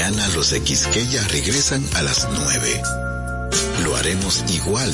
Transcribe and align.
mañana 0.00 0.28
los 0.28 0.48
de 0.48 0.62
Quisqueya 0.62 1.22
regresan 1.28 1.86
a 1.94 2.00
las 2.00 2.26
9. 2.32 2.82
Lo 3.84 3.94
haremos 3.96 4.42
igual. 4.48 4.90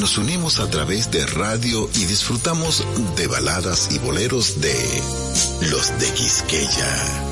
Nos 0.00 0.16
unimos 0.16 0.58
a 0.58 0.70
través 0.70 1.10
de 1.10 1.26
radio 1.26 1.90
y 1.96 2.06
disfrutamos 2.06 2.82
de 3.14 3.26
baladas 3.26 3.90
y 3.92 3.98
boleros 3.98 4.58
de 4.58 5.02
los 5.70 5.98
de 6.00 6.10
Quisqueya. 6.14 7.31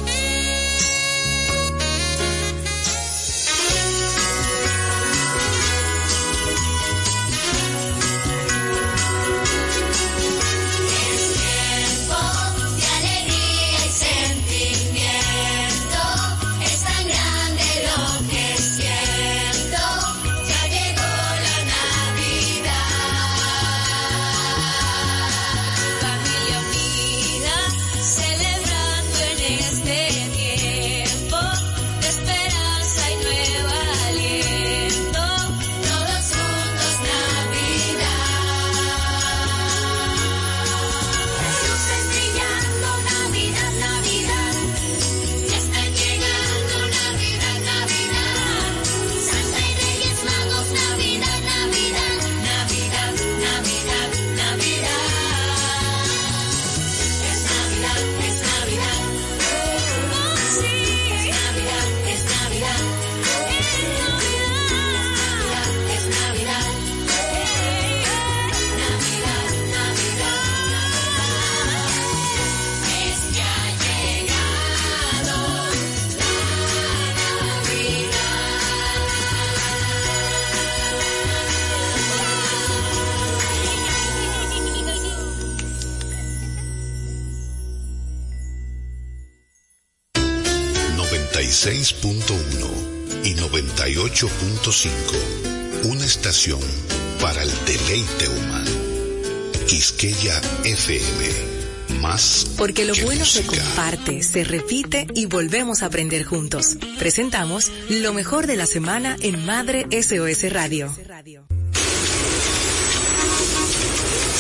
Lo 102.91 103.05
bueno 103.05 103.25
se 103.25 103.47
comparte, 103.47 104.21
se 104.25 104.43
repite 104.43 105.07
y 105.15 105.27
volvemos 105.27 105.83
a 105.83 105.87
aprender 105.87 106.25
juntos. 106.25 106.77
Presentamos 106.99 107.71
lo 107.89 108.13
mejor 108.13 108.49
de 108.49 108.57
la 108.57 108.67
semana 108.67 109.17
en 109.21 109.47
Madre 109.47 109.87
SOS 109.93 110.53
Radio. 110.53 110.93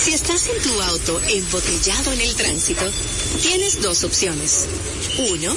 Si 0.02 0.12
estás 0.12 0.48
en 0.48 0.62
tu 0.62 0.82
auto 0.82 1.20
embotellado 1.28 2.12
en 2.12 2.20
el 2.22 2.34
tránsito, 2.34 2.82
tienes 3.40 3.80
dos 3.82 4.02
opciones. 4.02 4.66
Uno, 5.28 5.54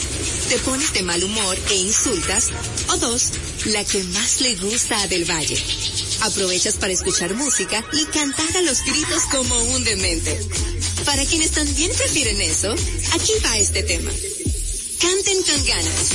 te 0.50 0.60
pones 0.60 0.92
de 0.92 1.04
mal 1.04 1.24
humor 1.24 1.58
e 1.70 1.76
insultas. 1.76 2.50
O 2.90 2.98
dos, 2.98 3.30
la 3.66 3.84
que 3.86 4.04
más 4.04 4.42
le 4.42 4.56
gusta 4.56 5.02
a 5.02 5.08
Del 5.08 5.24
Valle. 5.24 5.58
Aprovechas 6.20 6.76
para 6.76 6.92
escuchar 6.92 7.34
música 7.34 7.82
y 7.94 8.04
cantar 8.06 8.58
a 8.58 8.62
los 8.62 8.82
gritos 8.82 9.24
como 9.32 9.58
un 9.58 9.84
demente. 9.86 10.38
Para 11.06 11.26
quienes 11.26 11.52
también 11.52 11.92
prefieren 11.96 12.42
eso, 12.42 12.74
aquí 13.14 13.32
va 13.46 13.58
este 13.58 13.84
tema. 13.84 14.12
Canten 15.00 15.44
con 15.44 15.66
ganas. 15.66 16.10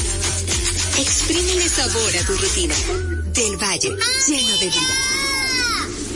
Exprímele 0.99 1.69
sabor 1.71 2.17
a 2.17 2.27
tu 2.27 2.37
rutina. 2.37 2.75
Del 3.33 3.57
Valle, 3.57 3.97
lleno 4.29 4.59
de 4.59 4.67
vida. 4.67 4.99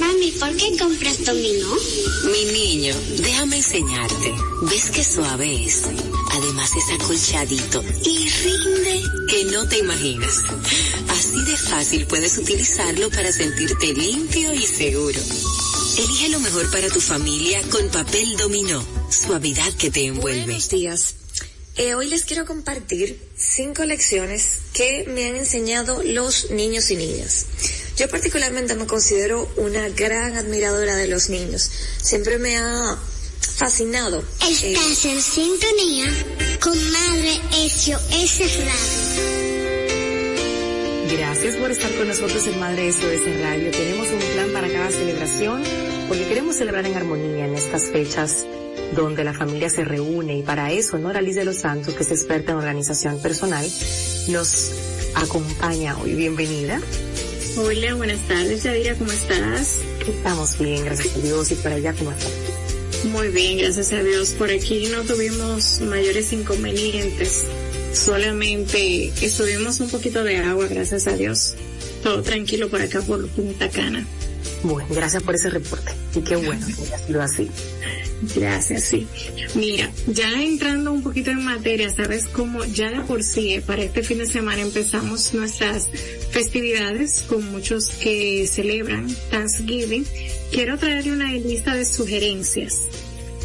Mami, 0.00 0.32
¿por 0.32 0.54
qué 0.56 0.76
compras 0.76 1.25
dominó? 1.25 1.76
Mi 2.25 2.44
niño, 2.53 2.94
déjame 3.19 3.56
enseñarte. 3.56 4.34
¿Ves 4.62 4.91
qué 4.91 5.03
suave 5.03 5.65
es? 5.65 5.82
Además 6.32 6.70
es 6.76 7.00
acolchadito 7.00 7.84
y 8.04 8.28
rinde 8.28 9.03
que 9.28 9.44
no 9.44 9.69
te 9.69 9.78
imaginas. 9.78 10.43
Así 11.09 11.44
de 11.44 11.56
fácil 11.56 12.06
puedes 12.06 12.38
utilizarlo 12.38 13.10
para 13.10 13.31
sentirte 13.32 13.93
limpio 13.93 14.54
y 14.54 14.62
seguro. 14.62 15.21
Elige 15.98 16.31
lo 16.31 16.41
mejor 16.41 16.71
para 16.71 16.88
tu 16.88 17.00
familia 17.00 17.60
con 17.71 17.87
papel 17.91 18.37
dominó. 18.38 18.82
Suavidad 19.10 19.72
que 19.75 19.91
te 19.91 20.06
envuelve. 20.06 20.44
Buenos 20.44 20.71
días. 20.71 21.16
Eh, 21.76 21.94
hoy 21.94 22.09
les 22.09 22.25
quiero 22.25 22.47
compartir 22.47 23.19
cinco 23.37 23.84
lecciones 23.84 24.59
que 24.72 25.04
me 25.09 25.26
han 25.26 25.37
enseñado 25.37 26.03
los 26.03 26.50
niños 26.50 26.91
y 26.91 26.97
niñas. 26.97 27.47
Yo 27.97 28.09
particularmente 28.09 28.75
me 28.75 28.87
considero 28.87 29.50
una 29.56 29.88
gran 29.91 30.37
admiradora 30.37 30.97
de 30.97 31.09
los 31.09 31.28
niños. 31.28 31.71
Siempre 32.03 32.38
me 32.38 32.56
ha 32.56 32.98
fascinado. 33.42 34.22
Estás 34.41 35.04
en 35.04 35.20
sintonía 35.20 36.06
con 36.60 36.76
Madre 36.92 37.41
SOS 37.69 38.38
Radio. 38.64 39.42
Gracias 41.16 41.56
por 41.56 41.70
estar 41.70 41.94
con 41.97 42.08
nosotros 42.08 42.47
en 42.47 42.58
Madre 42.58 42.92
SOS 42.92 43.41
Radio. 43.41 43.70
Tenemos 43.70 44.08
un 44.08 44.19
plan 44.34 44.50
para 44.53 44.69
cada 44.69 44.91
celebración 44.91 45.62
porque 46.08 46.26
queremos 46.26 46.56
celebrar 46.56 46.86
en 46.86 46.94
armonía 46.97 47.47
en 47.47 47.54
estas 47.54 47.91
fechas 47.91 48.47
donde 48.94 49.25
la 49.25 49.32
familia 49.32 49.69
se 49.70 49.84
reúne 49.84 50.38
y 50.38 50.42
para 50.42 50.72
eso 50.72 50.98
Nora 50.98 51.20
Liz 51.20 51.36
de 51.36 51.44
los 51.44 51.56
Santos, 51.56 51.94
que 51.94 52.03
es 52.03 52.10
experta 52.10 52.53
en 52.53 52.59
organización 52.59 53.20
personal, 53.20 53.66
nos 54.28 54.72
acompaña 55.14 55.97
hoy. 55.98 56.14
Bienvenida. 56.14 56.80
Hola, 57.56 57.94
buenas 57.94 58.20
tardes, 58.28 58.62
Yadira, 58.62 58.94
¿cómo 58.94 59.12
estás? 59.12 59.76
Estamos 60.06 60.59
bien, 60.59 60.84
gracias 60.84 61.14
a 61.16 61.19
Dios. 61.19 61.50
¿Y 61.50 61.54
para 61.56 61.74
allá 61.74 61.92
cómo 61.92 62.12
estás? 62.12 62.51
Muy 63.04 63.28
bien, 63.28 63.58
gracias 63.58 63.92
a 63.92 64.02
Dios. 64.02 64.30
Por 64.30 64.50
aquí 64.50 64.86
no 64.86 65.02
tuvimos 65.02 65.80
mayores 65.80 66.32
inconvenientes. 66.32 67.44
Solamente 67.92 69.12
estuvimos 69.20 69.80
un 69.80 69.90
poquito 69.90 70.22
de 70.24 70.38
agua, 70.38 70.66
gracias 70.68 71.06
a 71.06 71.16
Dios. 71.16 71.54
Todo 72.02 72.22
tranquilo 72.22 72.68
por 72.68 72.80
acá 72.80 73.02
por 73.02 73.26
Punta 73.28 73.68
Cana. 73.68 74.06
Bueno, 74.62 74.88
gracias 74.94 75.22
por 75.22 75.34
ese 75.34 75.50
reporte. 75.50 75.92
Y 76.14 76.20
qué 76.20 76.36
bueno 76.36 76.64
que 76.66 76.82
haya 76.82 76.98
sido 76.98 77.22
así. 77.22 77.50
Gracias, 78.34 78.84
sí. 78.84 79.06
Mira, 79.55 79.91
ya 80.06 80.43
entrando 80.43 80.93
un 80.93 81.03
poquito 81.03 81.31
en 81.31 81.44
materia, 81.44 81.91
sabes 81.91 82.27
cómo 82.27 82.65
ya 82.65 82.91
de 82.91 83.00
por 83.00 83.22
sí, 83.25 83.60
para 83.66 83.83
este 83.83 84.03
fin 84.03 84.19
de 84.19 84.27
semana 84.27 84.62
empezamos 84.62 85.34
nuestras 85.34 85.88
festividades 86.31 87.25
con 87.28 87.50
muchos 87.50 87.88
que 87.88 88.47
celebran 88.47 89.09
Thanksgiving. 89.31 90.06
Quiero 90.53 90.78
traerle 90.78 91.12
una 91.12 91.33
lista 91.33 91.75
de 91.75 91.84
sugerencias 91.84 92.83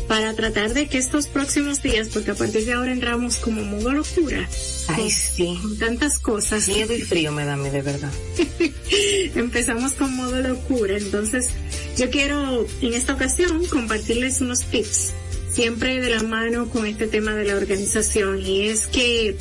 para 0.08 0.34
tratar 0.34 0.74
de 0.74 0.88
que 0.88 0.98
estos 0.98 1.28
próximos 1.28 1.82
días, 1.84 2.10
porque 2.14 2.32
a 2.32 2.36
partir 2.36 2.66
de 2.66 2.74
ahora 2.74 2.92
entramos 2.92 3.38
como 3.38 3.64
modo 3.64 3.92
locura. 3.92 4.48
Ay, 4.88 5.10
sí. 5.10 5.60
Con 5.62 5.78
tantas 5.78 6.20
cosas. 6.20 6.68
Miedo 6.68 6.94
y 6.94 7.02
frío 7.02 7.32
me 7.32 7.46
da 7.46 7.54
a 7.54 7.58
mí, 7.58 7.70
de 7.70 7.82
verdad. 7.82 8.12
Empezamos 9.36 9.94
con 9.94 10.16
modo 10.16 10.42
locura, 10.42 10.98
entonces 10.98 11.50
yo 11.98 12.10
quiero 12.10 12.68
en 12.82 12.94
esta 12.94 13.14
ocasión 13.14 13.66
compartirles 13.66 14.42
unos 14.42 14.62
tips, 14.62 15.14
siempre 15.52 16.00
de 16.00 16.10
la 16.10 16.24
mano 16.24 16.70
con 16.70 16.86
este 16.86 17.08
tema 17.08 17.34
de 17.36 17.46
la 17.46 17.56
organización, 17.56 18.42
y 18.46 18.68
es 18.68 18.88
que 18.88 19.36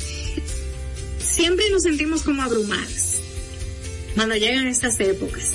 siempre 1.19 1.69
nos 1.69 1.83
sentimos 1.83 2.23
como 2.23 2.41
abrumadas 2.41 3.17
cuando 4.15 4.35
llegan 4.35 4.67
estas 4.67 4.99
épocas 4.99 5.53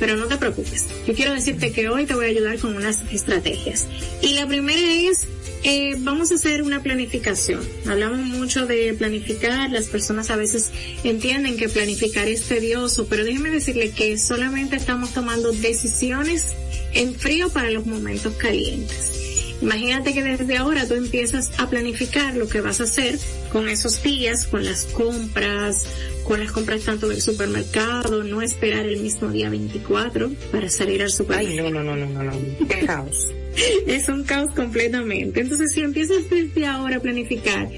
pero 0.00 0.16
no 0.16 0.26
te 0.26 0.38
preocupes. 0.38 0.86
Yo 1.06 1.14
quiero 1.14 1.34
decirte 1.34 1.70
que 1.72 1.88
hoy 1.90 2.06
te 2.06 2.14
voy 2.14 2.24
a 2.24 2.28
ayudar 2.30 2.58
con 2.58 2.74
unas 2.74 3.02
estrategias. 3.12 3.86
Y 4.22 4.32
la 4.32 4.48
primera 4.48 4.94
es, 4.94 5.26
eh, 5.62 5.96
vamos 5.98 6.32
a 6.32 6.36
hacer 6.36 6.62
una 6.62 6.82
planificación. 6.82 7.60
Hablamos 7.86 8.20
mucho 8.20 8.66
de 8.66 8.94
planificar, 8.94 9.70
las 9.70 9.88
personas 9.88 10.30
a 10.30 10.36
veces 10.36 10.70
entienden 11.04 11.56
que 11.56 11.68
planificar 11.68 12.28
es 12.28 12.44
tedioso, 12.44 13.06
pero 13.06 13.24
déjeme 13.24 13.50
decirle 13.50 13.90
que 13.90 14.18
solamente 14.18 14.76
estamos 14.76 15.12
tomando 15.12 15.52
decisiones 15.52 16.54
en 16.94 17.14
frío 17.14 17.50
para 17.50 17.70
los 17.70 17.86
momentos 17.86 18.34
calientes. 18.34 19.29
Imagínate 19.62 20.14
que 20.14 20.22
desde 20.22 20.56
ahora 20.56 20.86
tú 20.86 20.94
empiezas 20.94 21.50
a 21.58 21.68
planificar 21.68 22.34
lo 22.36 22.48
que 22.48 22.60
vas 22.60 22.80
a 22.80 22.84
hacer 22.84 23.18
con 23.52 23.68
esos 23.68 24.02
días, 24.02 24.46
con 24.46 24.64
las 24.64 24.84
compras, 24.86 25.84
con 26.24 26.40
las 26.40 26.50
compras 26.52 26.82
tanto 26.82 27.08
del 27.08 27.20
supermercado, 27.20 28.24
no 28.24 28.40
esperar 28.42 28.86
el 28.86 29.00
mismo 29.00 29.28
día 29.28 29.50
24 29.50 30.30
para 30.50 30.68
salir 30.68 31.02
al 31.02 31.10
supermercado. 31.10 31.66
Ay, 31.66 31.72
no, 31.72 31.82
no, 31.82 31.96
no, 31.96 32.06
no, 32.06 32.22
no, 32.22 32.32
qué 32.68 32.86
caos. 32.86 33.28
es 33.86 34.08
un 34.08 34.24
caos 34.24 34.50
completamente. 34.54 35.40
Entonces, 35.40 35.72
si 35.72 35.80
empiezas 35.80 36.28
desde 36.30 36.66
ahora 36.66 36.96
a 36.96 37.00
planificar 37.00 37.68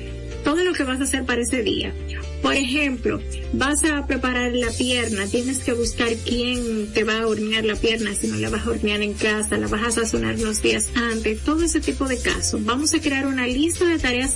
todo 0.44 0.62
lo 0.64 0.72
que 0.72 0.84
vas 0.84 1.00
a 1.00 1.04
hacer 1.04 1.24
para 1.24 1.42
ese 1.42 1.62
día, 1.62 1.92
por 2.42 2.54
ejemplo, 2.56 3.20
vas 3.52 3.84
a 3.84 4.04
preparar 4.06 4.52
la 4.52 4.70
pierna, 4.70 5.26
tienes 5.26 5.60
que 5.60 5.72
buscar 5.72 6.12
quién 6.16 6.92
te 6.92 7.04
va 7.04 7.20
a 7.20 7.26
hornear 7.26 7.64
la 7.64 7.76
pierna, 7.76 8.14
si 8.14 8.26
no 8.26 8.36
la 8.36 8.50
vas 8.50 8.66
a 8.66 8.70
hornear 8.70 9.00
en 9.00 9.14
casa, 9.14 9.56
la 9.56 9.68
vas 9.68 9.82
a 9.82 9.90
sazonar 9.92 10.34
unos 10.34 10.60
días 10.60 10.88
antes, 10.94 11.40
todo 11.40 11.62
ese 11.62 11.80
tipo 11.80 12.06
de 12.08 12.18
casos. 12.18 12.64
Vamos 12.64 12.92
a 12.94 13.00
crear 13.00 13.26
una 13.26 13.46
lista 13.46 13.84
de 13.84 13.98
tareas 13.98 14.32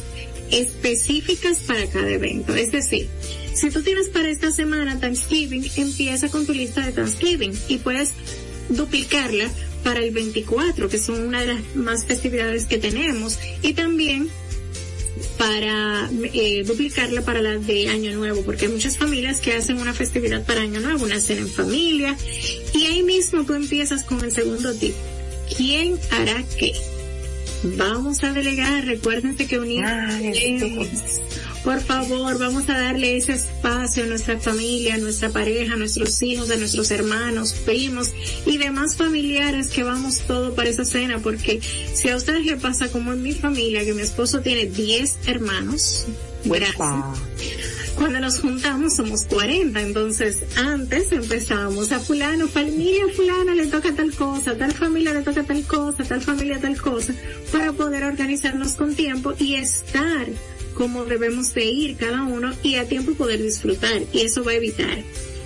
específicas 0.53 1.59
para 1.61 1.87
cada 1.89 2.09
evento. 2.09 2.55
Es 2.55 2.71
decir, 2.71 3.09
si 3.55 3.71
tú 3.71 3.83
tienes 3.83 4.09
para 4.09 4.29
esta 4.29 4.53
semana 4.53 5.01
Thanksgiving, 5.01 5.69
empieza 5.77 6.29
con 6.29 6.47
tu 6.47 6.53
lista 6.53 6.87
de 6.87 6.93
Thanksgiving 6.93 7.53
y 7.69 7.79
puedes 7.79 8.13
duplicarla 8.69 9.51
para 9.83 10.01
el 10.01 10.13
24, 10.13 10.89
que 10.89 10.99
son 10.99 11.23
una 11.23 11.41
de 11.41 11.55
las 11.55 11.77
más 11.77 12.05
festividades 12.05 12.67
que 12.67 12.79
tenemos, 12.79 13.39
y 13.63 13.73
también 13.73 14.29
para 15.39 16.11
eh, 16.33 16.63
duplicarla 16.65 17.23
para 17.23 17.41
la 17.41 17.59
de 17.59 17.89
Año 17.89 18.13
Nuevo, 18.13 18.43
porque 18.43 18.67
hay 18.67 18.73
muchas 18.73 18.99
familias 18.99 19.41
que 19.41 19.53
hacen 19.55 19.79
una 19.79 19.93
festividad 19.93 20.45
para 20.45 20.63
Año 20.63 20.81
Nuevo, 20.81 21.05
una 21.05 21.21
cena 21.21 21.43
en 21.43 21.49
familia, 21.49 22.17
y 22.75 22.85
ahí 22.85 23.03
mismo 23.03 23.45
tú 23.45 23.55
empiezas 23.55 24.05
con 24.05 24.23
el 24.25 24.33
segundo 24.33 24.75
tip. 24.75 24.95
¿Quién 25.57 25.99
hará 26.11 26.43
qué? 26.59 26.73
Vamos 27.63 28.23
a 28.23 28.33
delegar, 28.33 28.85
recuérdense 28.85 29.47
que 29.47 29.59
unir 29.59 29.85
por 31.67 31.81
favor, 31.81 32.39
vamos 32.39 32.69
a 32.69 32.79
darle 32.79 33.17
ese 33.17 33.33
espacio 33.33 34.05
a 34.05 34.07
nuestra 34.07 34.39
familia, 34.39 34.95
a 34.95 34.99
nuestra 34.99 35.31
pareja, 35.31 35.75
a 35.75 35.77
nuestros 35.77 36.23
hijos, 36.23 36.49
a 36.53 36.57
nuestros 36.57 36.93
hermanos, 36.93 37.55
primos 37.55 38.13
y 38.47 38.57
demás 38.57 38.95
familiares 38.95 39.67
que 39.71 39.83
vamos 39.83 40.21
todo 40.29 40.55
para 40.55 40.69
esa 40.69 40.85
cena, 40.85 41.19
porque 41.19 41.61
si 41.93 42.09
a 42.09 42.17
ustedes 42.17 42.47
les 42.47 42.63
pasa 42.63 42.87
como 42.87 43.13
en 43.13 43.21
mi 43.21 43.33
familia, 43.33 43.85
que 43.85 43.95
mi 43.95 44.03
esposo 44.03 44.43
tiene 44.43 44.67
10 44.67 45.27
hermanos, 45.27 46.07
cuando 47.97 48.21
nos 48.21 48.39
juntamos 48.39 48.95
somos 48.95 49.25
40, 49.25 49.81
entonces 49.81 50.45
antes 50.55 51.11
empezábamos 51.11 51.91
a 51.91 51.99
fulano, 51.99 52.47
familia 52.47 53.07
fulana 53.17 53.57
le 53.57 53.67
toca 53.67 53.93
tal 53.93 54.13
cosa, 54.15 54.57
tal 54.57 54.73
familia 54.73 55.13
le 55.15 55.23
toca 55.23 55.43
tal 55.43 55.65
cosa, 55.65 56.05
tal 56.05 56.23
familia 56.23 56.61
tal 56.61 56.81
cosa, 56.81 57.13
para 57.51 57.73
poder 57.73 58.05
organizarnos 58.05 58.75
con 58.75 58.95
tiempo 58.95 59.35
y 59.41 59.57
estar 59.57 60.29
cómo 60.77 61.05
debemos 61.05 61.55
de 61.55 61.65
ir 61.65 61.97
cada 61.97 62.23
uno 62.23 62.53
y 62.63 62.77
a 62.77 62.89
tiempo 62.89 63.15
poder 63.15 63.43
disfrutar. 63.43 64.03
Y 64.13 64.21
eso 64.21 64.45
va 64.45 64.53
a 64.53 64.57
evitar 64.57 65.03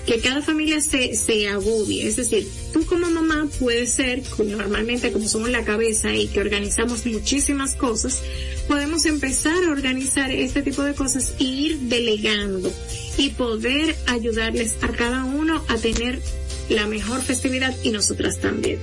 que 0.07 0.19
cada 0.21 0.43
familia 0.43 0.81
se, 0.81 1.15
se 1.15 1.49
agobie. 1.49 2.07
Es 2.07 2.17
decir, 2.17 2.47
tú 2.73 2.85
como 2.85 3.09
mamá 3.11 3.47
puedes 3.59 3.93
ser, 3.93 4.23
normalmente 4.39 5.13
como 5.13 5.29
somos 5.29 5.51
la 5.51 5.65
cabeza 5.65 6.15
y 6.15 6.27
que 6.29 6.41
organizamos 6.41 7.07
muchísimas 7.07 7.75
cosas, 7.75 8.21
podemos 8.67 9.07
empezar 9.07 9.63
a 9.65 9.71
organizar 9.71 10.31
este 10.31 10.63
tipo 10.63 10.83
de 10.83 10.95
cosas 10.95 11.35
e 11.39 11.45
ir 11.45 11.79
delegando 11.81 12.73
y 13.17 13.31
poder 13.31 13.95
ayudarles 14.07 14.77
a 14.81 14.89
cada 14.89 15.25
uno 15.25 15.63
a 15.69 15.77
tener 15.77 16.21
la 16.71 16.87
mejor 16.87 17.21
festividad 17.23 17.75
y 17.83 17.91
nosotras 17.91 18.39
también. 18.41 18.79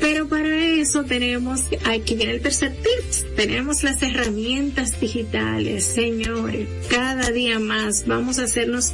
Pero 0.00 0.28
para 0.28 0.64
eso 0.64 1.04
tenemos, 1.04 1.62
aquí 1.84 2.16
viene 2.16 2.32
el 2.32 2.40
tercer 2.40 2.72
tip, 2.72 3.34
tenemos 3.34 3.82
las 3.82 4.02
herramientas 4.02 5.00
digitales, 5.00 5.84
señores. 5.84 6.68
Cada 6.90 7.30
día 7.30 7.58
más 7.58 8.06
vamos 8.06 8.38
a 8.38 8.44
hacernos 8.44 8.92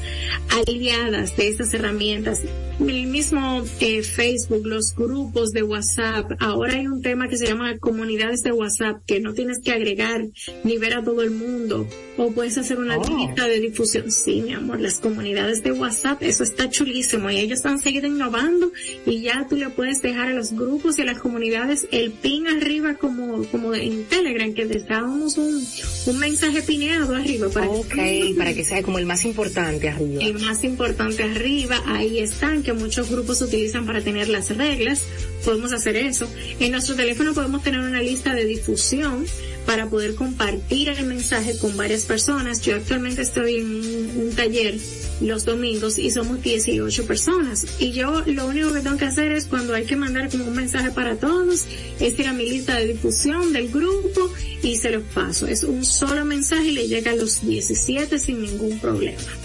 aliadas 0.49 1.37
de 1.37 1.49
esas 1.49 1.75
herramientas 1.75 2.41
el 2.89 3.07
mismo 3.07 3.63
eh, 3.81 4.03
Facebook, 4.03 4.67
los 4.67 4.95
grupos 4.97 5.53
de 5.53 5.63
WhatsApp, 5.63 6.33
ahora 6.41 6.75
hay 6.75 6.87
un 6.87 7.03
tema 7.03 7.29
que 7.29 7.37
se 7.37 7.47
llama 7.47 7.79
comunidades 7.79 8.43
de 8.43 8.53
WhatsApp, 8.53 9.03
que 9.07 9.21
no 9.21 9.35
tienes 9.35 9.61
que 9.61 9.73
agregar 9.73 10.27
ni 10.65 10.79
ver 10.79 10.95
a 10.95 11.05
todo 11.05 11.23
el 11.23 11.31
mundo, 11.31 11.87
o 12.17 12.31
puedes 12.33 12.59
hacer 12.59 12.79
una 12.79 12.99
oh. 12.99 13.19
lista 13.19 13.47
de 13.47 13.61
difusión. 13.61 14.11
Sí, 14.11 14.43
mi 14.43 14.53
amor, 14.53 14.81
las 14.81 15.01
comunidades 15.01 15.63
de 15.63 15.73
WhatsApp, 15.73 16.23
eso 16.23 16.43
está 16.43 16.69
chulísimo, 16.69 17.31
y 17.31 17.39
ellos 17.39 17.65
han 17.65 17.79
seguido 17.79 18.07
innovando, 18.07 18.73
y 19.07 19.23
ya 19.23 19.47
tú 19.49 19.57
le 19.57 19.69
puedes 19.71 20.03
dejar 20.03 20.29
a 20.29 20.35
los 20.35 20.53
grupos 20.53 20.99
y 20.99 21.03
a 21.03 21.05
las 21.05 21.19
comunidades 21.19 21.87
el 21.91 22.11
pin 22.11 22.47
arriba 22.47 22.95
como, 22.95 23.45
como 23.45 23.75
en 23.75 24.05
Telegram, 24.05 24.53
que 24.53 24.67
dejábamos 24.67 25.39
un, 25.39 25.65
un 26.07 26.19
mensaje 26.19 26.63
pineado 26.63 27.15
arriba 27.15 27.49
para 27.49 27.69
que, 27.69 28.35
para 28.37 28.55
que 28.55 28.65
sea 28.65 28.83
como 28.83 28.99
el 28.99 29.07
más 29.07 29.25
importante 29.25 29.89
arriba. 29.89 30.23
El 30.23 30.35
más 30.35 30.65
importante 30.65 31.23
arriba, 31.23 31.83
ahí 31.87 32.19
están, 32.19 32.63
que 32.63 32.72
muchos 32.75 33.11
grupos 33.11 33.43
utilizan 33.43 33.87
para 33.87 34.03
tener 34.03 34.29
las 34.29 34.57
reglas, 34.57 35.03
podemos 35.45 35.73
hacer 35.73 35.97
eso. 35.97 36.29
En 36.61 36.73
nuestro 36.73 36.95
teléfono 36.95 37.35
podemos 37.35 37.63
tener 37.63 37.81
una 37.81 38.03
lista 38.03 38.35
de 38.35 38.45
difusión 38.45 39.27
para 39.67 39.89
poder 39.89 40.15
compartir 40.15 40.89
el 40.89 41.07
mensaje 41.07 41.57
con 41.59 41.77
varias 41.77 42.05
personas. 42.05 42.61
Yo 42.63 42.77
actualmente 42.77 43.23
estoy 43.23 43.57
en 43.57 44.21
un, 44.21 44.33
taller 44.35 44.77
los 45.21 45.45
domingos 45.45 45.99
y 45.99 46.11
somos 46.11 46.43
18 46.43 47.07
personas. 47.07 47.67
Y 47.79 47.93
yo 47.93 48.23
lo 48.27 48.47
único 48.47 48.73
que 48.73 48.81
tengo 48.81 48.97
que 48.97 49.05
hacer 49.05 49.33
es 49.33 49.47
cuando 49.47 49.75
hay 49.75 49.85
que 49.85 49.97
mandar 49.97 50.31
como 50.31 50.47
un 50.47 50.57
mensaje 50.57 50.91
para 50.91 51.17
todos, 51.17 51.67
es 52.01 52.19
ir 52.19 52.27
a 52.27 52.33
mi 52.33 52.49
lista 52.49 52.77
de 52.77 52.89
difusión 52.89 53.53
del 53.53 53.69
grupo 53.69 54.33
y 54.63 54.77
se 54.77 54.91
los 54.91 55.03
paso. 55.15 55.47
Es 55.47 55.65
un 55.65 55.85
solo 55.85 56.25
mensaje 56.25 56.69
y 56.69 56.73
le 56.73 56.89
llega 56.89 57.13
a 57.13 57.17
los 57.17 57.47
17 57.47 58.19
sin 58.19 58.43
ningún 58.43 58.79
problema. 58.79 59.42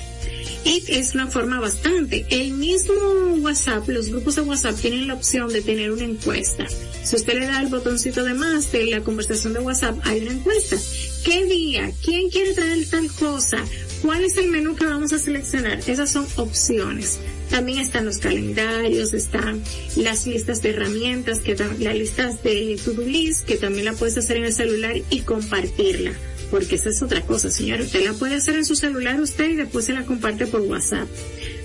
Es 0.67 1.15
una 1.15 1.27
forma 1.27 1.61
bastante. 1.61 2.25
El 2.29 2.51
mismo 2.51 2.93
WhatsApp, 3.39 3.87
los 3.87 4.09
grupos 4.09 4.35
de 4.35 4.41
WhatsApp 4.41 4.75
tienen 4.75 5.07
la 5.07 5.13
opción 5.13 5.47
de 5.47 5.61
tener 5.61 5.91
una 5.91 6.03
encuesta. 6.03 6.65
Si 7.03 7.15
usted 7.15 7.39
le 7.39 7.45
da 7.45 7.61
el 7.61 7.67
botoncito 7.67 8.25
de 8.25 8.33
más 8.33 8.73
de 8.73 8.85
la 8.87 9.01
conversación 9.01 9.53
de 9.53 9.59
WhatsApp, 9.59 9.97
hay 10.03 10.23
una 10.23 10.33
encuesta. 10.33 10.75
¿Qué 11.23 11.45
día? 11.45 11.89
¿Quién 12.03 12.29
quiere 12.29 12.53
traer 12.53 12.85
tal 12.89 13.09
cosa? 13.13 13.63
¿Cuál 14.01 14.25
es 14.25 14.35
el 14.35 14.49
menú 14.49 14.75
que 14.75 14.85
vamos 14.85 15.13
a 15.13 15.19
seleccionar? 15.19 15.79
Esas 15.87 16.11
son 16.11 16.27
opciones. 16.35 17.17
También 17.49 17.79
están 17.79 18.03
los 18.03 18.17
calendarios, 18.17 19.13
están 19.13 19.63
las 19.95 20.27
listas 20.27 20.61
de 20.61 20.71
herramientas, 20.71 21.39
que 21.39 21.55
las 21.79 21.95
listas 21.95 22.43
de 22.43 22.77
to-do 22.83 23.03
list, 23.03 23.45
que 23.45 23.55
también 23.55 23.85
la 23.85 23.93
puedes 23.93 24.17
hacer 24.17 24.35
en 24.35 24.45
el 24.45 24.53
celular 24.53 24.97
y 25.09 25.21
compartirla 25.21 26.12
porque 26.50 26.75
esa 26.75 26.89
es 26.89 27.01
otra 27.01 27.22
cosa, 27.22 27.51
señor. 27.51 27.82
Usted 27.82 28.06
la 28.06 28.13
puede 28.13 28.36
hacer 28.36 28.56
en 28.56 28.66
su 28.66 28.75
celular 28.75 29.20
usted 29.20 29.50
y 29.50 29.56
después 29.56 29.86
se 29.86 29.94
la 29.94 30.06
comparte 30.06 30.48
por 30.48 30.62
WhatsApp. 30.62 31.08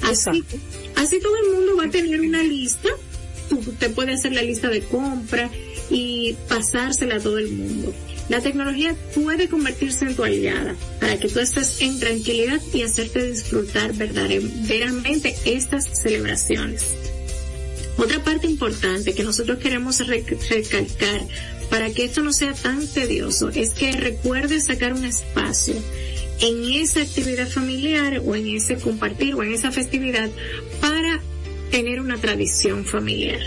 Así, 0.03 0.45
así 0.97 1.21
todo 1.21 1.37
el 1.45 1.57
mundo 1.57 1.77
va 1.77 1.85
a 1.85 1.91
tener 1.91 2.21
una 2.21 2.43
lista. 2.43 2.89
Usted 3.51 3.93
puede 3.93 4.15
hacer 4.15 4.33
la 4.33 4.43
lista 4.43 4.69
de 4.69 4.81
compra 4.81 5.51
y 5.91 6.35
pasársela 6.49 7.17
a 7.17 7.21
todo 7.21 7.39
el 7.39 7.51
mundo. 7.51 7.95
La 8.29 8.41
tecnología 8.41 8.97
puede 9.15 9.49
convertirse 9.49 10.07
en 10.07 10.17
tu 10.17 10.25
aliada 10.25 10.75
para 11.01 11.19
que 11.19 11.29
tú 11.29 11.41
estés 11.41 11.81
en 11.81 11.99
tranquilidad 12.01 12.61
y 12.73 12.83
hacerte 12.83 13.27
disfrutar 13.27 13.93
verdaderamente 13.93 15.37
estas 15.45 16.01
celebraciones. 16.01 16.87
Otra 17.99 18.25
parte 18.25 18.47
importante 18.47 19.15
que 19.15 19.23
nosotros 19.23 19.59
queremos 19.59 19.99
recalcar 20.07 21.21
para 21.73 21.91
que 21.91 22.05
esto 22.05 22.23
no 22.23 22.35
sea 22.35 22.53
tan 22.53 22.87
tedioso 22.87 23.49
es 23.49 23.71
que 23.73 23.93
recuerdes 23.93 24.67
sacar 24.67 24.93
un 24.93 25.07
espacio 25.07 25.75
en 26.43 26.71
esa 26.71 27.01
actividad 27.01 27.49
familiar 27.49 28.21
o 28.27 28.37
en 28.37 28.47
ese 28.47 28.77
compartir 28.77 29.35
o 29.35 29.43
en 29.43 29.55
esa 29.55 29.73
festividad 29.73 30.29
para 30.83 31.19
tener 31.71 32.01
una 32.01 32.19
tradición 32.19 32.85
familiar 32.85 33.41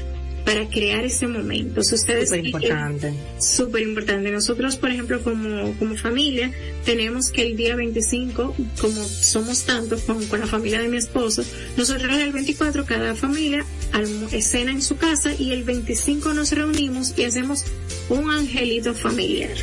para 0.43 0.67
crear 0.69 1.03
ese 1.03 1.27
momento. 1.27 1.83
Si 1.83 1.95
ustedes 1.95 2.29
súper 2.29 2.45
importante. 2.45 3.13
Súper 3.39 3.81
importante. 3.81 4.31
Nosotros, 4.31 4.75
por 4.77 4.91
ejemplo, 4.91 5.21
como, 5.23 5.73
como 5.79 5.95
familia, 5.95 6.51
tenemos 6.85 7.31
que 7.31 7.41
el 7.41 7.57
día 7.57 7.75
25, 7.75 8.55
como 8.79 9.03
somos 9.03 9.63
tantos 9.63 10.01
con, 10.01 10.23
con 10.27 10.39
la 10.39 10.45
familia 10.45 10.79
de 10.79 10.87
mi 10.87 10.97
esposo, 10.97 11.43
nosotros 11.77 12.13
el 12.19 12.31
24 12.31 12.85
cada 12.85 13.15
familia 13.15 13.65
escena 14.31 14.71
en 14.71 14.81
su 14.81 14.97
casa 14.97 15.33
y 15.33 15.51
el 15.51 15.63
25 15.63 16.33
nos 16.33 16.51
reunimos 16.51 17.13
y 17.17 17.23
hacemos 17.23 17.65
un 18.09 18.29
angelito 18.31 18.93
familiar. 18.93 19.55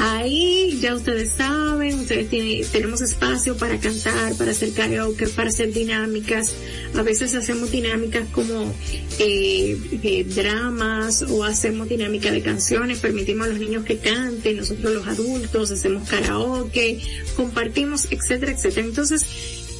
Ahí 0.00 0.78
ya 0.80 0.94
ustedes 0.94 1.32
saben, 1.32 2.00
ustedes 2.00 2.28
tienen, 2.28 2.66
tenemos 2.70 3.00
espacio 3.00 3.56
para 3.56 3.78
cantar, 3.78 4.34
para 4.36 4.50
hacer 4.50 4.72
karaoke, 4.72 5.28
para 5.28 5.50
hacer 5.50 5.72
dinámicas. 5.72 6.52
A 6.94 7.02
veces 7.02 7.34
hacemos 7.34 7.70
dinámicas 7.70 8.28
como 8.32 8.74
eh, 9.18 9.78
eh, 10.02 10.24
dramas 10.24 11.22
o 11.22 11.44
hacemos 11.44 11.88
dinámica 11.88 12.32
de 12.32 12.42
canciones, 12.42 12.98
permitimos 12.98 13.46
a 13.46 13.50
los 13.50 13.60
niños 13.60 13.84
que 13.84 13.98
canten, 13.98 14.56
nosotros 14.56 14.92
los 14.92 15.06
adultos 15.06 15.70
hacemos 15.70 16.08
karaoke, 16.08 17.00
compartimos, 17.36 18.08
etcétera, 18.10 18.52
etcétera. 18.52 18.86
Entonces, 18.86 19.24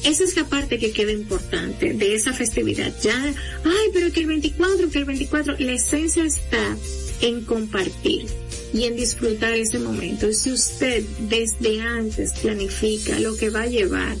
esa 0.05 0.23
es 0.23 0.35
la 0.35 0.45
parte 0.45 0.77
que 0.77 0.91
queda 0.91 1.11
importante 1.11 1.93
de 1.93 2.15
esa 2.15 2.31
festividad. 2.31 2.93
Ya, 3.01 3.21
ay, 3.63 3.89
pero 3.93 4.11
que 4.11 4.21
el 4.21 4.27
24, 4.27 4.89
que 4.89 4.99
el 4.99 5.05
24, 5.05 5.55
la 5.59 5.71
esencia 5.73 6.23
está 6.23 6.77
en 7.21 7.41
compartir 7.41 8.27
y 8.73 8.83
en 8.83 8.95
disfrutar 8.95 9.53
ese 9.53 9.79
momento. 9.79 10.31
Si 10.31 10.51
usted 10.51 11.03
desde 11.29 11.81
antes 11.81 12.33
planifica 12.33 13.19
lo 13.19 13.35
que 13.35 13.49
va 13.49 13.63
a 13.63 13.67
llevar, 13.67 14.15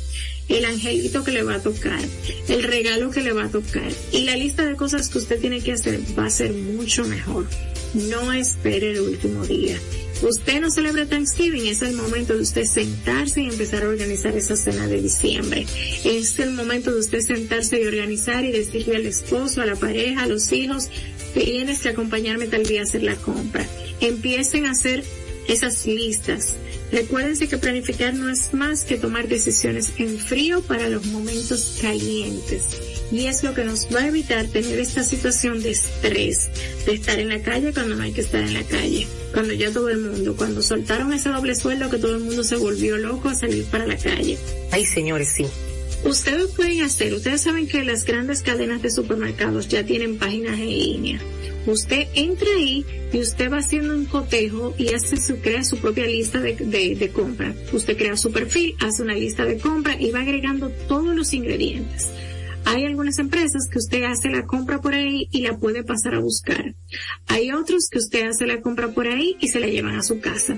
el 0.49 0.65
angelito 0.65 1.23
que 1.23 1.31
le 1.31 1.43
va 1.43 1.55
a 1.55 1.61
tocar, 1.61 1.99
el 2.47 2.63
regalo 2.63 3.09
que 3.09 3.21
le 3.21 3.33
va 3.33 3.45
a 3.45 3.49
tocar 3.49 3.91
y 4.11 4.23
la 4.23 4.35
lista 4.35 4.65
de 4.65 4.75
cosas 4.75 5.09
que 5.09 5.17
usted 5.17 5.39
tiene 5.39 5.61
que 5.61 5.73
hacer 5.73 5.99
va 6.17 6.25
a 6.25 6.29
ser 6.29 6.53
mucho 6.53 7.03
mejor. 7.05 7.47
No 7.93 8.33
espere 8.33 8.91
el 8.91 9.01
último 9.01 9.45
día. 9.45 9.77
Usted 10.25 10.59
no 10.59 10.71
celebra 10.71 11.05
Thanksgiving, 11.05 11.67
es 11.67 11.83
el 11.83 11.93
momento 11.93 12.33
de 12.33 12.41
usted 12.41 12.65
sentarse 12.65 13.43
y 13.43 13.47
empezar 13.47 13.83
a 13.83 13.89
organizar 13.89 14.35
esa 14.35 14.55
cena 14.55 14.87
de 14.87 14.99
diciembre. 14.99 15.67
Es 16.03 16.39
el 16.39 16.51
momento 16.51 16.91
de 16.91 16.99
usted 16.99 17.21
sentarse 17.21 17.79
y 17.79 17.85
organizar 17.85 18.43
y 18.43 18.51
decirle 18.51 18.95
al 18.95 19.05
esposo, 19.05 19.61
a 19.61 19.67
la 19.67 19.75
pareja, 19.75 20.23
a 20.23 20.27
los 20.27 20.51
hijos, 20.51 20.89
tienes 21.35 21.81
que 21.81 21.89
acompañarme 21.89 22.47
tal 22.47 22.65
día 22.65 22.81
a 22.81 22.83
hacer 22.85 23.03
la 23.03 23.15
compra. 23.15 23.67
Empiecen 24.01 24.65
a 24.65 24.71
hacer 24.71 25.03
esas 25.47 25.85
listas 25.85 26.55
Recuérdense 26.91 27.47
que 27.47 27.57
planificar 27.57 28.13
no 28.13 28.29
es 28.29 28.53
más 28.53 28.83
que 28.83 28.97
tomar 28.97 29.27
decisiones 29.27 29.91
en 29.97 30.17
frío 30.17 30.61
para 30.61 30.87
los 30.87 31.05
momentos 31.07 31.77
calientes. 31.81 32.63
Y 33.11 33.27
es 33.27 33.43
lo 33.43 33.53
que 33.53 33.63
nos 33.63 33.87
va 33.93 34.01
a 34.01 34.07
evitar 34.07 34.47
tener 34.47 34.79
esta 34.79 35.03
situación 35.03 35.61
de 35.61 35.71
estrés, 35.71 36.49
de 36.85 36.93
estar 36.93 37.19
en 37.19 37.29
la 37.29 37.41
calle 37.41 37.71
cuando 37.73 37.95
no 37.95 38.03
hay 38.03 38.11
que 38.11 38.21
estar 38.21 38.41
en 38.41 38.53
la 38.53 38.63
calle. 38.63 39.07
Cuando 39.33 39.53
ya 39.53 39.71
todo 39.71 39.89
el 39.89 39.99
mundo, 39.99 40.35
cuando 40.35 40.61
soltaron 40.61 41.13
ese 41.13 41.29
doble 41.29 41.55
sueldo 41.55 41.89
que 41.89 41.97
todo 41.97 42.15
el 42.15 42.23
mundo 42.23 42.43
se 42.43 42.55
volvió 42.55 42.97
loco 42.97 43.29
a 43.29 43.35
salir 43.35 43.65
para 43.65 43.85
la 43.85 43.97
calle. 43.97 44.37
Ay, 44.71 44.85
señores, 44.85 45.29
sí. 45.35 45.45
Ustedes 46.03 46.51
pueden 46.51 46.81
hacer, 46.81 47.13
ustedes 47.13 47.41
saben 47.41 47.67
que 47.67 47.83
las 47.83 48.05
grandes 48.05 48.41
cadenas 48.41 48.81
de 48.81 48.91
supermercados 48.91 49.67
ya 49.67 49.83
tienen 49.83 50.17
páginas 50.19 50.59
en 50.59 50.69
línea 50.69 51.19
Usted 51.65 52.07
entra 52.13 52.47
ahí 52.55 52.85
y 53.11 53.19
usted 53.19 53.51
va 53.51 53.57
haciendo 53.57 53.95
un 53.95 54.05
cotejo 54.05 54.75
y 54.77 54.93
hace 54.93 55.17
su, 55.17 55.37
crea 55.37 55.63
su 55.63 55.77
propia 55.77 56.05
lista 56.05 56.39
de, 56.39 56.53
de, 56.53 57.09
compra. 57.09 57.55
Usted 57.73 57.97
crea 57.97 58.15
su 58.17 58.31
perfil, 58.31 58.75
hace 58.81 59.01
una 59.01 59.15
lista 59.15 59.45
de 59.45 59.57
compra 59.57 59.99
y 59.99 60.11
va 60.11 60.21
agregando 60.21 60.69
todos 60.87 61.15
los 61.15 61.33
ingredientes. 61.33 62.09
Hay 62.65 62.83
algunas 62.83 63.19
empresas 63.19 63.67
que 63.71 63.79
usted 63.79 64.03
hace 64.03 64.29
la 64.29 64.45
compra 64.45 64.81
por 64.81 64.93
ahí 64.93 65.27
y 65.31 65.41
la 65.41 65.57
puede 65.57 65.83
pasar 65.83 66.15
a 66.15 66.19
buscar. 66.19 66.75
Hay 67.27 67.51
otros 67.51 67.89
que 67.89 67.99
usted 67.99 68.27
hace 68.27 68.45
la 68.45 68.61
compra 68.61 68.89
por 68.89 69.07
ahí 69.07 69.37
y 69.39 69.47
se 69.49 69.59
la 69.59 69.67
llevan 69.67 69.95
a 69.95 70.03
su 70.03 70.19
casa. 70.19 70.57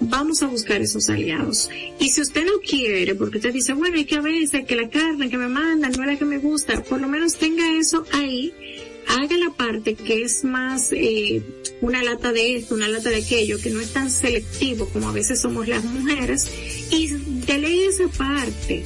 Vamos 0.00 0.42
a 0.42 0.46
buscar 0.46 0.80
esos 0.80 1.08
aliados. 1.08 1.68
Y 1.98 2.10
si 2.10 2.20
usted 2.20 2.46
no 2.46 2.60
quiere, 2.66 3.16
porque 3.16 3.38
usted 3.38 3.52
dice, 3.52 3.72
bueno, 3.72 3.96
hay 3.96 4.04
que 4.04 4.16
a 4.16 4.20
veces 4.20 4.64
que 4.64 4.76
la 4.76 4.88
carne 4.88 5.28
que 5.28 5.36
me 5.36 5.48
mandan 5.48 5.92
no 5.92 6.02
es 6.04 6.08
la 6.08 6.16
que 6.16 6.24
me 6.24 6.38
gusta, 6.38 6.82
por 6.84 7.00
lo 7.00 7.08
menos 7.08 7.36
tenga 7.36 7.76
eso 7.78 8.04
ahí 8.12 8.54
haga 9.08 9.36
la 9.38 9.50
parte 9.50 9.94
que 9.94 10.22
es 10.22 10.44
más 10.44 10.92
eh, 10.92 11.42
una 11.80 12.02
lata 12.02 12.32
de 12.32 12.56
esto, 12.56 12.74
una 12.74 12.88
lata 12.88 13.08
de 13.08 13.16
aquello, 13.16 13.58
que 13.58 13.70
no 13.70 13.80
es 13.80 13.92
tan 13.92 14.10
selectivo 14.10 14.88
como 14.88 15.08
a 15.08 15.12
veces 15.12 15.40
somos 15.40 15.66
las 15.66 15.82
mujeres, 15.84 16.46
y 16.90 17.08
delegue 17.46 17.86
esa 17.86 18.08
parte. 18.08 18.84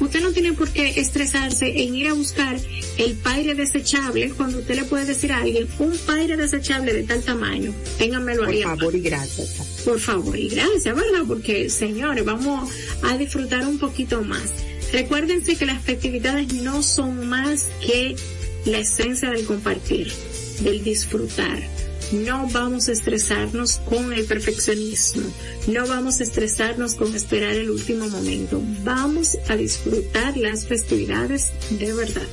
Usted 0.00 0.20
no 0.20 0.32
tiene 0.32 0.52
por 0.52 0.70
qué 0.70 1.00
estresarse 1.00 1.82
en 1.82 1.94
ir 1.94 2.08
a 2.08 2.12
buscar 2.12 2.56
el 2.98 3.14
paire 3.14 3.54
desechable 3.54 4.30
cuando 4.30 4.58
usted 4.58 4.76
le 4.76 4.84
puede 4.84 5.06
decir 5.06 5.32
a 5.32 5.38
alguien 5.38 5.66
un 5.78 5.96
paire 5.98 6.36
desechable 6.36 6.92
de 6.92 7.02
tal 7.02 7.22
tamaño. 7.22 7.74
Ténganmelo 7.98 8.46
ahí. 8.46 8.62
Por 8.62 8.76
favor 8.78 8.94
y 8.94 9.00
gracias. 9.00 9.82
Por 9.84 10.00
favor 10.00 10.38
y 10.38 10.48
gracias, 10.48 10.94
¿verdad? 10.94 11.24
Porque, 11.26 11.68
señores, 11.70 12.24
vamos 12.24 12.70
a 13.02 13.16
disfrutar 13.16 13.66
un 13.66 13.78
poquito 13.78 14.22
más. 14.22 14.52
Recuérdense 14.92 15.56
que 15.56 15.66
las 15.66 15.82
festividades 15.82 16.52
no 16.54 16.82
son 16.82 17.28
más 17.28 17.68
que 17.84 18.16
la 18.64 18.78
esencia 18.78 19.30
del 19.30 19.44
compartir, 19.44 20.12
del 20.60 20.82
disfrutar. 20.82 21.77
No 22.12 22.48
vamos 22.48 22.88
a 22.88 22.92
estresarnos 22.92 23.76
con 23.88 24.14
el 24.14 24.24
perfeccionismo, 24.24 25.24
no 25.66 25.86
vamos 25.86 26.20
a 26.20 26.22
estresarnos 26.22 26.94
con 26.94 27.14
esperar 27.14 27.52
el 27.52 27.70
último 27.70 28.08
momento, 28.08 28.62
vamos 28.82 29.36
a 29.48 29.56
disfrutar 29.56 30.36
las 30.38 30.66
festividades 30.66 31.48
de 31.70 31.92
verdad. 31.92 32.26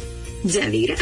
Ya 0.45 0.69
dirá. 0.69 0.95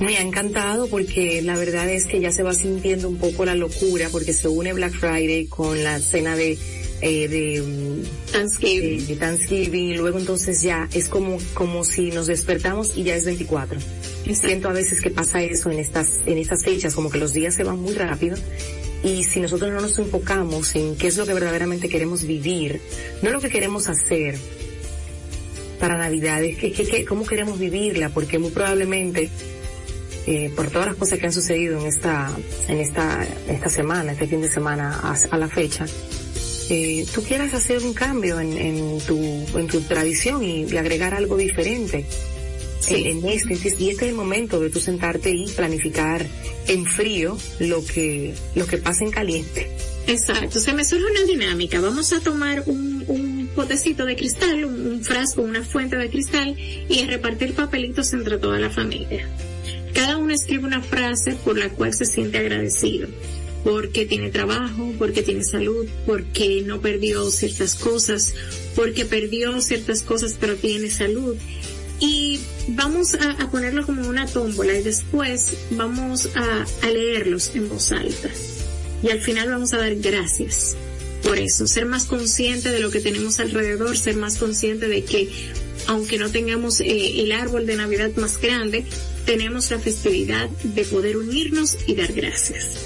Me 0.00 0.16
ha 0.16 0.22
encantado 0.22 0.88
porque 0.88 1.40
la 1.42 1.56
verdad 1.56 1.88
es 1.88 2.06
que 2.06 2.20
ya 2.20 2.32
se 2.32 2.42
va 2.42 2.52
sintiendo 2.52 3.08
un 3.08 3.18
poco 3.18 3.44
la 3.44 3.54
locura 3.54 4.08
porque 4.10 4.32
se 4.32 4.48
une 4.48 4.72
Black 4.72 4.92
Friday 4.92 5.46
con 5.46 5.84
la 5.84 6.00
cena 6.00 6.34
de 6.34 6.58
eh, 7.00 7.28
de, 7.28 8.02
Thanksgiving. 8.32 9.06
de, 9.06 9.16
Thanksgiving 9.16 9.90
y 9.90 9.96
luego 9.96 10.18
entonces 10.18 10.62
ya 10.62 10.88
es 10.92 11.08
como 11.08 11.38
como 11.52 11.84
si 11.84 12.10
nos 12.10 12.26
despertamos 12.26 12.96
y 12.96 13.04
ya 13.04 13.14
es 13.14 13.24
24. 13.24 13.78
Siento 14.32 14.68
a 14.68 14.72
veces 14.72 15.00
que 15.00 15.10
pasa 15.10 15.42
eso 15.42 15.70
en 15.70 15.78
estas, 15.78 16.20
en 16.24 16.38
estas 16.38 16.64
fechas, 16.64 16.94
como 16.94 17.10
que 17.10 17.18
los 17.18 17.32
días 17.32 17.54
se 17.54 17.62
van 17.62 17.78
muy 17.78 17.92
rápido. 17.92 18.36
Y 19.02 19.22
si 19.24 19.38
nosotros 19.38 19.70
no 19.70 19.80
nos 19.80 19.98
enfocamos 19.98 20.74
en 20.76 20.96
qué 20.96 21.08
es 21.08 21.16
lo 21.18 21.26
que 21.26 21.34
verdaderamente 21.34 21.90
queremos 21.90 22.24
vivir, 22.24 22.80
no 23.20 23.30
lo 23.30 23.40
que 23.40 23.50
queremos 23.50 23.88
hacer 23.88 24.36
para 25.78 25.98
Navidad, 25.98 26.42
es 26.42 26.56
que, 26.56 27.04
cómo 27.04 27.26
queremos 27.26 27.58
vivirla, 27.58 28.08
porque 28.08 28.38
muy 28.38 28.50
probablemente 28.50 29.28
eh, 30.26 30.50
por 30.56 30.70
todas 30.70 30.88
las 30.88 30.96
cosas 30.96 31.18
que 31.18 31.26
han 31.26 31.32
sucedido 31.32 31.78
en 31.78 31.86
esta, 31.86 32.34
en 32.68 32.78
esta, 32.78 33.26
esta 33.46 33.68
semana, 33.68 34.12
este 34.12 34.26
fin 34.26 34.40
de 34.40 34.48
semana 34.48 35.14
a, 35.30 35.36
la 35.36 35.48
fecha, 35.48 35.84
eh, 36.70 37.04
tú 37.14 37.22
quieras 37.22 37.52
hacer 37.52 37.82
un 37.82 37.92
cambio 37.92 38.40
en, 38.40 38.56
en 38.56 38.98
tu, 39.00 39.18
en 39.58 39.66
tu 39.66 39.82
tradición 39.82 40.42
y 40.42 40.74
agregar 40.78 41.12
algo 41.12 41.36
diferente 41.36 42.06
en 42.90 43.26
este, 43.26 43.54
y 43.78 43.90
este 43.90 44.04
es 44.04 44.10
el 44.10 44.14
momento 44.14 44.60
de 44.60 44.70
tú 44.70 44.80
sentarte 44.80 45.30
y 45.30 45.46
planificar 45.46 46.26
en 46.68 46.86
frío 46.86 47.36
lo 47.58 47.84
que, 47.84 48.34
lo 48.54 48.66
que 48.66 48.78
pasa 48.78 49.04
en 49.04 49.10
caliente. 49.10 49.70
Exacto, 50.06 50.60
se 50.60 50.72
me 50.72 50.84
surge 50.84 51.04
una 51.10 51.22
dinámica. 51.22 51.80
Vamos 51.80 52.12
a 52.12 52.20
tomar 52.20 52.64
un, 52.66 53.04
un 53.08 53.48
potecito 53.54 54.04
de 54.04 54.16
cristal, 54.16 54.64
un, 54.64 55.02
frasco, 55.02 55.42
una 55.42 55.62
fuente 55.62 55.96
de 55.96 56.10
cristal 56.10 56.56
y 56.58 57.00
a 57.00 57.06
repartir 57.06 57.54
papelitos 57.54 58.12
entre 58.12 58.38
toda 58.38 58.58
la 58.58 58.70
familia. 58.70 59.26
Cada 59.94 60.18
uno 60.18 60.34
escribe 60.34 60.64
una 60.64 60.82
frase 60.82 61.36
por 61.44 61.56
la 61.56 61.68
cual 61.70 61.94
se 61.94 62.04
siente 62.04 62.38
agradecido. 62.38 63.08
Porque 63.62 64.04
tiene 64.04 64.30
trabajo, 64.30 64.92
porque 64.98 65.22
tiene 65.22 65.42
salud, 65.42 65.86
porque 66.04 66.62
no 66.66 66.82
perdió 66.82 67.30
ciertas 67.30 67.74
cosas, 67.76 68.34
porque 68.76 69.06
perdió 69.06 69.58
ciertas 69.62 70.02
cosas 70.02 70.36
pero 70.38 70.56
tiene 70.56 70.90
salud 70.90 71.34
y 72.04 72.38
vamos 72.68 73.14
a, 73.14 73.50
ponerlo 73.50 73.86
como 73.86 74.06
una 74.06 74.26
tómbola 74.26 74.74
y 74.74 74.82
después 74.82 75.56
vamos 75.70 76.28
a, 76.34 76.66
a 76.86 76.90
leerlos 76.90 77.52
en 77.54 77.68
voz 77.68 77.92
alta. 77.92 78.28
Y 79.02 79.10
al 79.10 79.20
final 79.20 79.48
vamos 79.48 79.72
a 79.72 79.78
dar 79.78 79.94
gracias 79.96 80.76
por 81.22 81.38
eso, 81.38 81.66
ser 81.66 81.86
más 81.86 82.04
consciente 82.04 82.70
de 82.70 82.80
lo 82.80 82.90
que 82.90 83.00
tenemos 83.00 83.40
alrededor, 83.40 83.96
ser 83.96 84.16
más 84.16 84.36
consciente 84.36 84.88
de 84.88 85.04
que 85.04 85.30
aunque 85.86 86.18
no 86.18 86.30
tengamos 86.30 86.80
eh, 86.80 87.22
el 87.22 87.32
árbol 87.32 87.66
de 87.66 87.76
Navidad 87.76 88.10
más 88.16 88.38
grande, 88.38 88.84
tenemos 89.24 89.70
la 89.70 89.78
festividad 89.78 90.50
de 90.50 90.84
poder 90.84 91.16
unirnos 91.16 91.78
y 91.86 91.94
dar 91.94 92.12
gracias. 92.12 92.76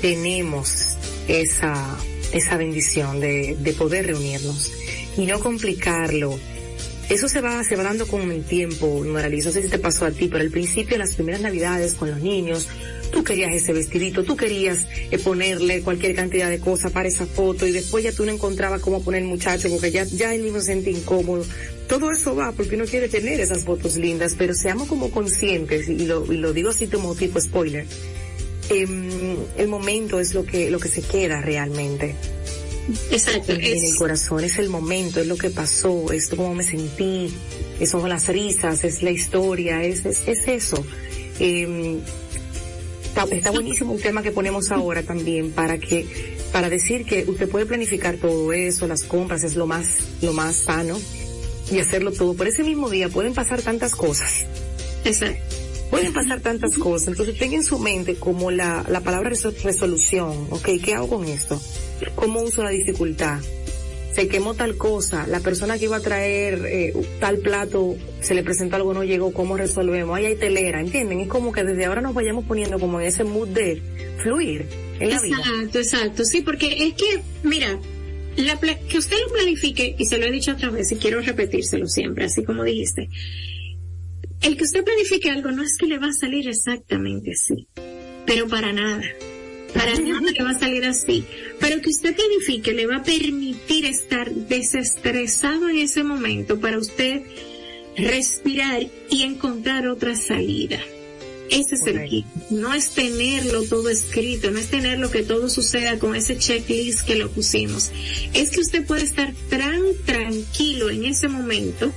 Tenemos 0.00 0.96
esa, 1.28 1.98
esa 2.32 2.56
bendición 2.56 3.20
de 3.20 3.74
poder 3.76 4.06
reunirnos 4.06 4.72
y 5.18 5.26
no 5.26 5.38
complicarlo 5.40 6.38
eso 7.10 7.28
se 7.28 7.40
va, 7.40 7.62
se 7.64 7.74
va 7.74 7.82
dando 7.82 8.06
con 8.06 8.30
el 8.30 8.44
tiempo, 8.44 9.02
Moraliz. 9.04 9.44
No 9.44 9.50
sé 9.50 9.62
si 9.62 9.68
te 9.68 9.80
pasó 9.80 10.06
a 10.06 10.12
ti, 10.12 10.28
pero 10.28 10.42
al 10.42 10.50
principio, 10.50 10.96
las 10.96 11.16
primeras 11.16 11.40
navidades 11.40 11.94
con 11.94 12.08
los 12.08 12.20
niños, 12.20 12.68
tú 13.10 13.24
querías 13.24 13.52
ese 13.52 13.72
vestidito, 13.72 14.22
tú 14.22 14.36
querías 14.36 14.86
eh, 15.10 15.18
ponerle 15.18 15.82
cualquier 15.82 16.14
cantidad 16.14 16.48
de 16.48 16.60
cosas 16.60 16.92
para 16.92 17.08
esa 17.08 17.26
foto 17.26 17.66
y 17.66 17.72
después 17.72 18.04
ya 18.04 18.12
tú 18.12 18.24
no 18.24 18.30
encontrabas 18.30 18.80
cómo 18.80 19.02
poner 19.02 19.22
el 19.22 19.28
muchacho 19.28 19.68
porque 19.68 19.90
ya, 19.90 20.04
ya 20.04 20.32
el 20.32 20.44
niño 20.44 20.60
se 20.60 20.66
siente 20.66 20.92
incómodo. 20.92 21.44
Todo 21.88 22.12
eso 22.12 22.36
va 22.36 22.52
porque 22.52 22.76
uno 22.76 22.84
quiere 22.84 23.08
tener 23.08 23.40
esas 23.40 23.64
fotos 23.64 23.96
lindas, 23.96 24.36
pero 24.38 24.54
seamos 24.54 24.86
como 24.86 25.10
conscientes 25.10 25.88
y 25.88 26.06
lo, 26.06 26.32
y 26.32 26.36
lo 26.36 26.52
digo 26.52 26.70
así 26.70 26.86
como 26.86 27.16
tipo 27.16 27.40
spoiler. 27.40 27.86
Eh, 28.70 29.36
el 29.56 29.66
momento 29.66 30.20
es 30.20 30.32
lo 30.32 30.44
que, 30.44 30.70
lo 30.70 30.78
que 30.78 30.88
se 30.88 31.02
queda 31.02 31.40
realmente. 31.40 32.14
Exacto. 33.10 33.52
En, 33.52 33.62
el 33.62 33.94
corazón 33.96 34.44
es 34.44 34.58
el 34.58 34.68
momento, 34.68 35.20
es 35.20 35.26
lo 35.26 35.36
que 35.36 35.50
pasó, 35.50 36.12
es 36.12 36.28
cómo 36.28 36.54
me 36.54 36.64
sentí, 36.64 37.32
son 37.86 38.08
las 38.08 38.28
risas, 38.28 38.84
es 38.84 39.02
la 39.02 39.10
historia, 39.10 39.82
es, 39.82 40.04
es, 40.04 40.48
eso. 40.48 40.84
Eh, 41.38 41.98
está, 43.30 43.50
buenísimo 43.50 43.92
un 43.92 44.00
tema 44.00 44.22
que 44.22 44.30
ponemos 44.30 44.70
ahora 44.70 45.02
también 45.02 45.52
para 45.52 45.78
que, 45.78 46.06
para 46.52 46.68
decir 46.68 47.04
que 47.04 47.24
usted 47.28 47.48
puede 47.48 47.66
planificar 47.66 48.16
todo 48.16 48.52
eso, 48.52 48.86
las 48.86 49.04
compras 49.04 49.44
es 49.44 49.56
lo 49.56 49.66
más, 49.66 49.86
lo 50.22 50.32
más 50.32 50.56
sano 50.56 50.98
y 51.70 51.78
hacerlo 51.78 52.12
todo. 52.12 52.34
Por 52.34 52.48
ese 52.48 52.62
mismo 52.62 52.90
día 52.90 53.08
pueden 53.08 53.34
pasar 53.34 53.62
tantas 53.62 53.94
cosas. 53.94 54.44
Exacto. 55.04 55.59
Pueden 55.90 56.12
pasar 56.12 56.40
tantas 56.40 56.78
cosas. 56.78 57.08
Entonces 57.08 57.38
tenga 57.38 57.56
en 57.56 57.64
su 57.64 57.78
mente 57.78 58.14
como 58.14 58.50
la, 58.50 58.84
la 58.88 59.00
palabra 59.00 59.30
resolución. 59.30 60.46
Ok, 60.50 60.68
¿qué 60.82 60.94
hago 60.94 61.08
con 61.08 61.24
esto? 61.24 61.60
¿Cómo 62.14 62.40
uso 62.42 62.62
la 62.62 62.70
dificultad? 62.70 63.40
se 64.14 64.28
quemó 64.28 64.54
tal 64.54 64.76
cosa, 64.76 65.26
la 65.26 65.40
persona 65.40 65.78
que 65.78 65.84
iba 65.84 65.96
a 65.96 66.00
traer 66.00 66.66
eh, 66.66 66.92
tal 67.20 67.38
plato, 67.38 67.96
se 68.20 68.34
le 68.34 68.42
presentó 68.42 68.76
algo, 68.76 68.92
no 68.92 69.04
llegó, 69.04 69.32
¿cómo 69.32 69.56
resolvemos? 69.56 70.16
Ahí 70.16 70.26
hay 70.26 70.36
telera, 70.36 70.80
¿entienden? 70.80 71.20
Es 71.20 71.28
como 71.28 71.52
que 71.52 71.62
desde 71.62 71.84
ahora 71.84 72.00
nos 72.00 72.14
vayamos 72.14 72.44
poniendo 72.44 72.78
como 72.78 73.00
en 73.00 73.06
ese 73.06 73.24
mood 73.24 73.48
de 73.48 73.80
fluir 74.18 74.66
en 74.98 75.10
la 75.10 75.20
vida. 75.20 75.36
Exacto, 75.38 75.78
exacto. 75.78 76.24
Sí, 76.24 76.42
porque 76.42 76.86
es 76.86 76.94
que, 76.94 77.22
mira, 77.44 77.78
la 78.36 78.58
que 78.58 78.98
usted 78.98 79.16
lo 79.26 79.32
planifique, 79.32 79.94
y 79.96 80.04
se 80.06 80.18
lo 80.18 80.26
he 80.26 80.30
dicho 80.32 80.52
otra 80.52 80.70
vez 80.70 80.90
y 80.90 80.96
quiero 80.96 81.20
repetírselo 81.20 81.86
siempre, 81.86 82.24
así 82.24 82.42
como 82.42 82.64
dijiste, 82.64 83.08
el 84.42 84.56
que 84.56 84.64
usted 84.64 84.84
planifique 84.84 85.30
algo 85.30 85.50
no 85.50 85.62
es 85.62 85.76
que 85.76 85.86
le 85.86 85.98
va 85.98 86.08
a 86.08 86.12
salir 86.12 86.48
exactamente 86.48 87.32
así, 87.32 87.66
pero 88.26 88.48
para 88.48 88.72
nada. 88.72 89.02
Para 89.74 89.94
nada 89.98 90.32
le 90.32 90.42
va 90.42 90.50
a 90.50 90.58
salir 90.58 90.84
así. 90.84 91.24
Pero 91.60 91.80
que 91.80 91.90
usted 91.90 92.14
planifique 92.14 92.72
le 92.72 92.86
va 92.86 92.96
a 92.96 93.02
permitir 93.02 93.84
estar 93.86 94.30
desestresado 94.32 95.68
en 95.68 95.78
ese 95.78 96.02
momento 96.02 96.58
para 96.58 96.78
usted 96.78 97.22
respirar 97.96 98.86
y 99.10 99.22
encontrar 99.22 99.86
otra 99.86 100.16
salida. 100.16 100.80
Ese 101.50 101.74
es 101.74 101.86
el 101.86 102.04
kit. 102.08 102.26
No 102.50 102.72
es 102.72 102.90
tenerlo 102.90 103.64
todo 103.64 103.88
escrito, 103.88 104.50
no 104.52 104.58
es 104.58 104.68
tenerlo 104.68 105.10
que 105.10 105.22
todo 105.22 105.48
suceda 105.48 105.98
con 105.98 106.14
ese 106.14 106.38
checklist 106.38 107.02
que 107.02 107.16
lo 107.16 107.28
pusimos. 107.28 107.90
Es 108.34 108.50
que 108.50 108.60
usted 108.60 108.86
puede 108.86 109.02
estar 109.02 109.34
tan 109.48 109.82
tranquilo 110.04 110.90
en 110.90 111.06
ese 111.06 111.28
momento 111.28 111.92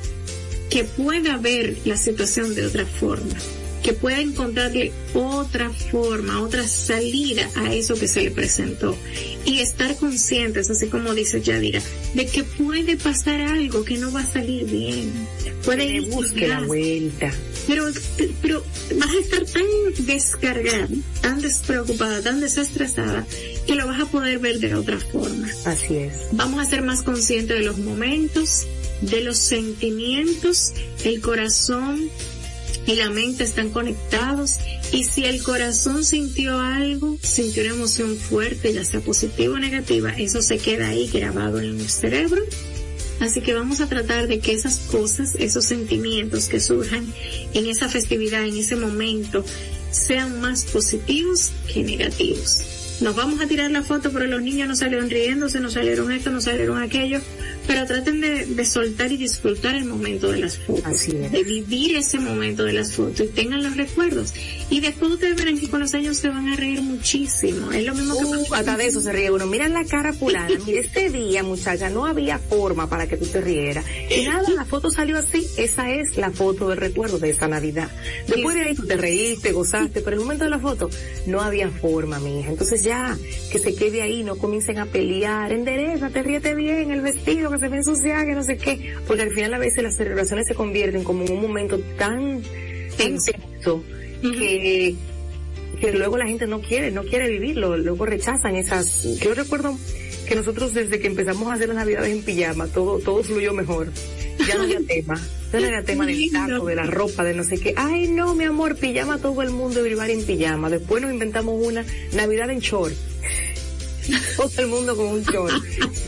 que 0.73 0.83
pueda 0.85 1.37
ver 1.37 1.77
la 1.85 1.95
situación 1.97 2.55
de 2.55 2.65
otra 2.65 2.87
forma 2.87 3.35
que 3.83 3.93
pueda 3.93 4.21
encontrarle 4.21 4.93
otra 5.13 5.69
forma, 5.69 6.41
otra 6.41 6.65
salida 6.65 7.47
a 7.55 7.73
eso 7.73 7.95
que 7.95 8.07
se 8.07 8.23
le 8.23 8.31
presentó. 8.31 8.97
Y 9.45 9.59
estar 9.59 9.93
conscientes, 9.97 10.69
así 10.69 10.87
como 10.87 11.13
dice 11.13 11.41
Yadira, 11.41 11.81
de 12.13 12.25
que 12.25 12.45
puede 12.45 12.95
pasar 12.95 13.41
algo 13.41 13.83
que 13.83 13.97
no 13.97 14.09
va 14.13 14.21
a 14.21 14.25
salir 14.25 14.65
bien. 14.65 15.11
Puede 15.65 15.85
ir 15.85 16.09
busque 16.09 16.47
la 16.47 16.61
vuelta. 16.61 17.29
Pero, 17.67 17.85
pero 18.41 18.63
vas 18.95 19.09
a 19.09 19.19
estar 19.19 19.45
tan 19.45 20.05
descargada, 20.05 20.87
tan 21.21 21.41
despreocupada, 21.41 22.21
tan 22.21 22.39
desestresada, 22.39 23.27
que 23.67 23.75
lo 23.75 23.85
vas 23.85 24.01
a 24.01 24.05
poder 24.05 24.39
ver 24.39 24.59
de 24.59 24.75
otra 24.75 24.97
forma. 24.97 25.49
Así 25.65 25.97
es. 25.97 26.13
Vamos 26.31 26.61
a 26.61 26.69
ser 26.69 26.83
más 26.83 27.03
conscientes 27.03 27.59
de 27.59 27.65
los 27.65 27.77
momentos, 27.77 28.65
de 29.01 29.21
los 29.21 29.37
sentimientos, 29.37 30.73
el 31.03 31.21
corazón 31.21 32.09
y 32.85 32.95
la 32.95 33.09
mente 33.09 33.43
están 33.43 33.69
conectados 33.69 34.57
y 34.91 35.05
si 35.05 35.25
el 35.25 35.41
corazón 35.41 36.03
sintió 36.03 36.59
algo, 36.59 37.17
sintió 37.21 37.63
una 37.63 37.73
emoción 37.73 38.15
fuerte, 38.15 38.73
ya 38.73 38.83
sea 38.83 38.99
positiva 38.99 39.55
o 39.55 39.59
negativa, 39.59 40.11
eso 40.11 40.41
se 40.41 40.57
queda 40.57 40.89
ahí 40.89 41.09
grabado 41.11 41.59
en 41.59 41.79
el 41.79 41.89
cerebro. 41.89 42.41
Así 43.19 43.41
que 43.41 43.53
vamos 43.53 43.79
a 43.79 43.87
tratar 43.87 44.27
de 44.27 44.39
que 44.39 44.53
esas 44.53 44.79
cosas, 44.79 45.35
esos 45.35 45.65
sentimientos 45.65 46.47
que 46.47 46.59
surjan 46.59 47.05
en 47.53 47.67
esa 47.67 47.87
festividad, 47.87 48.43
en 48.45 48.57
ese 48.57 48.75
momento, 48.75 49.45
sean 49.91 50.41
más 50.41 50.65
positivos 50.65 51.51
que 51.71 51.83
negativos. 51.83 52.61
Nos 53.01 53.15
vamos 53.15 53.39
a 53.41 53.47
tirar 53.47 53.71
la 53.71 53.83
foto, 53.83 54.11
pero 54.11 54.27
los 54.27 54.41
niños 54.41 54.67
no 54.67 54.75
salieron 54.75 55.09
riéndose, 55.09 55.59
no 55.59 55.69
salieron 55.69 56.11
esto, 56.11 56.31
no 56.31 56.41
salieron 56.41 56.81
aquello 56.81 57.21
pero 57.67 57.85
traten 57.85 58.21
de, 58.21 58.65
soltar 58.65 59.11
y 59.11 59.17
disfrutar 59.17 59.75
el 59.75 59.85
momento 59.85 60.31
de 60.31 60.39
las 60.39 60.57
fotos, 60.57 61.07
de 61.07 61.43
vivir 61.43 61.95
ese 61.95 62.19
momento 62.19 62.63
de 62.63 62.73
las 62.73 62.93
fotos 62.93 63.21
y 63.21 63.27
tengan 63.27 63.63
los 63.63 63.75
recuerdos. 63.75 64.33
Y 64.69 64.79
después 64.79 65.11
ustedes 65.11 65.35
verán 65.35 65.59
que 65.59 65.69
con 65.69 65.79
los 65.79 65.93
años 65.93 66.17
se 66.17 66.29
van 66.29 66.47
a 66.49 66.55
reír 66.55 66.81
muchísimo. 66.81 67.71
Es 67.71 67.85
lo 67.85 67.93
mismo 67.93 68.17
que 68.17 68.25
uh, 68.25 68.53
hasta 68.53 68.77
de 68.77 68.87
eso 68.87 69.01
se 69.01 69.11
ríe 69.11 69.31
uno. 69.31 69.45
Mira 69.45 69.67
la 69.67 69.85
cara 69.85 70.13
fulana. 70.13 70.57
Mira, 70.65 70.79
este 70.79 71.09
día, 71.09 71.43
muchacha, 71.43 71.89
no 71.89 72.05
había 72.05 72.39
forma 72.39 72.89
para 72.89 73.07
que 73.07 73.17
tú 73.17 73.25
te 73.25 73.41
rieras. 73.41 73.85
Y 74.09 74.25
nada, 74.25 74.49
la 74.49 74.65
foto 74.65 74.89
salió 74.89 75.17
así. 75.17 75.45
Esa 75.57 75.91
es 75.91 76.17
la 76.17 76.31
foto 76.31 76.69
de 76.69 76.75
recuerdo 76.75 77.19
de 77.19 77.29
esa 77.29 77.47
Navidad. 77.47 77.89
Después 78.27 78.55
de 78.55 78.61
ahí 78.63 78.75
tú 78.75 78.85
te 78.85 78.97
reíste, 78.97 79.51
gozaste, 79.51 80.01
pero 80.01 80.15
el 80.15 80.21
momento 80.21 80.45
de 80.45 80.49
la 80.49 80.59
foto 80.59 80.89
no 81.27 81.41
había 81.41 81.69
forma, 81.69 82.19
mi 82.19 82.39
hija. 82.39 82.49
Entonces 82.49 82.83
ya, 82.83 83.17
que 83.51 83.59
se 83.59 83.75
quede 83.75 84.01
ahí, 84.01 84.23
no 84.23 84.37
comiencen 84.37 84.79
a 84.79 84.85
pelear. 84.85 85.51
Endereza, 85.51 86.09
te 86.09 86.23
ríete 86.23 86.55
bien, 86.55 86.91
el 86.91 87.01
vestido 87.01 87.52
que 87.53 87.59
se 87.59 87.69
ve 87.69 87.77
ensuciada, 87.77 88.25
que 88.25 88.33
no 88.33 88.43
sé 88.43 88.57
qué. 88.57 88.95
Porque 89.07 89.23
al 89.23 89.31
final 89.31 89.53
a 89.53 89.57
veces 89.57 89.83
las 89.83 89.95
celebraciones 89.95 90.47
se 90.47 90.55
convierten 90.55 91.03
como 91.03 91.23
en 91.23 91.33
un 91.33 91.41
momento 91.41 91.79
tan 91.97 92.41
intenso 92.99 93.83
que, 94.21 94.95
que 95.79 95.91
luego 95.91 96.17
la 96.17 96.27
gente 96.27 96.47
no 96.47 96.61
quiere, 96.61 96.91
no 96.91 97.03
quiere 97.03 97.29
vivirlo, 97.29 97.77
luego 97.77 98.05
rechazan 98.05 98.55
esas, 98.55 99.19
yo 99.19 99.33
recuerdo 99.33 99.77
que 100.27 100.35
nosotros 100.35 100.73
desde 100.73 100.99
que 100.99 101.07
empezamos 101.07 101.49
a 101.49 101.53
hacer 101.53 101.67
las 101.67 101.77
navidades 101.77 102.11
en 102.15 102.23
pijama, 102.23 102.67
todo, 102.67 102.99
todo 102.99 103.23
fluyó 103.23 103.53
mejor. 103.53 103.89
Ya 104.47 104.55
no 104.55 104.63
había 104.63 104.79
tema. 104.87 105.19
Ya 105.51 105.59
no 105.59 105.67
era 105.67 105.83
tema 105.83 106.05
del 106.05 106.31
taco, 106.31 106.65
de 106.65 106.75
la 106.75 106.85
ropa, 106.85 107.23
de 107.23 107.33
no 107.33 107.43
sé 107.43 107.59
qué. 107.59 107.73
Ay, 107.77 108.07
no, 108.07 108.33
mi 108.33 108.45
amor, 108.45 108.75
pijama 108.75 109.19
todo 109.19 109.41
el 109.41 109.51
mundo 109.51 109.85
y 109.85 109.91
en 109.91 110.23
pijama. 110.23 110.69
Después 110.69 111.01
nos 111.01 111.11
inventamos 111.11 111.55
una 111.63 111.85
Navidad 112.13 112.49
en 112.49 112.59
short. 112.59 112.93
todo 114.37 114.51
el 114.57 114.67
mundo 114.67 114.95
con 114.95 115.07
un 115.07 115.23
short. 115.23 115.53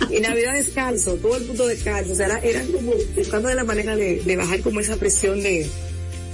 Y 0.10 0.20
Navidad 0.20 0.54
descalzo, 0.54 1.16
todo 1.16 1.38
el 1.38 1.46
mundo 1.46 1.68
descalzo. 1.68 2.14
O 2.14 2.16
sea, 2.16 2.40
eran 2.40 2.68
como 2.72 2.94
buscando 3.16 3.50
de 3.50 3.56
la 3.56 3.64
manera 3.64 3.96
de 3.96 4.36
bajar 4.36 4.62
como 4.62 4.80
esa 4.80 4.98
presión 4.98 5.42
de, 5.42 5.70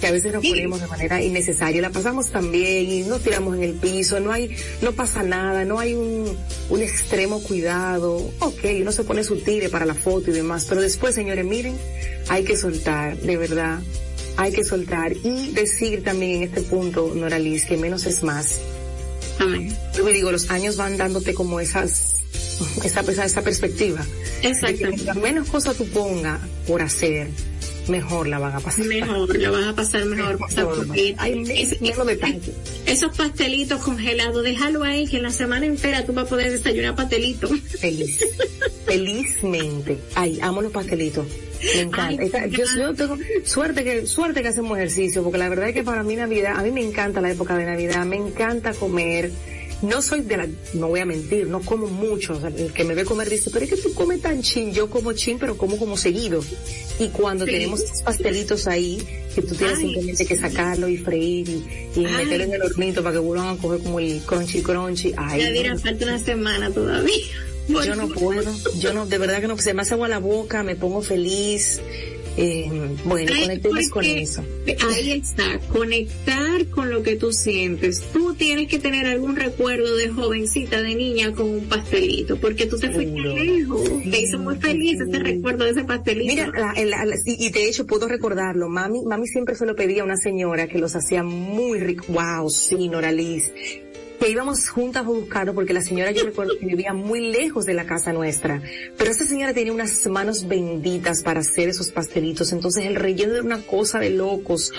que 0.01 0.07
a 0.07 0.11
veces 0.11 0.33
nos 0.33 0.45
ponemos 0.45 0.81
de 0.81 0.87
manera 0.87 1.21
innecesaria. 1.21 1.81
La 1.81 1.91
pasamos 1.91 2.27
también 2.29 2.91
y 2.91 3.03
nos 3.03 3.21
tiramos 3.21 3.55
en 3.55 3.63
el 3.63 3.73
piso, 3.75 4.19
no 4.19 4.33
hay, 4.33 4.53
no 4.81 4.91
pasa 4.91 5.23
nada, 5.23 5.63
no 5.63 5.79
hay 5.79 5.93
un, 5.93 6.35
un 6.69 6.81
extremo 6.81 7.41
cuidado. 7.41 8.17
Ok, 8.39 8.65
uno 8.81 8.91
se 8.91 9.03
pone 9.03 9.23
su 9.23 9.37
tire 9.37 9.69
para 9.69 9.85
la 9.85 9.93
foto 9.93 10.31
y 10.31 10.33
demás, 10.33 10.65
pero 10.67 10.81
después, 10.81 11.15
señores, 11.15 11.45
miren, 11.45 11.77
hay 12.27 12.43
que 12.43 12.57
soltar, 12.57 13.15
de 13.17 13.37
verdad, 13.37 13.79
hay 14.35 14.51
que 14.51 14.63
soltar 14.63 15.13
y 15.23 15.51
decir 15.51 16.03
también 16.03 16.37
en 16.37 16.43
este 16.43 16.61
punto, 16.61 17.13
Noralis, 17.15 17.65
que 17.65 17.77
menos 17.77 18.05
es 18.07 18.23
más. 18.23 18.59
Amén. 19.39 19.75
Yo 19.95 20.03
me 20.03 20.13
digo, 20.13 20.31
los 20.31 20.49
años 20.49 20.77
van 20.77 20.97
dándote 20.97 21.33
como 21.33 21.59
esas, 21.59 22.17
esa, 22.83 23.01
esa, 23.01 23.25
esa 23.25 23.41
perspectiva. 23.41 24.05
Exacto. 24.41 25.15
menos 25.19 25.49
cosas 25.49 25.75
tú 25.77 25.85
pongas 25.87 26.39
por 26.67 26.81
hacer, 26.81 27.29
mejor 27.91 28.27
la 28.27 28.39
van 28.39 28.55
a 28.55 28.59
pasar. 28.59 28.85
Mejor, 28.85 29.37
la 29.37 29.51
van 29.51 29.63
a 29.65 29.75
pasar 29.75 30.05
mejor. 30.05 30.39
esos 32.85 33.17
pastelitos 33.17 33.83
congelados, 33.83 34.43
déjalo 34.43 34.83
ahí 34.83 35.07
que 35.07 35.17
en 35.17 35.23
la 35.23 35.31
semana 35.31 35.65
entera 35.65 36.05
tú 36.05 36.13
vas 36.13 36.25
a 36.25 36.29
poder 36.29 36.51
desayunar 36.51 36.95
pastelito. 36.95 37.47
Feliz. 37.47 38.19
Felizmente. 38.85 39.99
Ay, 40.15 40.39
amo 40.41 40.61
los 40.61 40.71
pastelitos. 40.71 41.27
Me 41.75 41.81
encanta. 41.81 42.47
yo, 42.47 42.93
tengo 42.95 43.17
suerte 43.43 43.83
que, 43.83 44.07
suerte 44.07 44.41
que 44.41 44.47
hacemos 44.47 44.77
ejercicio, 44.77 45.21
porque 45.21 45.37
la 45.37 45.49
verdad 45.49 45.69
es 45.69 45.75
que 45.75 45.83
para 45.83 46.01
mí 46.03 46.15
Navidad, 46.15 46.53
a 46.57 46.63
mí 46.63 46.71
me 46.71 46.81
encanta 46.81 47.21
la 47.21 47.31
época 47.31 47.55
de 47.55 47.65
Navidad, 47.65 48.05
me 48.05 48.15
encanta 48.15 48.73
comer 48.73 49.31
no 49.81 50.01
soy 50.01 50.21
de 50.21 50.37
la, 50.37 50.47
no 50.73 50.87
voy 50.87 50.99
a 50.99 51.05
mentir, 51.05 51.47
no 51.47 51.61
como 51.61 51.87
mucho, 51.87 52.33
o 52.33 52.39
sea, 52.39 52.49
el 52.49 52.71
que 52.73 52.83
me 52.83 52.93
ve 52.93 53.03
comer 53.05 53.29
dice, 53.29 53.49
pero 53.51 53.65
es 53.65 53.71
que 53.71 53.77
tú 53.77 53.93
comes 53.93 54.21
tan 54.21 54.41
chin, 54.41 54.73
yo 54.73 54.89
como 54.89 55.13
chin, 55.13 55.39
pero 55.39 55.57
como 55.57 55.77
como 55.77 55.97
seguido. 55.97 56.43
Y 56.99 57.09
cuando 57.09 57.45
tenemos 57.45 57.81
estos 57.81 58.01
pastelitos 58.01 58.67
ahí, 58.67 59.01
que 59.33 59.41
tú 59.41 59.55
tienes 59.55 59.79
simplemente 59.79 60.25
que 60.25 60.37
sacarlo 60.37 60.87
y 60.87 60.97
freír 60.97 61.49
y, 61.95 61.99
meterlo 61.99 62.43
en 62.43 62.53
el 62.53 62.61
hornito 62.61 63.01
para 63.01 63.13
que 63.13 63.19
vuelvan 63.19 63.57
a 63.57 63.57
coger 63.57 63.81
como 63.81 63.99
el 63.99 64.21
crunchy 64.21 64.61
crunchy. 64.61 65.13
Ay, 65.17 65.41
ya 65.41 65.51
dirá, 65.51 65.77
falta 65.77 66.05
una 66.05 66.19
semana 66.19 66.69
todavía. 66.69 67.15
Yo 67.67 67.95
no 67.95 68.09
puedo, 68.09 68.51
yo 68.79 68.93
no, 68.93 69.05
de 69.05 69.17
verdad 69.17 69.39
que 69.39 69.47
no, 69.47 69.57
se 69.57 69.73
me 69.73 69.83
hace 69.83 69.93
agua 69.93 70.07
la 70.07 70.19
boca, 70.19 70.63
me 70.63 70.75
pongo 70.75 71.01
feliz, 71.01 71.79
eh, 72.37 72.95
bueno, 73.05 73.31
conectemos 73.39 73.89
con 73.89 74.05
eso. 74.05 74.43
Ahí 74.89 75.11
está, 75.11 75.59
conectar 75.71 76.65
con 76.67 76.89
lo 76.89 77.03
que 77.03 77.15
tú 77.15 77.31
sientes. 77.31 78.03
Tú 78.13 78.33
tienes 78.33 78.67
que 78.67 78.79
tener 78.79 79.05
algún 79.05 79.35
recuerdo 79.35 79.95
de 79.95 80.09
jovencita, 80.09 80.81
de 80.81 80.95
niña 80.95 81.33
con 81.33 81.49
un 81.49 81.65
pastelito, 81.65 82.37
porque 82.37 82.65
tú 82.67 82.77
te 82.77 82.89
fuiste 82.89 83.19
lejos. 83.19 83.83
Te 84.09 84.21
hizo 84.21 84.39
muy 84.39 84.55
feliz 84.57 84.99
ese 84.99 85.19
recuerdo 85.19 85.65
de 85.65 85.71
ese 85.71 85.83
pastelito. 85.83 86.31
Mira, 86.31 86.73
y 87.25 87.49
de 87.51 87.67
hecho 87.67 87.85
puedo 87.85 88.07
recordarlo. 88.07 88.69
Mami, 88.69 89.03
mami 89.05 89.27
siempre 89.27 89.55
se 89.55 89.65
lo 89.65 89.75
pedía 89.75 90.01
a 90.01 90.05
una 90.05 90.17
señora 90.17 90.67
que 90.67 90.79
los 90.79 90.95
hacía 90.95 91.23
muy 91.23 91.79
rico. 91.79 92.05
Wow, 92.09 92.49
sí, 92.49 92.87
Noraliz 92.87 93.51
que 94.21 94.29
íbamos 94.29 94.69
juntas 94.69 95.03
a 95.03 95.07
buscarlo 95.07 95.55
porque 95.55 95.73
la 95.73 95.81
señora 95.81 96.11
yo 96.11 96.23
recuerdo 96.23 96.53
que 96.59 96.67
vivía 96.67 96.93
muy 96.93 97.31
lejos 97.31 97.65
de 97.65 97.73
la 97.73 97.87
casa 97.87 98.13
nuestra, 98.13 98.61
pero 98.95 99.09
esa 99.09 99.25
señora 99.25 99.51
tenía 99.51 99.73
unas 99.73 100.05
manos 100.05 100.47
benditas 100.47 101.23
para 101.23 101.39
hacer 101.39 101.69
esos 101.69 101.89
pastelitos, 101.89 102.51
entonces 102.51 102.85
el 102.85 102.97
relleno 102.97 103.33
era 103.33 103.43
una 103.43 103.61
cosa 103.63 103.97
de 103.97 104.11
locos. 104.11 104.73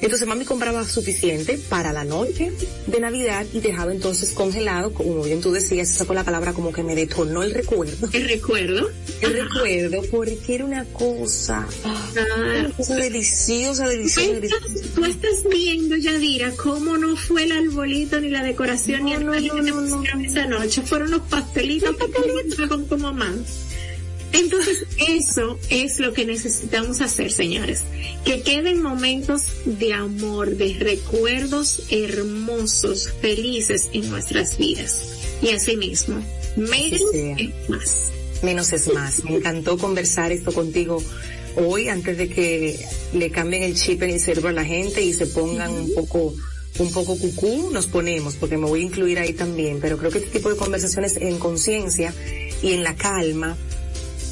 Entonces 0.00 0.28
mami 0.28 0.44
compraba 0.44 0.84
suficiente 0.84 1.58
para 1.68 1.92
la 1.92 2.04
noche 2.04 2.52
de 2.86 3.00
Navidad 3.00 3.44
y 3.52 3.58
dejaba 3.58 3.90
entonces 3.90 4.30
congelado, 4.30 4.92
como 4.92 5.24
bien 5.24 5.40
tú 5.40 5.50
decías, 5.50 5.90
esa 5.90 6.04
fue 6.04 6.14
la 6.14 6.22
palabra 6.22 6.52
como 6.52 6.70
que 6.70 6.84
me 6.84 6.94
detonó 6.94 7.42
el 7.42 7.52
recuerdo. 7.52 8.08
El 8.12 8.28
recuerdo. 8.28 8.90
El 9.20 9.32
recuerdo, 9.32 10.02
porque 10.12 10.54
era 10.54 10.64
una 10.66 10.84
cosa, 10.84 11.66
una 12.12 12.70
cosa 12.76 12.94
deliciosa, 12.94 13.88
deliciosa, 13.88 14.34
deliciosa. 14.34 14.66
Tú 14.94 15.04
estás 15.04 15.42
viendo, 15.50 15.96
Yadira, 15.96 16.52
cómo 16.52 16.96
no 16.96 17.16
fue 17.16 17.42
el 17.42 17.50
arbolito 17.50 18.20
ni 18.20 18.28
la 18.28 18.44
decoración 18.44 18.83
no, 18.86 19.20
no, 19.20 19.40
no, 19.40 19.80
no, 19.80 20.20
esa 20.20 20.46
noche. 20.46 20.82
Fueron 20.82 21.10
los 21.10 21.22
pastelitos, 21.22 21.96
pastelitos 21.96 22.68
con 22.68 22.86
tu 22.86 22.98
mamá. 22.98 23.32
Entonces, 24.32 24.84
eso 24.98 25.58
es 25.70 26.00
lo 26.00 26.12
que 26.12 26.26
necesitamos 26.26 27.00
hacer, 27.00 27.30
señores. 27.30 27.84
Que 28.24 28.42
queden 28.42 28.82
momentos 28.82 29.42
de 29.64 29.92
amor, 29.92 30.56
de 30.56 30.74
recuerdos 30.74 31.82
hermosos, 31.88 33.10
felices 33.20 33.88
en 33.92 34.10
nuestras 34.10 34.58
vidas. 34.58 35.38
Y 35.40 35.50
asimismo, 35.50 36.16
menos 36.56 37.00
es 37.12 37.68
más. 37.68 38.12
Menos 38.42 38.72
es 38.72 38.92
más. 38.92 39.24
Me 39.24 39.36
encantó 39.36 39.78
conversar 39.78 40.32
esto 40.32 40.52
contigo 40.52 41.00
hoy 41.56 41.88
antes 41.88 42.18
de 42.18 42.28
que 42.28 42.84
le 43.12 43.30
cambien 43.30 43.62
el 43.62 43.76
chip 43.76 44.02
en 44.02 44.10
el 44.10 44.20
cerebro 44.20 44.48
a 44.48 44.52
la 44.52 44.64
gente 44.64 45.00
y 45.02 45.12
se 45.12 45.26
pongan 45.26 45.70
un 45.70 45.94
poco 45.94 46.34
un 46.78 46.92
poco 46.92 47.16
cucú, 47.16 47.70
nos 47.72 47.86
ponemos, 47.86 48.34
porque 48.34 48.56
me 48.56 48.66
voy 48.66 48.80
a 48.80 48.84
incluir 48.84 49.18
ahí 49.18 49.32
también, 49.32 49.78
pero 49.80 49.96
creo 49.96 50.10
que 50.10 50.18
este 50.18 50.30
tipo 50.30 50.50
de 50.50 50.56
conversaciones 50.56 51.16
en 51.16 51.38
conciencia 51.38 52.12
y 52.62 52.72
en 52.72 52.82
la 52.82 52.96
calma 52.96 53.56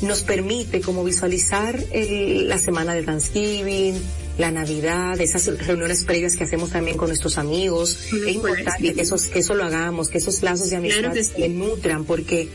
nos 0.02 0.22
permite 0.22 0.80
como 0.80 1.04
visualizar 1.04 1.78
el, 1.92 2.48
la 2.48 2.58
semana 2.58 2.94
de 2.94 3.04
Thanksgiving, 3.04 3.94
la 4.38 4.50
Navidad, 4.50 5.20
esas 5.20 5.46
reuniones 5.66 6.04
previas 6.04 6.36
que 6.36 6.44
hacemos 6.44 6.70
también 6.70 6.96
con 6.96 7.08
nuestros 7.08 7.38
amigos. 7.38 7.98
es 8.12 8.34
importante 8.34 8.94
que, 8.94 9.00
esos, 9.00 9.28
que 9.28 9.40
eso 9.40 9.54
lo 9.54 9.64
hagamos, 9.64 10.08
que 10.08 10.18
esos 10.18 10.42
lazos 10.42 10.70
de 10.70 10.76
amistad 10.76 11.14
se 11.14 11.48
nutran, 11.48 12.04
porque 12.04 12.48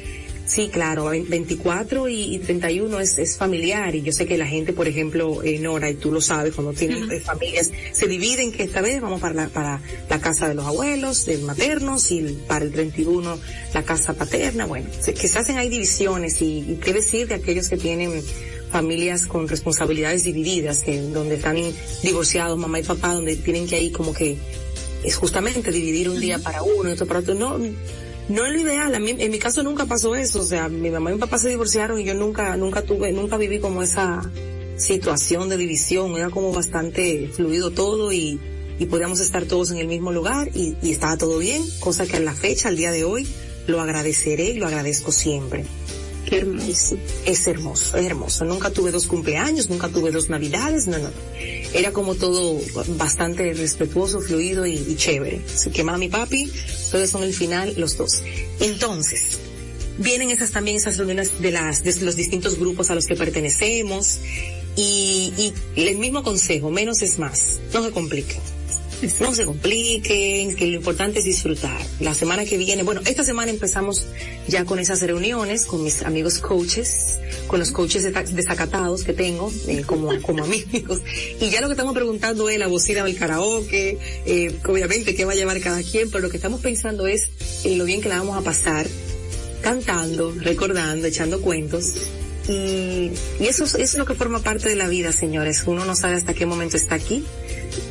Sí, 0.48 0.70
claro, 0.70 1.10
24 1.10 2.08
y 2.08 2.40
31 2.40 3.02
es, 3.02 3.18
es 3.18 3.36
familiar 3.36 3.94
y 3.96 4.02
yo 4.02 4.14
sé 4.14 4.26
que 4.26 4.38
la 4.38 4.48
gente, 4.48 4.72
por 4.72 4.88
ejemplo, 4.88 5.44
eh, 5.44 5.60
Nora, 5.60 5.90
y 5.90 5.96
tú 5.96 6.10
lo 6.10 6.22
sabes, 6.22 6.54
cuando 6.54 6.72
tienen 6.72 7.12
eh, 7.12 7.20
familias, 7.20 7.70
se 7.92 8.08
dividen 8.08 8.54
que 8.54 8.64
esta 8.64 8.80
vez 8.80 9.02
vamos 9.02 9.20
para 9.20 9.34
la, 9.34 9.48
para 9.50 9.82
la 10.10 10.22
casa 10.22 10.48
de 10.48 10.56
los 10.56 10.66
abuelos, 10.66 11.26
de 11.26 11.38
maternos 11.40 12.12
y 12.12 12.22
para 12.48 12.64
el 12.64 12.72
31 12.72 13.38
la 13.74 13.84
casa 13.84 14.14
paterna, 14.14 14.66
bueno, 14.66 14.88
que 15.06 15.28
se 15.28 15.38
hacen 15.38 15.58
ahí 15.58 15.68
divisiones 15.68 16.42
y, 16.42 16.60
y 16.60 16.80
qué 16.82 16.94
decir 16.94 17.28
de 17.28 17.36
aquellos 17.36 17.68
que 17.68 17.76
tienen 17.76 18.24
familias 18.72 19.26
con 19.26 19.50
responsabilidades 19.50 20.24
divididas, 20.24 20.84
que 20.84 21.02
donde 21.02 21.36
están 21.36 21.58
divorciados 22.04 22.58
mamá 22.58 22.80
y 22.80 22.84
papá, 22.84 23.14
donde 23.14 23.36
tienen 23.36 23.68
que 23.68 23.76
ahí 23.76 23.92
como 23.92 24.14
que 24.14 24.38
es 25.04 25.16
justamente 25.18 25.72
dividir 25.72 26.10
un 26.10 26.22
día 26.22 26.40
para 26.40 26.64
uno 26.64 26.90
y 26.90 26.94
otro 26.94 27.06
para 27.06 27.20
otro. 27.20 27.34
No, 27.36 27.60
no 28.30 28.46
es 28.46 28.54
lo 28.54 28.60
ideal, 28.60 28.94
a 28.94 28.98
en 28.98 29.32
mi 29.32 29.40
caso 29.40 29.64
nunca 29.64 29.86
pasó 29.86 30.16
eso, 30.16 30.42
o 30.42 30.46
sea, 30.46 30.68
mi 30.68 30.90
mamá 30.90 31.12
y 31.12 31.14
mi 31.14 31.20
papá 31.20 31.38
se 31.38 31.50
divorciaron 31.50 32.00
y 32.00 32.04
yo 32.04 32.14
nunca, 32.14 32.58
nunca 32.58 32.82
tuve, 32.82 33.12
nunca 33.12 33.38
viví 33.38 33.60
como 33.60 33.82
esa 33.82 34.22
situación 34.78 35.50
de 35.50 35.58
división, 35.58 36.16
era 36.18 36.30
como 36.30 36.52
bastante 36.52 37.30
fluido 37.34 37.72
todo 37.72 38.12
y, 38.12 38.40
y 38.80 38.86
podíamos 38.86 39.20
estar 39.20 39.46
todos 39.46 39.72
en 39.72 39.78
el 39.78 39.88
mismo 39.88 40.12
lugar 40.12 40.50
y, 40.54 40.76
y 40.82 40.92
estaba 40.92 41.18
todo 41.18 41.40
bien, 41.40 41.64
cosa 41.80 42.06
que 42.06 42.18
a 42.18 42.20
la 42.20 42.34
fecha, 42.34 42.68
al 42.68 42.78
día 42.78 42.92
de 42.92 43.04
hoy, 43.04 43.28
lo 43.66 43.82
agradeceré 43.82 44.50
y 44.50 44.58
lo 44.60 44.68
agradezco 44.68 45.12
siempre. 45.12 45.66
Qué 46.28 46.40
hermoso. 46.40 46.98
Es 47.26 47.48
hermoso, 47.48 47.98
es 47.98 48.06
hermoso. 48.06 48.44
Nunca 48.44 48.70
tuve 48.70 48.92
dos 48.92 49.08
cumpleaños, 49.08 49.70
nunca 49.70 49.88
tuve 49.88 50.12
dos 50.12 50.30
navidades, 50.30 50.86
no, 50.86 50.98
no. 50.98 51.10
Era 51.74 51.94
como 51.94 52.16
todo 52.16 52.60
bastante 52.98 53.54
respetuoso, 53.54 54.20
fluido 54.20 54.66
y, 54.66 54.96
chévere. 54.98 55.42
Así 55.56 55.70
que 55.70 55.86
mami, 55.86 56.10
papi, 56.10 56.52
todos 56.92 57.10
son 57.10 57.24
el 57.24 57.34
final, 57.34 57.74
los 57.78 57.96
dos. 57.96 58.22
Entonces, 58.60 59.38
vienen 60.00 60.30
esas 60.30 60.52
también 60.52 60.76
esas 60.76 60.98
reuniones 60.98 61.40
de 61.42 61.52
las, 61.52 61.86
de 61.86 61.96
los 62.02 62.18
distintos 62.18 62.60
grupos 62.60 62.92
a 62.92 62.96
los 62.96 63.06
que 63.06 63.16
pertenecemos 63.16 64.20
y, 64.76 65.32
y 65.38 65.54
el 65.82 65.98
mismo 65.98 66.24
consejo, 66.24 66.70
menos 66.70 67.02
es 67.04 67.20
más. 67.20 67.60
No 67.74 67.86
se 67.86 67.92
compliquen 67.92 68.57
no 69.20 69.34
se 69.34 69.46
compliquen, 69.46 70.56
que 70.56 70.68
lo 70.68 70.76
importante 70.76 71.20
es 71.20 71.26
disfrutar. 71.26 71.80
La 72.00 72.14
semana 72.14 72.46
que 72.46 72.58
viene, 72.58 72.84
bueno, 72.84 73.02
esta 73.06 73.24
semana 73.24 73.52
empezamos 73.52 74.06
ya 74.48 74.66
con 74.66 74.80
esas 74.80 75.02
reuniones 75.02 75.66
con 75.66 75.84
mis 75.84 76.02
amigos 76.02 76.40
coaches, 76.40 77.20
con 77.48 77.60
los 77.60 77.72
coaches 77.72 78.04
desacatados 78.34 79.04
que 79.04 79.14
tengo, 79.14 79.52
eh, 79.68 79.84
como, 79.86 80.20
como 80.22 80.44
amigos. 80.46 81.02
Y 81.40 81.50
ya 81.50 81.62
lo 81.62 81.68
que 81.68 81.74
estamos 81.74 81.94
preguntando 81.94 82.50
es 82.50 82.58
la 82.58 82.68
bocina 82.68 83.04
del 83.04 83.18
karaoke, 83.18 83.98
eh, 84.26 84.56
obviamente 84.68 85.16
qué 85.16 85.26
va 85.26 85.34
a 85.34 85.36
llevar 85.36 85.60
cada 85.62 85.82
quien, 85.84 86.10
pero 86.10 86.24
lo 86.24 86.30
que 86.30 86.38
estamos 86.38 86.62
pensando 86.62 87.08
es 87.08 87.30
en 87.64 87.78
lo 87.78 87.86
bien 87.86 88.02
que 88.02 88.10
la 88.10 88.18
vamos 88.18 88.38
a 88.38 88.42
pasar 88.42 88.88
cantando, 89.62 90.34
recordando, 90.40 91.08
echando 91.08 91.42
cuentos 91.42 91.94
y, 92.48 93.12
y 93.40 93.48
eso, 93.48 93.66
eso, 93.66 93.78
es 93.78 93.98
lo 93.98 94.06
que 94.06 94.14
forma 94.14 94.40
parte 94.40 94.70
de 94.70 94.76
la 94.76 94.88
vida, 94.88 95.12
señores. 95.12 95.64
Uno 95.66 95.86
no 95.86 95.96
sabe 95.96 96.16
hasta 96.16 96.34
qué 96.34 96.46
momento 96.46 96.78
está 96.78 96.96
aquí. 96.96 97.26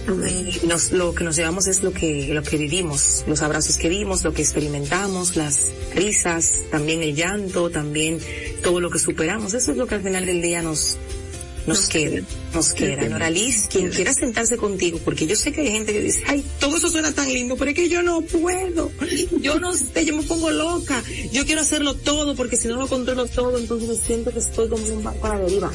Y 0.09 0.67
nos, 0.67 0.93
lo 0.93 1.15
que 1.15 1.25
nos 1.25 1.37
llevamos 1.37 1.67
es 1.67 1.83
lo 1.83 1.93
que, 1.93 2.29
lo 2.33 2.43
que 2.43 2.57
vivimos, 2.57 3.25
los 3.27 3.43
abrazos 3.43 3.77
que 3.77 3.89
vimos, 3.89 4.23
lo 4.23 4.33
que 4.33 4.43
experimentamos, 4.43 5.37
las 5.37 5.67
risas, 5.95 6.61
también 6.71 7.03
el 7.03 7.15
llanto, 7.15 7.71
también 7.71 8.19
todo 8.63 8.81
lo 8.81 8.91
que 8.91 8.99
superamos. 8.99 9.55
Eso 9.55 9.73
es 9.73 9.77
lo 9.77 9.87
que 9.87 9.97
al 9.97 10.03
final 10.03 10.25
del 10.25 10.43
día 10.43 10.63
nos, 10.63 10.97
nos 11.67 11.89
queda, 11.89 12.23
nos 12.55 12.73
queda. 12.73 13.09
Nora 13.09 13.31
Liz, 13.31 13.67
quien 13.71 13.91
quiera 13.91 14.13
sentarse 14.13 14.57
contigo, 14.57 15.01
porque 15.05 15.27
yo 15.27 15.35
sé 15.35 15.53
que 15.53 15.63
hay 15.63 15.73
gente 15.73 15.93
que 15.93 16.01
dice, 16.01 16.23
ay, 16.27 16.45
todo 16.61 16.77
eso 16.77 16.89
suena 16.89 17.13
tan 17.13 17.33
lindo, 17.33 17.57
pero 17.57 17.71
es 17.71 17.77
que 17.77 17.89
yo 17.89 18.03
no 18.03 18.21
puedo, 18.23 18.93
yo 19.41 19.59
no 19.59 19.73
sé, 19.75 20.05
yo 20.05 20.17
me 20.17 20.23
pongo 20.23 20.51
loca, 20.51 21.03
yo 21.33 21.45
quiero 21.45 21.63
hacerlo 21.63 21.95
todo, 21.95 22.37
porque 22.37 22.57
si 22.57 22.69
no 22.69 22.77
lo 22.77 22.87
controlo 22.87 23.27
todo, 23.27 23.59
entonces 23.59 23.89
me 23.89 23.97
siento 23.97 24.33
que 24.33 24.39
estoy 24.39 24.69
como 24.69 24.87
un 24.87 25.03
barco 25.03 25.27
a 25.27 25.37
la 25.37 25.41
deriva. 25.41 25.73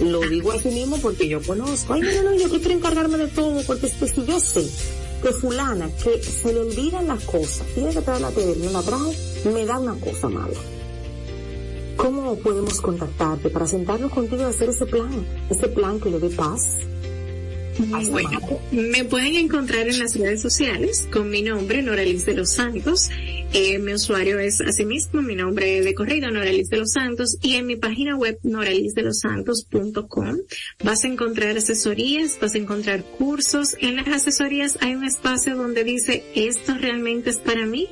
Lo 0.00 0.20
digo 0.20 0.52
así 0.52 0.68
mismo 0.68 0.98
porque 0.98 1.28
yo 1.28 1.42
conozco, 1.42 1.92
ay, 1.92 2.02
no, 2.02 2.22
no, 2.22 2.34
yo 2.34 2.48
quiero 2.48 2.70
encargarme 2.70 3.18
de 3.18 3.28
todo, 3.28 3.62
porque 3.66 3.86
es 3.86 3.92
que 3.94 4.08
si 4.08 4.24
yo 4.24 4.40
sé 4.40 4.66
que 5.22 5.32
fulana, 5.32 5.88
que 6.02 6.20
se 6.22 6.52
le 6.52 6.60
olvidan 6.60 7.06
las 7.06 7.22
cosas, 7.24 7.66
tiene 7.74 7.92
que 7.92 8.00
traer 8.00 8.20
la 8.20 8.30
tele, 8.30 8.56
no 8.56 8.70
la 8.72 8.82
trae, 8.82 9.16
me 9.52 9.64
da 9.64 9.78
una 9.78 9.94
cosa 9.94 10.28
mala 10.28 10.58
¿Cómo 11.96 12.34
podemos 12.36 12.80
contactarte 12.80 13.50
para 13.50 13.66
sentarnos 13.66 14.10
contigo 14.10 14.42
y 14.42 14.46
hacer 14.46 14.70
ese 14.70 14.86
plan? 14.86 15.24
Ese 15.50 15.68
plan 15.68 16.00
que 16.00 16.10
le 16.10 16.18
dé 16.18 16.30
paz. 16.30 16.78
Bueno, 17.78 18.38
me 18.70 19.04
pueden 19.04 19.36
encontrar 19.36 19.88
en 19.88 19.98
las 19.98 20.14
redes 20.16 20.42
sociales 20.42 21.08
con 21.10 21.30
mi 21.30 21.40
nombre, 21.42 21.82
Noralis 21.82 22.26
de 22.26 22.34
los 22.34 22.50
Santos. 22.50 23.08
Eh, 23.54 23.78
mi 23.78 23.94
usuario 23.94 24.38
es 24.38 24.60
asimismo 24.60 25.22
mi 25.22 25.34
nombre 25.34 25.80
de 25.80 25.94
corrido, 25.94 26.30
Noralis 26.30 26.68
de 26.68 26.76
los 26.76 26.92
Santos, 26.92 27.38
y 27.40 27.54
en 27.54 27.66
mi 27.66 27.76
página 27.76 28.16
web, 28.16 28.38
noralisdelosantos.com, 28.42 30.38
vas 30.84 31.04
a 31.04 31.06
encontrar 31.06 31.56
asesorías, 31.56 32.38
vas 32.40 32.54
a 32.54 32.58
encontrar 32.58 33.04
cursos. 33.04 33.74
En 33.80 33.96
las 33.96 34.08
asesorías 34.08 34.76
hay 34.80 34.94
un 34.94 35.04
espacio 35.04 35.56
donde 35.56 35.84
dice, 35.84 36.24
esto 36.34 36.74
realmente 36.78 37.30
es 37.30 37.38
para 37.38 37.64
mí. 37.64 37.88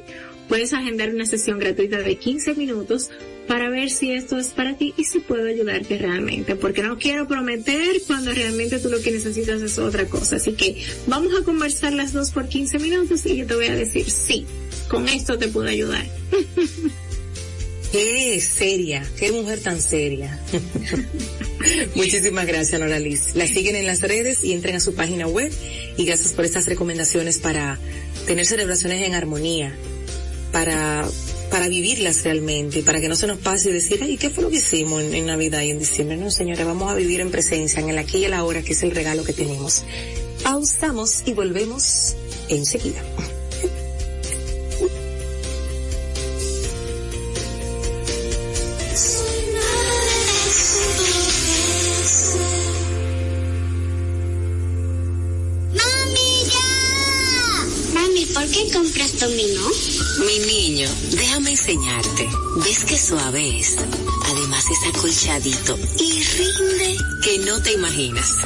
Puedes 0.49 0.75
agendar 0.75 1.14
una 1.14 1.27
sesión 1.27 1.59
gratuita 1.59 1.99
de 1.99 2.16
15 2.16 2.55
minutos 2.55 3.11
para 3.51 3.69
ver 3.69 3.91
si 3.91 4.13
esto 4.13 4.39
es 4.39 4.51
para 4.51 4.77
ti 4.77 4.95
y 4.97 5.03
si 5.03 5.19
puedo 5.19 5.49
ayudarte 5.49 5.99
realmente, 5.99 6.55
porque 6.55 6.85
no 6.85 6.99
quiero 6.99 7.27
prometer 7.27 8.01
cuando 8.07 8.33
realmente 8.33 8.79
tú 8.79 8.91
lo 8.91 9.01
que 9.01 9.11
necesitas 9.11 9.61
es 9.61 9.77
otra 9.77 10.05
cosa. 10.05 10.37
Así 10.37 10.53
que 10.53 10.81
vamos 11.09 11.33
a 11.35 11.45
conversar 11.45 11.93
las 11.93 12.13
dos 12.13 12.31
por 12.31 12.47
15 12.47 12.79
minutos 12.79 13.27
y 13.27 13.39
yo 13.39 13.49
te 13.49 13.57
voy 13.57 13.67
a 13.67 13.75
decir, 13.75 14.09
sí, 14.09 14.47
con 14.87 15.09
esto 15.09 15.37
te 15.37 15.49
puedo 15.49 15.69
ayudar. 15.69 16.07
Qué 17.91 18.41
seria, 18.41 19.05
qué 19.19 19.33
mujer 19.33 19.59
tan 19.59 19.83
seria. 19.83 20.39
Muchísimas 21.97 22.47
gracias, 22.47 22.81
Nora 22.81 23.01
Liz. 23.01 23.35
La 23.35 23.49
siguen 23.49 23.75
en 23.75 23.85
las 23.85 24.03
redes 24.03 24.45
y 24.45 24.53
entren 24.53 24.77
a 24.77 24.81
su 24.81 24.95
página 24.95 25.27
web 25.27 25.53
y 25.97 26.05
gracias 26.05 26.35
por 26.35 26.45
estas 26.45 26.67
recomendaciones 26.67 27.39
para 27.39 27.81
tener 28.29 28.47
celebraciones 28.47 29.05
en 29.05 29.15
armonía, 29.15 29.75
para 30.53 31.05
para 31.51 31.69
vivirlas 31.69 32.23
realmente, 32.25 32.83
para 32.83 33.01
que 33.01 33.09
no 33.09 33.17
se 33.17 33.27
nos 33.27 33.39
pase 33.39 33.71
y 33.71 33.73
decir, 33.73 34.01
ay, 34.03 34.17
¿qué 34.17 34.31
fue 34.31 34.45
lo 34.45 34.51
que 34.51 34.57
hicimos 34.57 35.03
en, 35.03 35.27
Navidad 35.27 35.63
y 35.63 35.71
en 35.71 35.79
diciembre? 35.79 36.17
No, 36.17 36.31
señores, 36.31 36.65
vamos 36.65 36.91
a 36.91 36.95
vivir 36.95 37.21
en 37.21 37.31
presencia, 37.31 37.81
en 37.81 37.91
el 37.91 37.99
aquí 37.99 38.19
y 38.19 38.25
el 38.25 38.35
ahora, 38.35 38.63
que 38.63 38.73
es 38.73 38.83
el 38.83 38.93
regalo 38.93 39.25
que 39.25 39.33
tenemos. 39.33 39.85
Pausamos 40.43 41.23
y 41.27 41.33
volvemos 41.33 42.15
enseguida. 42.49 43.03
¿Por 58.71 58.83
qué 58.83 58.89
compras 58.89 59.19
dominó? 59.19 59.69
Mi 60.27 60.39
niño, 60.47 60.89
déjame 61.13 61.51
enseñarte. 61.51 62.29
¿Ves 62.65 62.85
qué 62.85 62.99
suave 62.99 63.59
es? 63.59 63.77
Además 64.27 64.65
es 64.71 64.95
acolchadito 64.95 65.79
y 65.99 66.23
rinde 66.23 66.97
que 67.23 67.39
no 67.39 67.61
te 67.63 67.73
imaginas. 67.73 68.37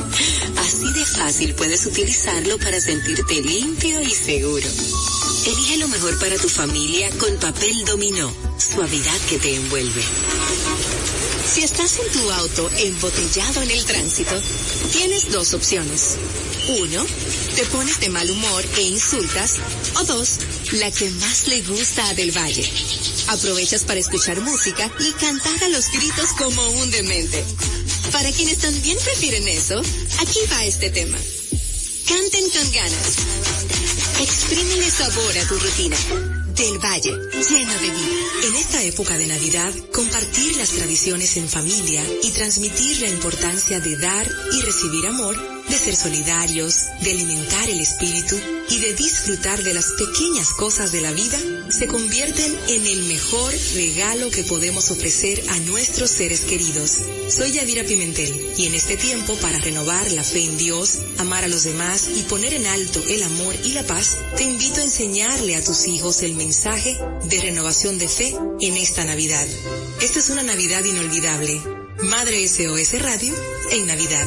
Así 0.56 0.92
de 0.92 1.04
fácil 1.04 1.54
puedes 1.54 1.84
utilizarlo 1.86 2.58
para 2.58 2.80
sentirte 2.80 3.42
limpio 3.42 4.00
y 4.00 4.10
seguro. 4.10 4.66
Elige 5.46 5.76
lo 5.76 5.88
mejor 5.88 6.18
para 6.18 6.36
tu 6.38 6.48
familia 6.48 7.10
con 7.18 7.36
papel 7.36 7.84
dominó, 7.84 8.32
suavidad 8.58 9.20
que 9.28 9.38
te 9.38 9.54
envuelve. 9.54 10.02
Si 11.54 11.62
estás 11.62 11.98
en 11.98 12.12
tu 12.12 12.30
auto 12.30 12.70
embotellado 12.78 13.62
en 13.62 13.70
el 13.70 13.84
tránsito, 13.84 14.34
tienes 14.90 15.30
dos 15.30 15.52
opciones. 15.52 16.16
Uno, 16.80 17.04
te 17.54 17.64
pones 17.66 18.00
de 18.00 18.08
mal 18.08 18.30
humor 18.30 18.64
e 18.78 18.82
insultas. 18.82 19.56
O 20.00 20.04
dos, 20.04 20.38
la 20.72 20.90
que 20.90 21.10
más 21.10 21.46
le 21.46 21.60
gusta 21.62 22.08
a 22.08 22.14
Del 22.14 22.32
Valle. 22.36 22.68
Aprovechas 23.28 23.84
para 23.84 24.00
escuchar 24.00 24.40
música 24.40 24.90
y 24.98 25.12
cantar 25.12 25.64
a 25.64 25.68
los 25.68 25.90
gritos 25.90 26.32
como 26.38 26.66
un 26.70 26.90
demente. 26.90 27.44
Para 28.10 28.32
quienes 28.32 28.58
también 28.58 28.96
prefieren 29.04 29.46
eso, 29.46 29.78
aquí 30.20 30.38
va 30.50 30.64
este 30.64 30.88
tema. 30.88 31.18
Canten 32.08 32.50
con 32.50 32.72
ganas. 32.72 33.53
Exprímele 34.20 34.90
sabor 34.90 35.38
a 35.38 35.48
tu 35.48 35.58
rutina. 35.58 35.96
Del 36.54 36.78
Valle, 36.78 37.10
lleno 37.10 37.72
de 37.72 37.90
vida. 37.90 38.46
En 38.46 38.54
esta 38.54 38.82
época 38.82 39.18
de 39.18 39.26
Navidad, 39.26 39.74
compartir 39.92 40.56
las 40.56 40.70
tradiciones 40.70 41.36
en 41.36 41.48
familia 41.48 42.02
y 42.22 42.30
transmitir 42.30 43.00
la 43.00 43.08
importancia 43.08 43.80
de 43.80 43.96
dar 43.96 44.26
y 44.52 44.62
recibir 44.62 45.06
amor, 45.08 45.36
de 45.68 45.78
ser 45.78 45.96
solidarios, 45.96 46.86
de 47.02 47.12
alimentar 47.12 47.68
el 47.68 47.80
espíritu 47.80 48.36
y 48.68 48.78
de 48.78 48.94
disfrutar 48.94 49.62
de 49.62 49.74
las 49.74 49.92
pequeñas 49.92 50.50
cosas 50.50 50.92
de 50.92 51.00
la 51.00 51.12
vida, 51.12 51.38
se 51.70 51.86
convierten 51.86 52.56
en 52.68 52.86
el 52.86 53.04
mejor 53.04 53.52
regalo 53.74 54.30
que 54.30 54.44
podemos 54.44 54.90
ofrecer 54.90 55.42
a 55.50 55.58
nuestros 55.60 56.10
seres 56.10 56.42
queridos. 56.42 56.98
Soy 57.28 57.52
Yadira 57.52 57.84
Pimentel 57.84 58.54
y 58.56 58.66
en 58.66 58.74
este 58.74 58.96
tiempo 58.96 59.34
para 59.36 59.58
renovar 59.58 60.10
la 60.12 60.24
fe 60.24 60.44
en 60.44 60.56
Dios, 60.56 60.98
amar 61.18 61.44
a 61.44 61.48
los 61.48 61.64
demás 61.64 62.08
y 62.14 62.22
poner 62.22 62.54
en 62.54 62.66
alto 62.66 63.02
el 63.08 63.22
amor 63.22 63.54
y 63.64 63.72
la 63.72 63.84
paz, 63.84 64.16
te 64.36 64.44
invito 64.44 64.80
a 64.80 64.84
enseñarle 64.84 65.56
a 65.56 65.64
tus 65.64 65.86
hijos 65.86 66.22
el 66.22 66.34
mensaje 66.34 66.98
de 67.24 67.40
renovación 67.40 67.98
de 67.98 68.08
fe 68.08 68.34
en 68.60 68.76
esta 68.76 69.04
Navidad. 69.04 69.46
Esta 70.00 70.18
es 70.18 70.30
una 70.30 70.42
Navidad 70.42 70.84
inolvidable. 70.84 71.60
Madre 72.02 72.46
SOS 72.48 73.00
Radio 73.00 73.34
en 73.70 73.86
Navidad. 73.86 74.26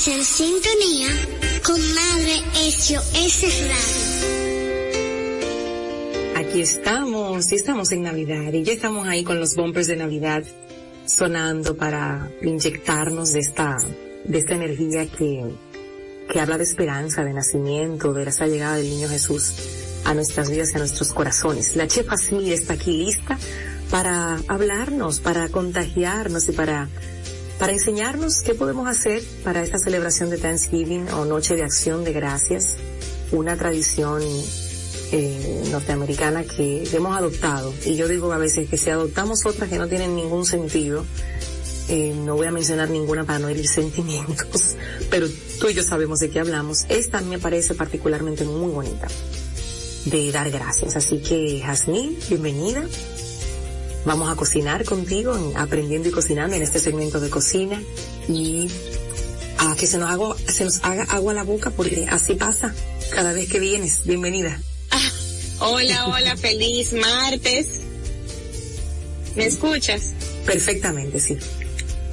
Estás 0.00 0.16
en 0.16 0.24
sintonía 0.24 1.08
con 1.62 1.78
Madre 1.94 2.42
SOS 2.70 3.42
Radio. 3.68 4.86
Aquí 6.36 6.62
estamos, 6.62 7.52
y 7.52 7.54
estamos 7.56 7.92
en 7.92 8.04
Navidad 8.04 8.50
y 8.54 8.62
ya 8.62 8.72
estamos 8.72 9.06
ahí 9.06 9.24
con 9.24 9.38
los 9.38 9.54
bumpers 9.56 9.88
de 9.88 9.96
Navidad 9.96 10.42
sonando 11.04 11.76
para 11.76 12.30
inyectarnos 12.40 13.32
de 13.32 13.40
esta, 13.40 13.76
de 14.24 14.38
esta 14.38 14.54
energía 14.54 15.04
que, 15.04 15.44
que 16.32 16.40
habla 16.40 16.56
de 16.56 16.64
esperanza, 16.64 17.22
de 17.22 17.34
nacimiento, 17.34 18.14
de 18.14 18.22
esa 18.22 18.46
llegada 18.46 18.76
del 18.76 18.88
niño 18.88 19.06
Jesús 19.06 19.52
a 20.06 20.14
nuestras 20.14 20.48
vidas 20.50 20.70
y 20.72 20.76
a 20.76 20.78
nuestros 20.78 21.12
corazones. 21.12 21.76
La 21.76 21.86
Chef 21.86 22.10
Asmir 22.10 22.54
está 22.54 22.72
aquí 22.72 23.04
lista 23.04 23.38
para 23.90 24.40
hablarnos, 24.48 25.20
para 25.20 25.50
contagiarnos 25.50 26.48
y 26.48 26.52
para 26.52 26.88
para 27.60 27.72
enseñarnos 27.72 28.40
qué 28.40 28.54
podemos 28.54 28.88
hacer 28.88 29.22
para 29.44 29.62
esta 29.62 29.78
celebración 29.78 30.30
de 30.30 30.38
Thanksgiving 30.38 31.08
o 31.10 31.26
Noche 31.26 31.56
de 31.56 31.62
Acción 31.62 32.04
de 32.04 32.14
Gracias, 32.14 32.78
una 33.32 33.54
tradición 33.54 34.22
eh, 35.12 35.64
norteamericana 35.70 36.44
que 36.44 36.88
hemos 36.90 37.14
adoptado. 37.14 37.74
Y 37.84 37.96
yo 37.96 38.08
digo 38.08 38.32
a 38.32 38.38
veces 38.38 38.66
que 38.70 38.78
si 38.78 38.88
adoptamos 38.88 39.44
otras 39.44 39.68
que 39.68 39.76
no 39.76 39.88
tienen 39.88 40.16
ningún 40.16 40.46
sentido, 40.46 41.04
eh, 41.88 42.14
no 42.16 42.34
voy 42.34 42.46
a 42.46 42.50
mencionar 42.50 42.88
ninguna 42.88 43.24
para 43.24 43.38
no 43.38 43.50
herir 43.50 43.68
sentimientos, 43.68 44.76
pero 45.10 45.28
tú 45.60 45.68
y 45.68 45.74
yo 45.74 45.82
sabemos 45.82 46.18
de 46.20 46.30
qué 46.30 46.40
hablamos. 46.40 46.86
Esta 46.88 47.20
me 47.20 47.38
parece 47.38 47.74
particularmente 47.74 48.46
muy 48.46 48.72
bonita 48.72 49.06
de 50.06 50.32
dar 50.32 50.50
gracias. 50.50 50.96
Así 50.96 51.18
que, 51.18 51.60
Jasmine, 51.62 52.16
bienvenida. 52.30 52.86
Vamos 54.04 54.32
a 54.32 54.36
cocinar 54.36 54.84
contigo, 54.84 55.52
aprendiendo 55.56 56.08
y 56.08 56.12
cocinando 56.12 56.56
en 56.56 56.62
este 56.62 56.78
segmento 56.78 57.20
de 57.20 57.28
cocina 57.28 57.82
y 58.28 58.68
a 59.58 59.76
que 59.76 59.86
se 59.86 59.98
nos 59.98 60.10
haga, 60.10 60.34
se 60.50 60.64
nos 60.64 60.82
haga 60.82 61.04
agua 61.04 61.32
a 61.32 61.34
la 61.34 61.42
boca 61.42 61.70
porque 61.70 62.06
así 62.08 62.34
pasa 62.34 62.74
cada 63.10 63.32
vez 63.32 63.48
que 63.50 63.60
vienes. 63.60 64.00
Bienvenida. 64.04 64.58
Ah, 64.90 65.10
hola, 65.58 66.06
hola, 66.06 66.36
feliz 66.36 66.94
martes. 66.94 67.66
¿Me 69.36 69.44
escuchas? 69.44 70.12
Perfectamente, 70.46 71.20
sí. 71.20 71.36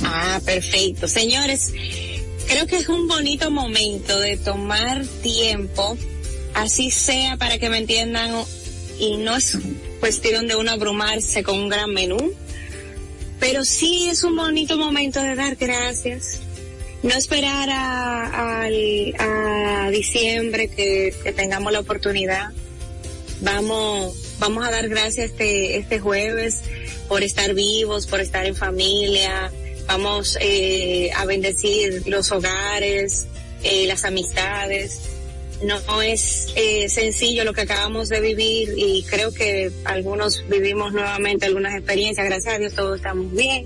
Ah, 0.03 0.41
perfecto. 0.45 1.07
Señores, 1.07 1.71
creo 2.47 2.67
que 2.67 2.77
es 2.77 2.89
un 2.89 3.07
bonito 3.07 3.49
momento 3.49 4.19
de 4.19 4.35
tomar 4.37 5.05
tiempo, 5.21 5.97
así 6.53 6.91
sea 6.91 7.37
para 7.37 7.57
que 7.57 7.69
me 7.69 7.77
entiendan, 7.77 8.31
y 8.99 9.17
no 9.17 9.35
es 9.35 9.57
cuestión 9.99 10.47
de 10.47 10.55
uno 10.55 10.71
abrumarse 10.71 11.43
con 11.43 11.57
un 11.59 11.69
gran 11.69 11.91
menú, 11.91 12.33
pero 13.39 13.65
sí 13.65 14.09
es 14.09 14.23
un 14.23 14.35
bonito 14.35 14.77
momento 14.77 15.21
de 15.21 15.35
dar 15.35 15.55
gracias. 15.55 16.39
No 17.03 17.13
esperar 17.13 17.69
a, 17.69 18.63
a, 18.63 19.91
diciembre 19.91 20.67
que, 20.67 21.13
tengamos 21.35 21.71
la 21.71 21.79
oportunidad. 21.79 22.51
Vamos, 23.41 24.15
vamos 24.39 24.65
a 24.65 24.71
dar 24.71 24.89
gracias 24.89 25.31
este, 25.31 25.77
este 25.77 25.99
jueves 25.99 26.61
por 27.07 27.23
estar 27.23 27.53
vivos, 27.53 28.07
por 28.07 28.19
estar 28.19 28.45
en 28.45 28.55
familia. 28.55 29.51
Vamos 29.87 30.37
eh, 30.41 31.11
a 31.15 31.25
bendecir 31.25 32.03
los 32.07 32.31
hogares, 32.31 33.27
eh, 33.63 33.85
las 33.87 34.03
amistades 34.03 35.16
no 35.63 36.01
es 36.01 36.49
eh, 36.55 36.87
sencillo 36.89 37.43
lo 37.43 37.53
que 37.53 37.61
acabamos 37.61 38.09
de 38.09 38.21
vivir 38.21 38.73
y 38.77 39.03
creo 39.03 39.33
que 39.33 39.71
algunos 39.85 40.43
vivimos 40.47 40.93
nuevamente 40.93 41.45
algunas 41.45 41.73
experiencias. 41.75 42.25
Gracias 42.25 42.55
a 42.55 42.59
Dios 42.59 42.73
todos 42.73 42.97
estamos 42.97 43.31
bien. 43.31 43.65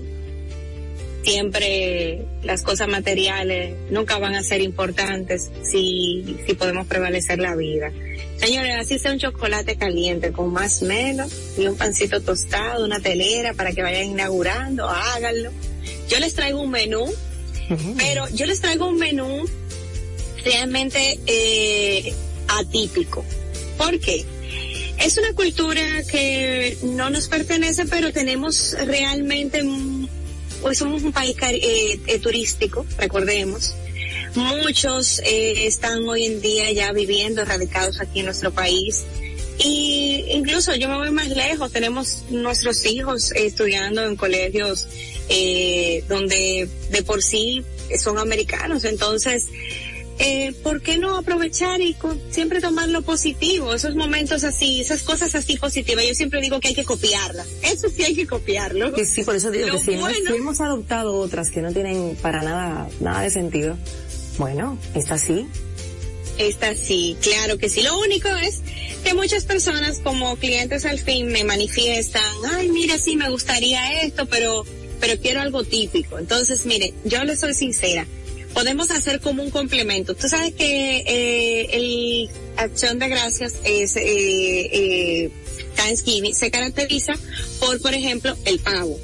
Siempre 1.22 2.24
las 2.42 2.62
cosas 2.62 2.88
materiales 2.88 3.76
nunca 3.90 4.18
van 4.18 4.34
a 4.34 4.42
ser 4.42 4.60
importantes 4.60 5.50
si, 5.62 6.36
si 6.46 6.54
podemos 6.54 6.86
prevalecer 6.86 7.38
la 7.38 7.54
vida. 7.54 7.92
Señores, 8.38 8.74
así 8.76 8.98
sea 8.98 9.12
un 9.12 9.18
chocolate 9.18 9.76
caliente 9.76 10.32
con 10.32 10.52
más 10.52 10.82
menos 10.82 11.32
y 11.56 11.66
un 11.66 11.76
pancito 11.76 12.20
tostado, 12.20 12.84
una 12.84 12.98
telera 12.98 13.54
para 13.54 13.72
que 13.72 13.82
vayan 13.82 14.06
inaugurando, 14.06 14.88
háganlo. 14.88 15.52
Yo 16.08 16.18
les 16.18 16.34
traigo 16.34 16.60
un 16.60 16.70
menú, 16.70 17.04
pero 17.96 18.28
yo 18.30 18.46
les 18.46 18.60
traigo 18.60 18.88
un 18.88 18.96
menú 18.96 19.44
realmente 20.44 21.18
eh, 21.26 22.12
atípico. 22.48 23.24
¿Por 23.78 23.98
qué? 24.00 24.24
Es 24.98 25.18
una 25.18 25.32
cultura 25.32 25.82
que 26.10 26.76
no 26.82 27.10
nos 27.10 27.28
pertenece, 27.28 27.86
pero 27.86 28.12
tenemos 28.12 28.76
realmente, 28.86 29.62
hoy 30.62 30.74
somos 30.74 31.02
un 31.02 31.12
país 31.12 31.36
eh, 31.42 31.98
eh, 32.06 32.18
turístico, 32.18 32.86
recordemos. 32.98 33.74
Muchos 34.34 35.18
eh, 35.20 35.66
están 35.66 36.08
hoy 36.08 36.24
en 36.24 36.40
día 36.40 36.70
ya 36.72 36.92
viviendo, 36.92 37.44
radicados 37.44 38.00
aquí 38.00 38.20
en 38.20 38.26
nuestro 38.26 38.50
país. 38.52 39.04
Y 39.58 40.24
incluso 40.30 40.74
yo 40.74 40.88
me 40.88 40.96
voy 40.96 41.10
más 41.10 41.28
lejos, 41.28 41.70
tenemos 41.70 42.24
nuestros 42.30 42.84
hijos 42.86 43.32
estudiando 43.32 44.02
en 44.04 44.16
colegios 44.16 44.86
eh, 45.28 46.02
donde 46.08 46.68
de 46.90 47.02
por 47.02 47.22
sí 47.22 47.62
son 47.98 48.18
americanos, 48.18 48.84
entonces 48.84 49.46
eh, 50.18 50.52
¿por 50.62 50.82
qué 50.82 50.98
no 50.98 51.16
aprovechar 51.16 51.80
y 51.80 51.96
siempre 52.30 52.60
tomar 52.60 52.88
lo 52.88 53.02
positivo? 53.02 53.74
Esos 53.74 53.94
momentos 53.96 54.44
así, 54.44 54.80
esas 54.80 55.02
cosas 55.02 55.34
así 55.34 55.56
positivas. 55.56 56.06
Yo 56.06 56.14
siempre 56.14 56.40
digo 56.40 56.60
que 56.60 56.68
hay 56.68 56.74
que 56.74 56.84
copiarlas. 56.84 57.46
Eso 57.62 57.88
sí 57.88 58.04
hay 58.04 58.14
que 58.14 58.26
copiarlo. 58.26 58.92
Sí, 59.04 59.24
por 59.24 59.36
eso 59.36 59.50
digo 59.50 59.66
que 59.72 59.78
si, 59.78 59.92
hemos 59.92 60.60
adoptado 60.60 61.16
otras 61.16 61.50
que 61.50 61.60
no 61.60 61.72
tienen 61.72 62.16
para 62.22 62.42
nada, 62.42 62.88
nada 63.00 63.22
de 63.22 63.30
sentido, 63.30 63.76
bueno, 64.38 64.78
esta 64.94 65.18
sí. 65.18 65.46
Esta 66.38 66.74
sí, 66.74 67.16
claro 67.20 67.58
que 67.58 67.68
sí. 67.68 67.82
Lo 67.82 67.98
único 67.98 68.28
es 68.28 68.62
que 69.04 69.14
muchas 69.14 69.44
personas 69.44 69.98
como 69.98 70.36
clientes 70.36 70.86
al 70.86 70.98
fin 70.98 71.26
me 71.26 71.44
manifiestan, 71.44 72.22
ay, 72.54 72.68
mira, 72.70 72.96
sí, 72.96 73.16
me 73.16 73.28
gustaría 73.28 74.02
esto, 74.02 74.26
pero, 74.26 74.64
pero 75.00 75.20
quiero 75.20 75.40
algo 75.40 75.64
típico. 75.64 76.18
Entonces, 76.18 76.64
mire, 76.64 76.94
yo 77.04 77.22
le 77.24 77.36
soy 77.36 77.54
sincera 77.54 78.06
podemos 78.54 78.90
hacer 78.90 79.20
como 79.20 79.42
un 79.42 79.50
complemento. 79.50 80.14
Tú 80.14 80.28
sabes 80.28 80.52
que 80.54 80.98
eh, 81.06 81.68
el 81.72 82.30
Acción 82.56 82.98
de 82.98 83.08
Gracias 83.08 83.54
es 83.64 83.96
eh, 83.96 84.02
eh, 84.04 85.30
Thanksgiving 85.76 86.34
se 86.34 86.50
caracteriza 86.50 87.14
por, 87.60 87.80
por 87.80 87.94
ejemplo, 87.94 88.36
el 88.44 88.58
pavo. 88.58 88.98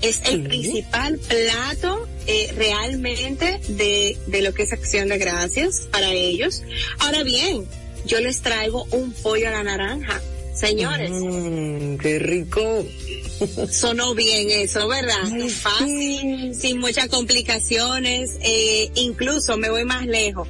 Es 0.00 0.20
el 0.24 0.42
principal 0.42 1.18
plato 1.18 2.08
eh, 2.26 2.52
realmente 2.56 3.60
de, 3.68 4.18
de 4.26 4.42
lo 4.42 4.52
que 4.52 4.64
es 4.64 4.72
Acción 4.72 5.08
de 5.08 5.18
Gracias 5.18 5.82
para 5.92 6.12
ellos. 6.12 6.62
Ahora 6.98 7.22
bien, 7.22 7.66
yo 8.04 8.20
les 8.20 8.40
traigo 8.40 8.84
un 8.90 9.12
pollo 9.12 9.48
a 9.48 9.52
la 9.52 9.62
naranja. 9.62 10.20
Señores. 10.54 11.10
Mm, 11.10 11.96
qué 11.96 12.18
rico. 12.18 12.84
Sonó 13.70 14.14
bien 14.14 14.50
eso, 14.50 14.86
¿verdad? 14.88 15.48
Fácil, 15.48 16.54
sin 16.54 16.78
muchas 16.78 17.08
complicaciones, 17.08 18.30
eh, 18.40 18.90
incluso 18.94 19.56
me 19.56 19.70
voy 19.70 19.84
más 19.84 20.06
lejos. 20.06 20.48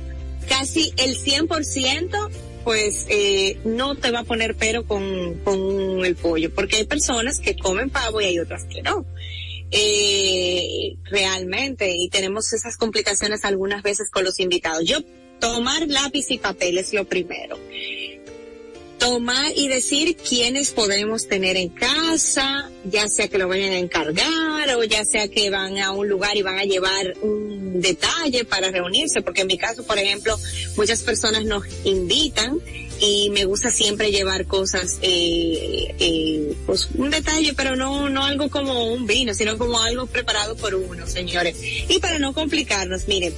casi 0.49 0.93
el 0.97 1.17
100% 1.19 2.31
pues 2.65 3.07
eh, 3.09 3.59
no 3.65 3.97
te 3.97 4.11
va 4.13 4.21
a 4.21 4.25
poner 4.25 4.55
pero 4.55 4.87
con, 4.87 5.35
con 5.43 6.05
el 6.05 6.15
pollo, 6.15 6.55
porque 6.55 6.77
hay 6.77 6.85
personas 6.85 7.41
que 7.41 7.57
comen 7.57 7.91
pavo 7.91 8.21
y 8.21 8.27
hay 8.27 8.39
otras 8.39 8.65
que 8.65 8.83
no. 8.83 9.05
Eh, 9.71 10.97
realmente, 11.05 11.93
y 11.97 12.09
tenemos 12.09 12.53
esas 12.53 12.77
complicaciones 12.77 13.45
algunas 13.45 13.83
veces 13.83 14.11
con 14.11 14.23
los 14.23 14.39
invitados. 14.39 14.85
Yo, 14.85 14.99
tomar 15.41 15.89
lápiz 15.89 16.31
y 16.31 16.39
papel 16.39 16.79
es 16.79 16.93
lo 16.93 17.05
primero 17.05 17.59
tomar 19.03 19.53
y 19.57 19.67
decir 19.67 20.17
quiénes 20.17 20.71
podemos 20.71 21.27
tener 21.27 21.57
en 21.57 21.71
casa, 21.71 22.71
ya 22.85 23.09
sea 23.09 23.27
que 23.27 23.37
lo 23.37 23.49
vayan 23.49 23.73
a 23.73 23.79
encargar 23.79 24.77
o 24.77 24.85
ya 24.85 25.05
sea 25.05 25.27
que 25.27 25.51
van 25.51 25.79
a 25.79 25.91
un 25.91 26.09
lugar 26.09 26.37
y 26.37 26.43
van 26.43 26.59
a 26.59 26.65
llevar 26.65 27.15
un 27.21 27.81
detalle 27.81 28.45
para 28.45 28.71
reunirse, 28.71 29.21
porque 29.21 29.41
en 29.41 29.49
mi 29.49 29.59
caso, 29.59 29.83
por 29.83 29.99
ejemplo, 29.99 30.39
muchas 30.77 31.03
personas 31.03 31.45
nos 31.45 31.65
invitan 31.85 32.61
y 33.03 33.31
me 33.31 33.45
gusta 33.45 33.71
siempre 33.73 34.13
llevar 34.13 34.47
cosas, 34.47 34.99
eh, 35.03 35.93
eh, 35.99 36.55
pues 36.67 36.89
un 36.95 37.11
detalle, 37.11 37.53
pero 37.55 37.75
no, 37.75 38.09
no 38.09 38.25
algo 38.25 38.49
como 38.49 38.93
un 38.93 39.07
vino, 39.07 39.35
sino 39.35 39.59
como 39.59 39.81
algo 39.81 40.07
preparado 40.07 40.57
por 40.57 40.77
uno, 40.77 41.07
señores. 41.07 41.57
Y 41.89 41.99
para 41.99 42.21
no 42.21 42.33
complicarnos, 42.33 43.09
miren, 43.09 43.35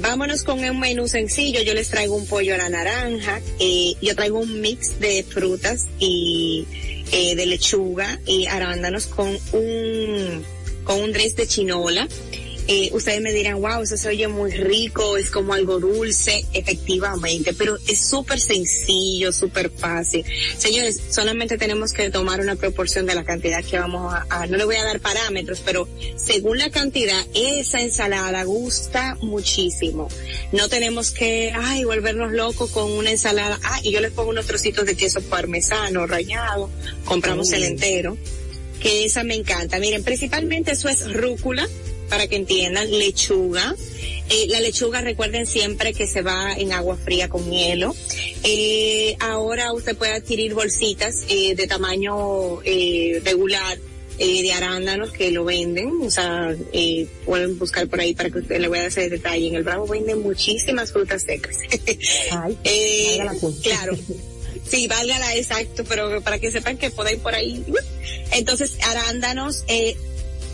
Vámonos 0.00 0.44
con 0.44 0.60
un 0.60 0.78
menú 0.78 1.08
sencillo. 1.08 1.60
Yo 1.62 1.74
les 1.74 1.88
traigo 1.88 2.14
un 2.14 2.24
pollo 2.24 2.54
a 2.54 2.58
la 2.58 2.68
naranja. 2.68 3.40
Eh, 3.58 3.94
yo 4.00 4.14
traigo 4.14 4.38
un 4.38 4.60
mix 4.60 5.00
de 5.00 5.24
frutas 5.24 5.86
y 5.98 6.66
eh, 7.10 7.34
de 7.34 7.46
lechuga 7.46 8.20
y 8.24 8.46
arándanos 8.46 9.08
con 9.08 9.36
un 9.52 10.44
con 10.84 11.00
un 11.00 11.12
dress 11.12 11.34
de 11.34 11.48
chinola 11.48 12.06
eh, 12.70 12.90
ustedes 12.92 13.22
me 13.22 13.32
dirán, 13.32 13.62
wow, 13.62 13.80
eso 13.80 13.96
se 13.96 14.08
oye 14.08 14.28
muy 14.28 14.50
rico, 14.50 15.16
es 15.16 15.30
como 15.30 15.54
algo 15.54 15.80
dulce, 15.80 16.44
efectivamente, 16.52 17.54
pero 17.54 17.78
es 17.88 17.98
súper 17.98 18.38
sencillo, 18.38 19.32
súper 19.32 19.70
fácil. 19.70 20.22
Señores, 20.58 21.00
solamente 21.08 21.56
tenemos 21.56 21.94
que 21.94 22.10
tomar 22.10 22.40
una 22.40 22.56
proporción 22.56 23.06
de 23.06 23.14
la 23.14 23.24
cantidad 23.24 23.64
que 23.64 23.78
vamos 23.78 24.14
a, 24.28 24.46
no 24.46 24.58
le 24.58 24.66
voy 24.66 24.76
a 24.76 24.84
dar 24.84 25.00
parámetros, 25.00 25.62
pero 25.64 25.88
según 26.16 26.58
la 26.58 26.68
cantidad, 26.68 27.18
esa 27.34 27.80
ensalada 27.80 28.44
gusta 28.44 29.16
muchísimo. 29.22 30.08
No 30.52 30.68
tenemos 30.68 31.10
que, 31.10 31.50
ay, 31.56 31.84
volvernos 31.84 32.32
locos 32.32 32.70
con 32.70 32.92
una 32.92 33.10
ensalada, 33.10 33.58
ah, 33.64 33.80
y 33.82 33.92
yo 33.92 34.02
les 34.02 34.12
pongo 34.12 34.28
unos 34.28 34.44
trocitos 34.44 34.84
de 34.84 34.94
queso 34.94 35.22
parmesano 35.22 36.06
rallado, 36.06 36.68
compramos 37.06 37.50
el 37.52 37.64
entero 37.64 38.18
que 38.78 39.06
esa 39.06 39.24
me 39.24 39.34
encanta. 39.34 39.78
Miren, 39.78 40.04
principalmente 40.04 40.72
eso 40.72 40.88
es 40.88 41.12
rúcula, 41.12 41.66
para 42.08 42.26
que 42.26 42.36
entiendan, 42.36 42.90
lechuga. 42.90 43.74
Eh, 44.30 44.46
la 44.48 44.60
lechuga 44.60 45.00
recuerden 45.00 45.46
siempre 45.46 45.94
que 45.94 46.06
se 46.06 46.22
va 46.22 46.52
en 46.54 46.72
agua 46.72 46.96
fría 46.96 47.28
con 47.28 47.50
hielo. 47.50 47.94
Eh, 48.42 49.16
ahora 49.20 49.72
usted 49.72 49.96
puede 49.96 50.12
adquirir 50.12 50.54
bolsitas 50.54 51.24
eh, 51.28 51.54
de 51.54 51.66
tamaño 51.66 52.62
eh, 52.62 53.20
regular 53.24 53.78
de 54.18 54.52
arándanos 54.52 55.12
que 55.12 55.30
lo 55.30 55.44
venden, 55.44 55.92
o 56.02 56.10
sea, 56.10 56.54
eh, 56.72 57.06
pueden 57.24 57.56
buscar 57.56 57.86
por 57.86 58.00
ahí 58.00 58.14
para 58.14 58.30
que 58.30 58.38
usted 58.38 58.58
le 58.58 58.66
voy 58.66 58.78
a 58.78 58.80
dar 58.82 58.90
ese 58.90 59.08
detalle. 59.08 59.46
En 59.46 59.54
el 59.54 59.62
Bravo 59.62 59.86
venden 59.86 60.22
muchísimas 60.22 60.92
frutas 60.92 61.22
secas. 61.22 61.56
Ay, 62.32 62.58
eh, 62.64 63.18
claro. 63.62 63.96
Sí, 64.68 64.86
válgala 64.86 65.34
exacto, 65.34 65.84
pero 65.88 66.20
para 66.20 66.38
que 66.38 66.50
sepan 66.50 66.76
que 66.76 66.90
podéis 66.90 67.20
por 67.20 67.34
ahí. 67.34 67.64
Entonces, 68.32 68.76
arándanos, 68.82 69.64
eh, 69.66 69.96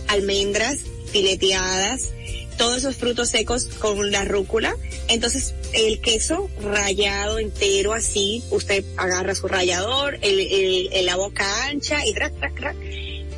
almendras, 0.07 0.79
fileteadas, 1.15 2.11
todos 2.59 2.79
esos 2.79 2.97
frutos 2.97 3.29
secos 3.29 3.67
con 3.79 4.11
la 4.11 4.25
rúcula. 4.25 4.77
Entonces, 5.07 5.55
el 5.73 6.01
queso 6.01 6.51
rayado 6.61 7.39
entero 7.39 7.93
así, 7.93 8.43
usted 8.51 8.85
agarra 8.97 9.37
su 9.37 9.47
rallador, 9.47 10.19
el, 10.23 10.91
la 11.07 11.15
boca 11.15 11.67
ancha 11.67 12.05
y 12.05 12.13
trac, 12.15 12.37
trac, 12.41 12.57
trac. 12.57 12.77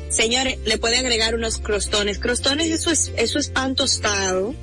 Señores, 0.09 0.57
le 0.65 0.79
puede 0.79 0.97
agregar 0.97 1.35
unos 1.35 1.59
crostones. 1.59 2.17
Crostones, 2.17 2.71
eso 2.71 2.89
es, 2.89 3.11
eso 3.15 3.37
es 3.37 3.49
pan 3.49 3.75
tostado. 3.75 4.55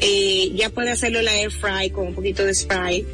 Eh, 0.00 0.50
ya 0.56 0.70
puede 0.70 0.90
hacerlo 0.90 1.22
la 1.22 1.36
air 1.36 1.52
fry 1.52 1.90
con 1.90 2.08
un 2.08 2.14
poquito 2.14 2.44
de 2.44 2.54
spray 2.54 3.06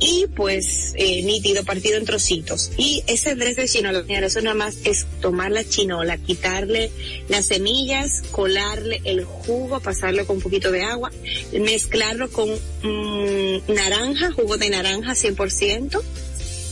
y 0.00 0.26
pues 0.34 0.92
eh, 0.96 1.22
nítido, 1.22 1.64
partido 1.64 1.96
en 1.96 2.04
trocitos. 2.04 2.70
Y 2.76 3.02
ese 3.06 3.34
dress 3.34 3.56
de 3.56 3.68
chinola, 3.68 4.04
eso 4.08 4.40
nada 4.40 4.54
más 4.54 4.78
es 4.84 5.06
tomar 5.20 5.50
la 5.50 5.64
chinola, 5.64 6.18
quitarle 6.18 6.90
las 7.28 7.46
semillas, 7.46 8.22
colarle 8.30 9.00
el 9.04 9.24
jugo, 9.24 9.80
pasarlo 9.80 10.26
con 10.26 10.36
un 10.36 10.42
poquito 10.42 10.70
de 10.70 10.82
agua, 10.82 11.10
mezclarlo 11.52 12.30
con 12.30 12.48
mm, 12.50 13.72
naranja, 13.72 14.32
jugo 14.32 14.56
de 14.56 14.70
naranja 14.70 15.12
100%, 15.12 16.00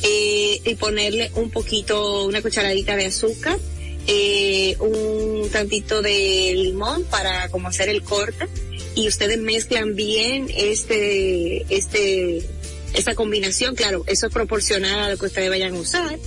eh, 0.03 0.61
y 0.65 0.75
ponerle 0.77 1.31
un 1.35 1.51
poquito, 1.51 2.25
una 2.25 2.43
cucharadita 2.43 2.97
de 2.97 3.07
azúcar, 3.07 3.59
eh, 4.07 4.77
un 4.79 5.49
tantito 5.51 6.01
de 6.01 6.53
limón 6.55 7.05
para 7.05 7.49
como 7.49 7.69
hacer 7.69 7.89
el 7.89 8.03
corte 8.03 8.47
y 8.95 9.09
ustedes 9.09 9.39
mezclan 9.39 9.97
bien 9.97 10.47
este, 10.57 11.67
este 11.75 12.47
esa 12.97 13.15
combinación, 13.15 13.75
claro, 13.75 14.05
eso 14.07 14.27
es 14.27 14.33
proporcional 14.33 15.01
a 15.01 15.11
lo 15.11 15.19
que 15.19 15.27
ustedes 15.27 15.51
vayan 15.51 15.75
a 15.75 15.79
usar, 15.79 16.19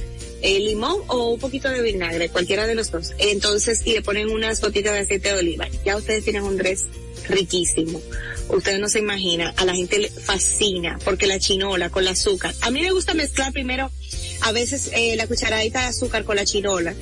el 0.42 0.66
limón 0.66 1.02
o 1.08 1.32
un 1.32 1.40
poquito 1.40 1.70
de 1.70 1.82
vinagre, 1.82 2.30
cualquiera 2.30 2.68
de 2.68 2.76
los 2.76 2.92
dos. 2.92 3.12
Entonces, 3.18 3.82
y 3.86 3.94
le 3.94 4.02
ponen 4.02 4.30
unas 4.30 4.62
gotitas 4.62 4.94
de 4.94 5.00
aceite 5.00 5.34
de 5.34 5.40
oliva. 5.40 5.68
Ya 5.84 5.98
ustedes 5.98 6.24
tienen 6.24 6.44
un 6.44 6.58
dress 6.58 6.86
riquísimo. 7.28 8.02
Ustedes 8.50 8.80
no 8.80 8.88
se 8.88 9.00
imaginan, 9.00 9.54
a 9.58 9.66
la 9.66 9.74
gente 9.74 10.00
le 10.00 10.10
fascina 10.10 11.00
porque 11.04 11.28
la 11.28 11.40
chinola 11.40 11.90
con 11.90 12.04
el 12.04 12.10
azúcar. 12.10 12.54
A 12.62 12.72
mí 12.72 12.82
me 12.82 12.92
gusta 12.92 13.14
mezclar 13.14 13.52
primero, 13.52 13.92
a 14.42 14.52
veces 14.52 14.92
eh, 14.94 15.16
la 15.16 15.28
cucharadita 15.28 15.82
de 15.82 15.88
azúcar 15.88 16.24
con 16.24 16.36
la 16.36 16.46
chinola 16.46 16.96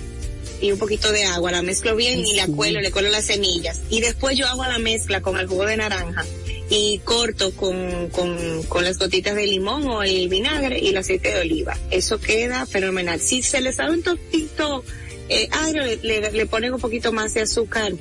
y 0.60 0.72
un 0.72 0.80
poquito 0.80 1.12
de 1.12 1.26
agua, 1.26 1.52
la 1.52 1.62
mezclo 1.62 1.96
bien 1.96 2.26
y 2.26 2.34
la 2.34 2.48
cuelo, 2.48 2.82
le 2.82 2.92
cuelo 2.92 3.10
las 3.10 3.26
semillas. 3.26 3.82
Y 3.90 4.02
después 4.02 4.38
yo 4.38 4.48
hago 4.48 4.64
la 4.64 4.80
mezcla 4.80 5.22
con 5.22 5.38
el 5.38 5.48
jugo 5.48 5.66
de 5.66 5.78
naranja 5.78 6.26
y 6.70 7.00
corto 7.00 7.52
con, 7.52 8.10
con, 8.10 8.64
con 8.64 8.84
las 8.84 8.98
gotitas 8.98 9.36
de 9.36 9.48
limón 9.48 9.88
o 9.88 10.04
el 10.04 10.28
vinagre 10.28 10.80
y 10.80 10.90
el 10.90 10.98
aceite 10.98 11.34
de 11.34 11.42
oliva. 11.42 11.78
Eso 11.92 12.20
queda 12.20 12.66
fenomenal. 12.66 13.20
Si 13.20 13.42
se 13.42 13.62
les 13.62 13.78
sabe 13.78 13.94
un 13.94 14.04
toquito 14.04 14.84
eh, 15.30 15.48
agrio, 15.52 15.84
le, 16.02 16.32
le, 16.32 16.46
ponen 16.46 16.74
un 16.74 16.80
poquito 16.80 17.12
más 17.12 17.34
de 17.34 17.42
azúcar 17.42 17.94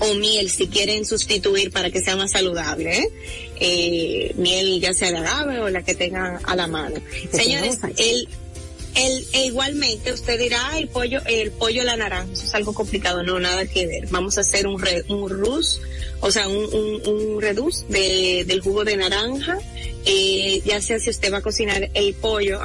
o 0.00 0.14
miel 0.14 0.50
si 0.50 0.68
quieren 0.68 1.04
sustituir 1.04 1.70
para 1.70 1.90
que 1.90 2.00
sea 2.00 2.16
más 2.16 2.32
saludable, 2.32 2.98
¿eh? 2.98 3.08
Eh, 3.60 4.34
miel 4.36 4.80
ya 4.80 4.92
sea 4.92 5.10
de 5.10 5.18
agave 5.18 5.60
o 5.60 5.68
la 5.68 5.82
que 5.82 5.94
tengan 5.94 6.38
a 6.44 6.56
la 6.56 6.66
mano. 6.66 6.96
Señores, 7.32 7.78
el, 7.96 8.28
el, 8.94 9.26
e 9.32 9.46
igualmente 9.46 10.12
usted 10.12 10.38
dirá, 10.38 10.78
el 10.78 10.88
pollo, 10.88 11.20
el 11.26 11.50
pollo 11.50 11.84
la 11.84 11.96
naranja, 11.96 12.32
eso 12.32 12.44
es 12.44 12.54
algo 12.54 12.74
complicado, 12.74 13.22
no, 13.22 13.38
nada 13.38 13.66
que 13.66 13.86
ver. 13.86 14.08
Vamos 14.10 14.38
a 14.38 14.42
hacer 14.42 14.66
un, 14.66 14.80
re, 14.80 15.04
un 15.08 15.28
rus, 15.28 15.80
o 16.20 16.30
sea, 16.30 16.48
un, 16.48 16.64
un, 16.74 17.06
un 17.06 17.40
reduz 17.42 17.86
de, 17.88 18.44
del 18.46 18.60
jugo 18.60 18.84
de 18.84 18.96
naranja, 18.96 19.58
eh, 20.04 20.62
ya 20.64 20.80
sea 20.80 20.98
si 20.98 21.10
usted 21.10 21.32
va 21.32 21.38
a 21.38 21.42
cocinar 21.42 21.90
el 21.94 22.14
pollo, 22.14 22.60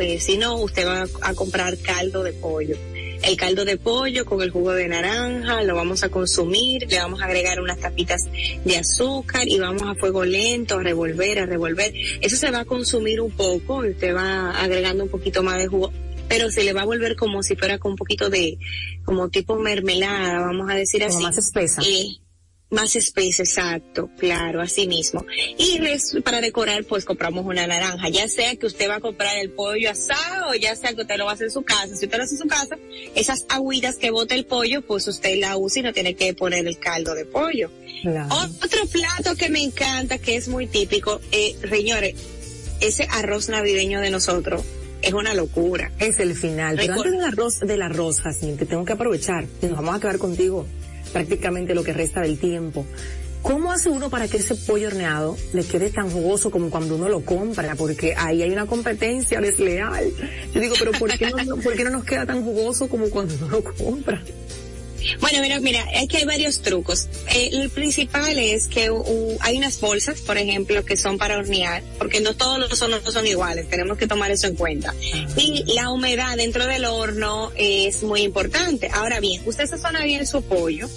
eh, 0.00 0.20
si 0.20 0.36
no, 0.36 0.56
usted 0.56 0.86
va 0.86 1.06
a 1.22 1.34
comprar 1.34 1.78
caldo 1.78 2.22
de 2.22 2.32
pollo 2.32 2.76
el 3.22 3.36
caldo 3.36 3.64
de 3.64 3.76
pollo 3.76 4.24
con 4.24 4.42
el 4.42 4.50
jugo 4.50 4.72
de 4.72 4.88
naranja, 4.88 5.62
lo 5.62 5.74
vamos 5.74 6.02
a 6.02 6.08
consumir, 6.08 6.86
le 6.88 6.98
vamos 6.98 7.20
a 7.20 7.26
agregar 7.26 7.60
unas 7.60 7.78
tapitas 7.78 8.22
de 8.64 8.76
azúcar 8.76 9.48
y 9.48 9.58
vamos 9.58 9.82
a 9.82 9.94
fuego 9.94 10.24
lento 10.24 10.78
a 10.78 10.82
revolver, 10.82 11.40
a 11.40 11.46
revolver. 11.46 11.92
Eso 12.20 12.36
se 12.36 12.50
va 12.50 12.60
a 12.60 12.64
consumir 12.64 13.20
un 13.20 13.30
poco, 13.30 13.78
usted 13.78 14.14
va 14.14 14.50
agregando 14.50 15.04
un 15.04 15.10
poquito 15.10 15.42
más 15.42 15.58
de 15.58 15.66
jugo, 15.66 15.92
pero 16.28 16.50
se 16.50 16.64
le 16.64 16.72
va 16.72 16.82
a 16.82 16.86
volver 16.86 17.16
como 17.16 17.42
si 17.42 17.56
fuera 17.56 17.78
con 17.78 17.92
un 17.92 17.96
poquito 17.96 18.30
de, 18.30 18.58
como 19.04 19.28
tipo 19.28 19.58
mermelada, 19.58 20.40
vamos 20.40 20.70
a 20.70 20.74
decir 20.74 21.02
así. 21.04 21.22
más 21.22 21.38
espesa. 21.38 21.82
Eh, 21.82 22.18
más 22.70 22.96
espesa, 22.96 23.42
exacto, 23.42 24.10
claro, 24.18 24.60
así 24.60 24.86
mismo. 24.86 25.24
Y 25.56 25.80
para 26.20 26.40
decorar, 26.40 26.84
pues 26.84 27.04
compramos 27.04 27.46
una 27.46 27.66
naranja, 27.66 28.08
ya 28.10 28.28
sea 28.28 28.54
que 28.56 28.66
usted 28.66 28.88
va 28.88 28.96
a 28.96 29.00
comprar 29.00 29.36
el 29.38 29.50
pollo 29.50 29.90
asado, 29.90 30.50
o 30.50 30.54
ya 30.54 30.76
sea 30.76 30.92
que 30.92 31.02
usted 31.02 31.16
lo 31.16 31.24
va 31.24 31.32
a 31.32 31.34
hacer 31.34 31.46
en 31.46 31.52
su 31.52 31.62
casa. 31.62 31.96
Si 31.96 32.04
usted 32.04 32.18
lo 32.18 32.24
hace 32.24 32.34
en 32.34 32.40
su 32.40 32.48
casa, 32.48 32.76
esas 33.14 33.46
agüitas 33.48 33.96
que 33.96 34.10
bota 34.10 34.34
el 34.34 34.44
pollo, 34.44 34.82
pues 34.82 35.06
usted 35.08 35.38
la 35.38 35.56
usa 35.56 35.80
y 35.80 35.82
no 35.84 35.92
tiene 35.92 36.14
que 36.14 36.34
poner 36.34 36.66
el 36.66 36.78
caldo 36.78 37.14
de 37.14 37.24
pollo. 37.24 37.70
Otro 38.62 38.86
plato 38.86 39.34
que 39.34 39.48
me 39.48 39.62
encanta, 39.62 40.18
que 40.18 40.36
es 40.36 40.48
muy 40.48 40.66
típico, 40.66 41.20
eh, 41.32 41.56
señores, 41.68 42.14
ese 42.80 43.08
arroz 43.10 43.48
navideño 43.48 44.00
de 44.00 44.10
nosotros, 44.10 44.62
es 45.00 45.12
una 45.14 45.32
locura. 45.32 45.90
Es 45.98 46.20
el 46.20 46.34
final. 46.34 46.76
Pero 46.76 46.94
antes 46.94 47.12
del 47.12 47.22
arroz, 47.22 47.60
del 47.60 47.82
arroz, 47.82 48.20
Jacín, 48.20 48.56
que 48.58 48.66
tengo 48.66 48.84
que 48.84 48.92
aprovechar, 48.92 49.46
y 49.62 49.66
nos 49.66 49.76
vamos 49.76 49.96
a 49.96 50.00
quedar 50.00 50.18
contigo 50.18 50.66
prácticamente 51.08 51.74
lo 51.74 51.84
que 51.84 51.92
resta 51.92 52.20
del 52.20 52.38
tiempo. 52.38 52.84
¿Cómo 53.42 53.70
hace 53.72 53.88
uno 53.88 54.10
para 54.10 54.26
que 54.26 54.38
ese 54.38 54.54
pollo 54.56 54.88
horneado 54.88 55.36
le 55.52 55.64
quede 55.64 55.90
tan 55.90 56.10
jugoso 56.10 56.50
como 56.50 56.70
cuando 56.70 56.96
uno 56.96 57.08
lo 57.08 57.20
compra? 57.20 57.74
Porque 57.76 58.14
ahí 58.16 58.42
hay 58.42 58.50
una 58.50 58.66
competencia 58.66 59.40
desleal. 59.40 60.10
Yo 60.52 60.60
digo, 60.60 60.74
pero 60.78 60.92
¿por 60.92 61.16
qué 61.16 61.30
no, 61.30 61.56
¿por 61.56 61.74
qué 61.74 61.84
no 61.84 61.90
nos 61.90 62.04
queda 62.04 62.26
tan 62.26 62.42
jugoso 62.42 62.88
como 62.88 63.08
cuando 63.10 63.34
uno 63.36 63.48
lo 63.48 63.64
compra? 63.64 64.22
Bueno, 65.20 65.40
mira, 65.40 65.60
mira, 65.60 65.84
es 65.94 66.08
que 66.08 66.18
hay 66.18 66.24
varios 66.24 66.60
trucos. 66.60 67.08
Eh, 67.32 67.50
el 67.52 67.70
principal 67.70 68.38
es 68.38 68.66
que 68.66 68.90
hay 69.40 69.56
unas 69.56 69.80
bolsas, 69.80 70.20
por 70.20 70.38
ejemplo, 70.38 70.84
que 70.84 70.96
son 70.96 71.18
para 71.18 71.38
hornear, 71.38 71.82
porque 71.98 72.20
no 72.20 72.34
todos 72.34 72.58
los 72.58 72.80
hornos 72.82 73.02
son 73.12 73.26
iguales, 73.26 73.68
tenemos 73.68 73.98
que 73.98 74.06
tomar 74.06 74.30
eso 74.30 74.46
en 74.46 74.54
cuenta. 74.56 74.94
Y 75.36 75.64
la 75.74 75.90
humedad 75.90 76.36
dentro 76.36 76.66
del 76.66 76.84
horno 76.84 77.52
es 77.56 78.02
muy 78.02 78.22
importante. 78.22 78.90
Ahora 78.92 79.20
bien, 79.20 79.42
usted 79.46 79.66
sazona 79.66 80.04
bien 80.04 80.26
su 80.26 80.42
pollo. 80.42 80.88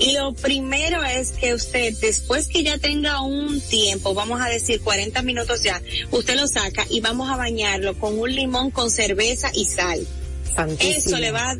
Y 0.00 0.12
lo 0.12 0.32
primero 0.32 1.02
es 1.02 1.32
que 1.32 1.54
usted, 1.54 1.92
después 2.00 2.46
que 2.46 2.62
ya 2.62 2.78
tenga 2.78 3.20
un 3.20 3.60
tiempo, 3.60 4.14
vamos 4.14 4.40
a 4.40 4.48
decir 4.48 4.80
40 4.80 5.22
minutos 5.22 5.64
ya, 5.64 5.82
usted 6.12 6.36
lo 6.36 6.46
saca 6.46 6.86
y 6.88 7.00
vamos 7.00 7.28
a 7.28 7.36
bañarlo 7.36 7.98
con 7.98 8.16
un 8.16 8.32
limón 8.32 8.70
con 8.70 8.92
cerveza 8.92 9.50
y 9.52 9.64
sal. 9.64 10.06
Eso 10.80 11.18
le 11.18 11.32
va 11.32 11.50
a 11.50 11.56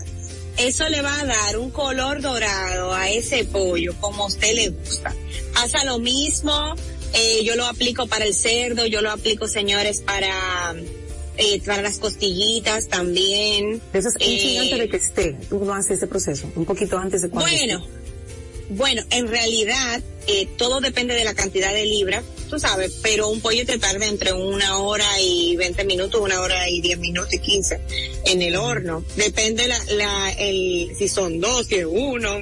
eso 0.59 0.89
le 0.89 1.03
va 1.03 1.21
a 1.21 1.25
dar 1.25 1.59
un 1.59 1.71
color 1.71 2.21
dorado 2.21 2.93
a 2.93 3.11
ese 3.11 3.45
pollo 3.45 3.95
como 4.01 4.25
a 4.25 4.27
usted 4.27 4.55
le 4.55 4.69
gusta. 4.71 5.15
Pasa 5.55 5.85
lo 5.85 5.99
mismo, 5.99 6.75
eh, 7.15 7.45
yo 7.45 7.57
lo 7.57 7.67
aplico 7.67 8.07
para 8.07 8.25
el 8.25 8.35
cerdo, 8.35 8.87
yo 8.87 9.01
lo 9.01 9.11
aplico 9.11 9.49
señores 9.49 10.03
para 10.03 10.75
eh, 11.37 11.63
para 11.65 11.83
las 11.83 11.99
costillitas 11.99 12.89
también. 12.89 13.81
Eso 13.93 14.09
es 14.09 14.15
eh, 14.19 14.59
antes 14.59 14.79
de 14.79 14.89
que 14.89 14.97
esté, 14.97 15.37
uno 15.51 15.75
hace 15.75 15.95
ese 15.95 16.07
proceso, 16.09 16.51
un 16.57 16.65
poquito 16.65 16.99
antes 16.99 17.23
de 17.23 17.31
cuando 17.31 17.49
Bueno, 17.49 17.87
bueno, 18.71 19.03
en 19.11 19.29
realidad 19.29 20.03
eh, 20.27 20.47
todo 20.57 20.81
depende 20.81 21.15
de 21.15 21.25
la 21.25 21.35
cantidad 21.35 21.73
de 21.73 21.87
libras, 21.87 22.25
tú 22.51 22.59
sabes, 22.59 22.99
pero 23.03 23.29
un 23.29 23.41
pollo 23.41 23.65
te 23.65 23.79
tarda 23.79 24.07
entre 24.07 24.33
una 24.33 24.79
hora 24.79 25.07
y 25.21 25.57
20 25.57 25.85
minutos, 25.85 26.21
una 26.21 26.41
hora 26.41 26.69
y 26.69 26.81
10 26.81 26.99
minutos 26.99 27.33
y 27.35 27.39
15 27.39 27.81
en 28.27 28.43
el 28.43 28.57
horno. 28.57 29.05
Depende 29.17 29.67
la, 29.67 29.79
la, 29.93 30.31
el, 30.33 30.93
si 30.99 31.09
son 31.09 31.41
dos, 31.41 31.67
si 31.67 31.77
es 31.77 31.87
uno, 31.89 32.41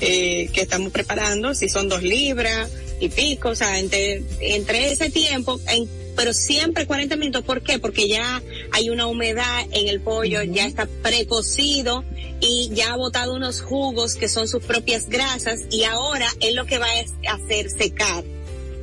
eh, 0.00 0.48
que 0.52 0.60
estamos 0.60 0.92
preparando, 0.92 1.54
si 1.54 1.68
son 1.68 1.88
dos 1.88 2.02
libras 2.02 2.70
y 3.00 3.08
pico, 3.08 3.50
o 3.50 3.54
sea, 3.54 3.78
entre, 3.78 4.22
entre 4.40 4.92
ese 4.92 5.10
tiempo, 5.10 5.60
en, 5.68 5.88
pero 6.16 6.32
siempre 6.32 6.86
40 6.86 7.16
minutos, 7.16 7.44
¿por 7.44 7.62
qué? 7.62 7.78
Porque 7.78 8.08
ya 8.08 8.42
hay 8.72 8.90
una 8.90 9.06
humedad 9.06 9.66
en 9.72 9.88
el 9.88 10.00
pollo, 10.00 10.42
ya 10.42 10.66
está 10.66 10.86
precocido 11.02 12.04
y 12.40 12.70
ya 12.72 12.92
ha 12.92 12.96
botado 12.96 13.34
unos 13.34 13.60
jugos 13.60 14.14
que 14.14 14.28
son 14.28 14.48
sus 14.48 14.62
propias 14.62 15.08
grasas 15.08 15.60
y 15.70 15.84
ahora 15.84 16.28
es 16.40 16.54
lo 16.54 16.66
que 16.66 16.78
va 16.78 16.86
a 16.86 17.34
hacer 17.34 17.70
secar. 17.70 18.24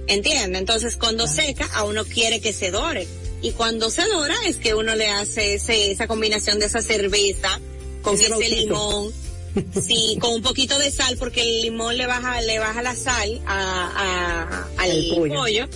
¿Entiende? 0.07 0.57
Entonces 0.57 0.97
cuando 0.97 1.27
seca 1.27 1.69
a 1.73 1.83
uno 1.83 2.03
quiere 2.03 2.41
que 2.41 2.53
se 2.53 2.71
dore 2.71 3.07
y 3.41 3.51
cuando 3.51 3.89
se 3.89 4.03
dora 4.07 4.35
es 4.45 4.57
que 4.57 4.73
uno 4.73 4.95
le 4.95 5.07
hace 5.07 5.55
ese, 5.55 5.91
esa 5.91 6.07
combinación 6.07 6.59
de 6.59 6.65
esa 6.65 6.81
cerveza 6.81 7.59
con 8.01 8.15
ese, 8.15 8.49
limón. 8.49 9.11
Sí, 9.81 10.17
con 10.21 10.35
un 10.35 10.41
poquito 10.41 10.79
de 10.79 10.89
sal 10.91 11.17
porque 11.17 11.41
el 11.41 11.63
limón 11.63 11.97
le 11.97 12.07
baja, 12.07 12.39
le 12.39 12.57
baja 12.57 12.81
la 12.81 12.95
sal 12.95 13.41
a, 13.45 14.65
al 14.77 15.05
pollo 15.13 15.67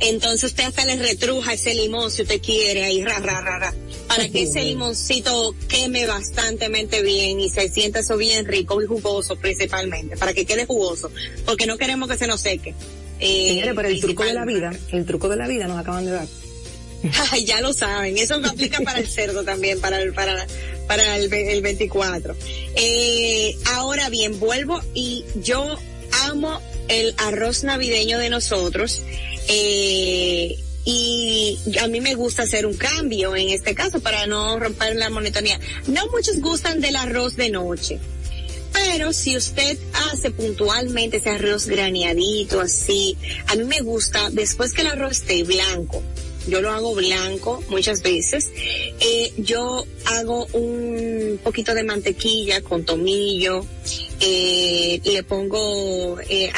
entonces 0.00 0.44
usted 0.44 0.64
hasta 0.64 0.84
le 0.84 0.96
retruja 0.96 1.54
ese 1.54 1.74
limón 1.74 2.10
si 2.10 2.22
usted 2.22 2.40
quiere 2.40 2.84
ahí 2.84 3.02
ra 3.02 3.18
ra 3.18 3.40
ra 3.40 3.58
ra 3.58 3.74
para 4.06 4.28
que 4.28 4.42
ese 4.42 4.62
limoncito 4.62 5.54
queme 5.68 6.06
bastante 6.06 6.68
bien 7.02 7.40
y 7.40 7.48
se 7.50 7.68
sienta 7.68 8.00
eso 8.00 8.16
bien 8.16 8.46
rico 8.46 8.80
y 8.82 8.86
jugoso 8.86 9.36
principalmente 9.36 10.16
para 10.16 10.32
que 10.32 10.44
quede 10.44 10.66
jugoso 10.66 11.10
porque 11.44 11.66
no 11.66 11.76
queremos 11.76 12.08
que 12.08 12.16
se 12.16 12.26
nos 12.26 12.40
seque. 12.40 12.74
Eh, 13.18 13.62
pero 13.74 13.88
el 13.88 14.00
truco 14.00 14.24
de 14.24 14.34
la 14.34 14.44
vida 14.44 14.70
el 14.92 15.06
truco 15.06 15.28
de 15.28 15.36
la 15.36 15.48
vida 15.48 15.66
nos 15.66 15.78
acaban 15.78 16.04
de 16.04 16.12
dar. 16.12 16.26
Ya 17.44 17.60
lo 17.60 17.72
saben 17.72 18.18
eso 18.18 18.38
me 18.38 18.48
aplica 18.48 18.80
para 18.80 18.98
el 18.98 19.08
cerdo 19.08 19.44
también 19.44 19.80
para 19.80 20.00
el 20.00 20.12
para 20.12 20.46
para 20.86 21.16
el, 21.16 21.32
el 21.32 21.62
24 21.62 22.36
eh, 22.76 23.56
ahora 23.74 24.10
bien 24.10 24.38
vuelvo 24.38 24.80
y 24.94 25.24
yo 25.36 25.78
amo 26.24 26.60
el 26.88 27.14
arroz 27.18 27.64
navideño 27.64 28.18
de 28.18 28.30
nosotros 28.30 29.02
eh, 29.48 30.56
y 30.84 31.58
a 31.80 31.88
mí 31.88 32.00
me 32.00 32.14
gusta 32.14 32.44
hacer 32.44 32.64
un 32.64 32.74
cambio 32.74 33.34
en 33.34 33.48
este 33.48 33.74
caso 33.74 34.00
para 34.00 34.26
no 34.26 34.58
romper 34.58 34.94
la 34.94 35.10
monotonía. 35.10 35.58
No 35.88 36.06
muchos 36.08 36.40
gustan 36.40 36.80
del 36.80 36.94
arroz 36.94 37.34
de 37.36 37.50
noche. 37.50 37.98
Pero 38.72 39.12
si 39.12 39.36
usted 39.36 39.78
hace 40.12 40.30
puntualmente 40.30 41.16
ese 41.16 41.30
arroz 41.30 41.66
graneadito 41.66 42.60
así, 42.60 43.16
a 43.46 43.56
mí 43.56 43.64
me 43.64 43.80
gusta 43.80 44.30
después 44.30 44.72
que 44.74 44.82
el 44.82 44.88
arroz 44.88 45.12
esté 45.12 45.42
blanco, 45.44 46.02
yo 46.46 46.60
lo 46.60 46.70
hago 46.70 46.94
blanco 46.94 47.62
muchas 47.68 48.02
veces. 48.02 48.48
Eh, 49.00 49.32
yo 49.36 49.84
hago 50.06 50.46
un 50.52 51.38
poquito 51.42 51.74
de 51.74 51.82
mantequilla 51.82 52.60
con 52.62 52.84
tomillo, 52.84 53.64
eh, 54.20 55.00
le 55.04 55.22
pongo, 55.22 56.18
eh, 56.20 56.50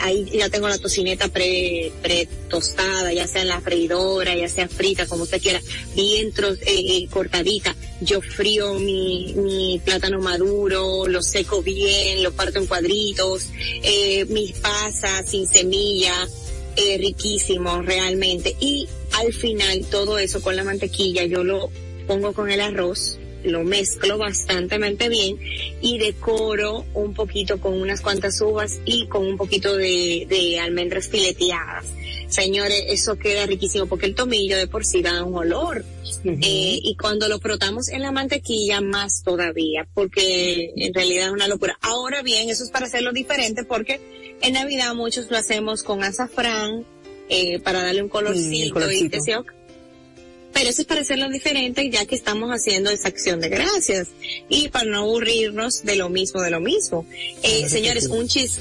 ahí 0.00 0.30
ya 0.32 0.48
tengo 0.48 0.68
la 0.68 0.78
tocineta 0.78 1.28
pre, 1.28 1.92
pre 2.02 2.28
tostada, 2.48 3.12
ya 3.12 3.26
sea 3.26 3.42
en 3.42 3.48
la 3.48 3.60
freidora, 3.60 4.34
ya 4.36 4.48
sea 4.48 4.68
frita, 4.68 5.06
como 5.06 5.24
usted 5.24 5.40
quiera, 5.40 5.60
bien 5.94 6.32
eh, 6.66 7.06
cortadita. 7.10 7.74
Yo 8.00 8.20
frío 8.22 8.74
mi, 8.74 9.34
mi 9.34 9.80
plátano 9.84 10.20
maduro, 10.20 11.06
lo 11.06 11.22
seco 11.22 11.62
bien, 11.62 12.22
lo 12.22 12.32
parto 12.32 12.58
en 12.58 12.66
cuadritos, 12.66 13.48
eh, 13.82 14.24
mis 14.26 14.52
pasas 14.52 15.28
sin 15.28 15.46
semilla, 15.46 16.14
eh, 16.76 16.96
riquísimo 16.98 17.82
realmente. 17.82 18.56
Y 18.60 18.88
al 19.18 19.32
final 19.32 19.84
todo 19.90 20.18
eso 20.18 20.40
con 20.42 20.56
la 20.56 20.64
mantequilla 20.64 21.24
yo 21.24 21.44
lo 21.44 21.70
pongo 22.06 22.32
con 22.32 22.50
el 22.50 22.60
arroz, 22.60 23.18
lo 23.44 23.64
mezclo 23.64 24.18
bastante 24.18 24.78
bien 25.08 25.38
y 25.80 25.98
decoro 25.98 26.84
un 26.94 27.14
poquito 27.14 27.60
con 27.60 27.80
unas 27.80 28.00
cuantas 28.00 28.40
uvas 28.40 28.80
y 28.84 29.06
con 29.06 29.26
un 29.26 29.36
poquito 29.36 29.76
de, 29.76 30.26
de 30.28 30.58
almendras 30.58 31.08
fileteadas. 31.08 31.86
Señores, 32.28 32.84
eso 32.88 33.16
queda 33.16 33.46
riquísimo 33.46 33.86
porque 33.86 34.06
el 34.06 34.14
tomillo 34.14 34.56
de 34.56 34.68
por 34.68 34.84
sí 34.84 35.02
da 35.02 35.24
un 35.24 35.34
olor. 35.36 35.84
eh, 36.24 36.78
y 36.82 36.96
cuando 36.96 37.28
lo 37.28 37.40
frotamos 37.40 37.88
en 37.88 38.02
la 38.02 38.12
mantequilla, 38.12 38.80
más 38.80 39.22
todavía, 39.24 39.86
porque 39.94 40.72
en 40.76 40.94
realidad 40.94 41.26
es 41.26 41.32
una 41.32 41.48
locura. 41.48 41.78
Ahora 41.80 42.22
bien, 42.22 42.48
eso 42.50 42.62
es 42.64 42.70
para 42.70 42.86
hacerlo 42.86 43.12
diferente 43.12 43.64
porque 43.64 44.00
en 44.42 44.52
Navidad 44.52 44.94
muchos 44.94 45.30
lo 45.30 45.36
hacemos 45.36 45.82
con 45.82 46.04
azafrán, 46.04 46.84
eh, 47.30 47.58
para 47.60 47.82
darle 47.82 48.02
un 48.02 48.10
colorcito, 48.10 48.78
y 48.78 49.34
pero 50.52 50.68
eso 50.68 50.82
es 50.82 50.86
para 50.86 51.00
hacerlo 51.00 51.28
diferente 51.30 51.88
ya 51.90 52.04
que 52.06 52.14
estamos 52.14 52.50
haciendo 52.50 52.90
esa 52.90 53.08
acción 53.08 53.40
de 53.40 53.48
gracias 53.48 54.08
y 54.48 54.68
para 54.68 54.84
no 54.84 54.98
aburrirnos 54.98 55.84
de 55.84 55.96
lo 55.96 56.08
mismo 56.08 56.42
de 56.42 56.50
lo 56.50 56.60
mismo. 56.60 57.06
Eh, 57.42 57.68
señores, 57.68 58.08
un 58.08 58.28
chis, 58.28 58.58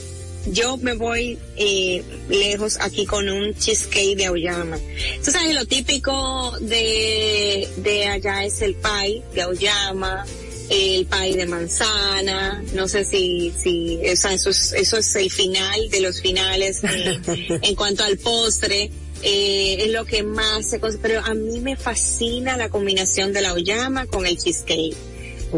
yo 0.51 0.77
me 0.77 0.93
voy 0.93 1.37
eh, 1.57 2.03
lejos 2.29 2.77
aquí 2.79 3.05
con 3.05 3.27
un 3.27 3.53
cheesecake 3.55 4.15
de 4.15 4.25
Aoyama. 4.27 4.79
Tú 5.23 5.31
sabes, 5.31 5.53
lo 5.53 5.65
típico 5.65 6.57
de, 6.61 7.67
de 7.77 8.05
allá 8.05 8.45
es 8.45 8.61
el 8.61 8.75
pie 8.75 9.23
de 9.33 9.41
Aoyama, 9.41 10.25
el 10.69 11.05
pie 11.07 11.35
de 11.35 11.45
manzana, 11.47 12.63
no 12.73 12.87
sé 12.87 13.03
si, 13.03 13.51
si, 13.57 13.99
eso, 14.03 14.29
es, 14.29 14.73
eso 14.73 14.97
es 14.97 15.15
el 15.15 15.31
final 15.31 15.89
de 15.89 16.01
los 16.01 16.21
finales 16.21 16.81
eh, 16.83 17.19
en 17.61 17.75
cuanto 17.75 18.03
al 18.03 18.17
postre. 18.17 18.91
Eh, 19.21 19.83
es 19.83 19.91
lo 19.91 20.05
que 20.05 20.23
más 20.23 20.69
se 20.69 20.79
pero 20.79 21.19
a 21.19 21.33
mí 21.33 21.59
me 21.59 21.75
fascina 21.75 22.55
la 22.55 22.69
combinación 22.69 23.33
de 23.33 23.41
la 23.41 23.53
oyama 23.53 24.05
con 24.05 24.25
el 24.25 24.37
cheesecake. 24.37 24.95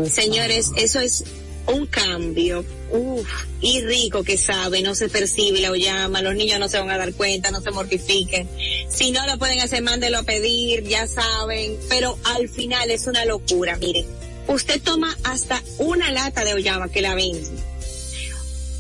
Señores, 0.10 0.72
eso 0.78 1.00
es 1.00 1.26
un 1.68 1.86
cambio, 1.86 2.66
uff, 2.92 3.28
y 3.60 3.82
rico 3.82 4.24
que 4.24 4.38
sabe, 4.38 4.82
no 4.82 4.96
se 4.96 5.10
percibe 5.10 5.62
la 5.62 5.70
oyama, 5.70 6.24
los 6.24 6.34
niños 6.34 6.60
no 6.60 6.70
se 6.70 6.80
van 6.80 6.90
a 6.90 6.98
dar 6.98 7.14
cuenta, 7.14 7.52
no 7.52 7.62
se 7.62 7.70
mortifiquen. 7.70 8.50
Si 8.90 9.12
no 9.12 9.28
lo 9.28 9.38
pueden 9.38 9.60
hacer, 9.60 9.84
mándelo 9.84 10.20
a 10.20 10.24
pedir, 10.24 10.84
ya 10.84 11.06
saben, 11.08 11.78
pero 11.88 12.18
al 12.24 12.50
final 12.50 12.90
es 12.90 13.06
una 13.06 13.26
locura, 13.26 13.76
miren 13.76 14.06
usted 14.52 14.82
toma 14.82 15.18
hasta 15.24 15.62
una 15.78 16.12
lata 16.12 16.44
de 16.44 16.54
oyama 16.54 16.90
que 16.90 17.02
la 17.02 17.16
vende, 17.16 17.50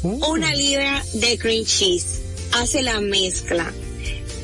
mm. 0.04 0.24
una 0.24 0.54
libra 0.54 1.04
de 1.14 1.38
cream 1.38 1.66
cheese, 1.66 2.22
hace 2.54 2.82
la 2.82 3.00
mezcla, 3.00 3.72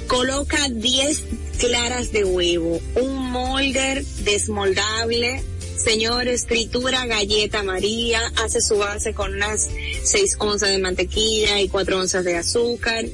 coloca 0.07 0.69
10 0.69 1.23
claras 1.57 2.11
de 2.11 2.23
huevo, 2.23 2.79
un 2.95 3.31
molder 3.31 4.05
desmoldable, 4.05 5.43
señores, 5.75 6.45
tritura 6.45 7.05
galleta 7.05 7.63
María, 7.63 8.21
hace 8.43 8.61
su 8.61 8.77
base 8.77 9.13
con 9.13 9.33
unas 9.33 9.69
6 10.03 10.37
onzas 10.39 10.69
de 10.69 10.77
mantequilla 10.79 11.59
y 11.59 11.67
4 11.67 11.99
onzas 11.99 12.23
de 12.23 12.35
azúcar. 12.35 13.05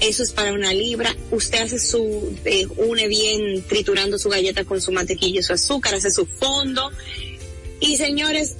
Eso 0.00 0.22
es 0.22 0.32
para 0.32 0.54
una 0.54 0.72
libra. 0.72 1.14
Usted 1.30 1.60
hace 1.60 1.78
su, 1.78 2.34
eh, 2.46 2.66
une 2.76 3.06
bien 3.06 3.62
triturando 3.68 4.18
su 4.18 4.30
galleta 4.30 4.64
con 4.64 4.80
su 4.80 4.92
mantequilla 4.92 5.40
y 5.40 5.42
su 5.42 5.52
azúcar, 5.52 5.94
hace 5.94 6.10
su 6.10 6.24
fondo 6.24 6.90
y 7.80 7.96
señores, 7.96 8.56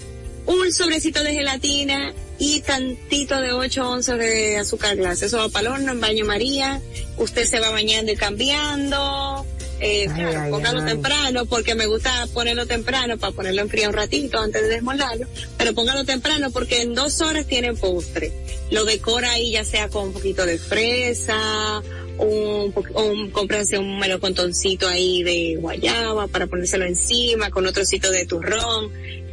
un 0.46 0.72
sobrecito 0.72 1.22
de 1.22 1.32
gelatina 1.32 2.12
y 2.38 2.60
tantito 2.60 3.40
de 3.40 3.52
8 3.52 3.88
onzas 3.88 4.18
de 4.18 4.56
azúcar 4.56 4.96
glass. 4.96 5.22
Eso 5.22 5.36
va 5.38 5.48
para 5.50 5.68
el 5.68 5.74
horno 5.74 5.92
en 5.92 6.00
baño 6.00 6.24
María. 6.24 6.80
Usted 7.18 7.44
se 7.44 7.60
va 7.60 7.70
bañando 7.70 8.10
y 8.12 8.16
cambiando. 8.16 9.46
eh, 9.80 10.08
claro, 10.14 10.50
póngalo 10.50 10.84
temprano 10.84 11.46
porque 11.46 11.74
me 11.74 11.86
gusta 11.86 12.26
ponerlo 12.32 12.66
temprano 12.66 13.18
para 13.18 13.32
ponerlo 13.32 13.62
en 13.62 13.68
frío 13.68 13.88
un 13.88 13.94
ratito 13.94 14.38
antes 14.38 14.62
de 14.62 14.68
desmoldarlo, 14.68 15.26
pero 15.56 15.74
póngalo 15.74 16.04
temprano 16.04 16.50
porque 16.50 16.82
en 16.82 16.94
dos 16.94 17.20
horas 17.20 17.46
tiene 17.46 17.74
postre. 17.74 18.32
Lo 18.70 18.84
decora 18.84 19.32
ahí 19.32 19.52
ya 19.52 19.64
sea 19.64 19.88
con 19.88 20.08
un 20.08 20.12
poquito 20.12 20.46
de 20.46 20.58
fresa, 20.58 21.82
un, 22.20 22.74
un 22.94 23.30
cómprense 23.30 23.78
un 23.78 23.98
melocontoncito 23.98 24.88
ahí 24.88 25.22
de 25.22 25.56
guayaba 25.60 26.26
para 26.28 26.46
ponérselo 26.46 26.84
encima 26.84 27.50
con 27.50 27.66
otro 27.66 27.84
sitio 27.84 28.10
de 28.10 28.26
turrón. 28.26 28.90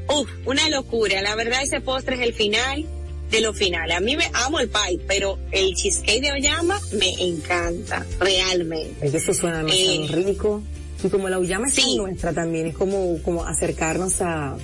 Uf, 0.10 0.30
una 0.46 0.70
locura. 0.70 1.22
La 1.22 1.36
verdad 1.36 1.62
ese 1.64 1.82
postre 1.82 2.16
es 2.16 2.22
el 2.22 2.34
final 2.34 2.86
de 3.30 3.42
lo 3.42 3.54
final. 3.54 3.92
A 3.92 4.00
mí 4.00 4.16
me 4.16 4.30
amo 4.34 4.60
el 4.60 4.70
pie, 4.70 5.00
pero 5.08 5.38
el 5.52 5.74
cheesecake 5.74 6.22
de 6.22 6.32
Oyama 6.32 6.80
me 6.94 7.10
encanta, 7.20 8.06
realmente. 8.20 9.08
Eso 9.16 9.34
suena 9.34 9.58
demasiado 9.58 10.04
eh, 10.04 10.26
rico. 10.26 10.64
Y 11.04 11.10
como 11.10 11.30
la 11.30 11.38
Oyama 11.38 11.68
es 11.68 11.96
nuestra 11.96 12.34
también, 12.34 12.68
es 12.68 12.76
como, 12.76 13.22
como 13.22 13.46
acercarnos 13.46 14.22
a, 14.22 14.58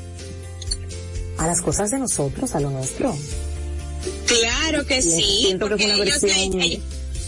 a 1.38 1.48
las 1.48 1.62
cosas 1.62 1.92
de 1.92 2.00
nosotros, 2.00 2.56
a 2.56 2.60
lo 2.60 2.72
nuestro. 2.72 3.16
Claro 4.26 4.86
que 4.86 5.02
sí. 5.02 5.56
porque 5.60 5.86
ellos, 5.86 6.24
ellos, 6.24 6.80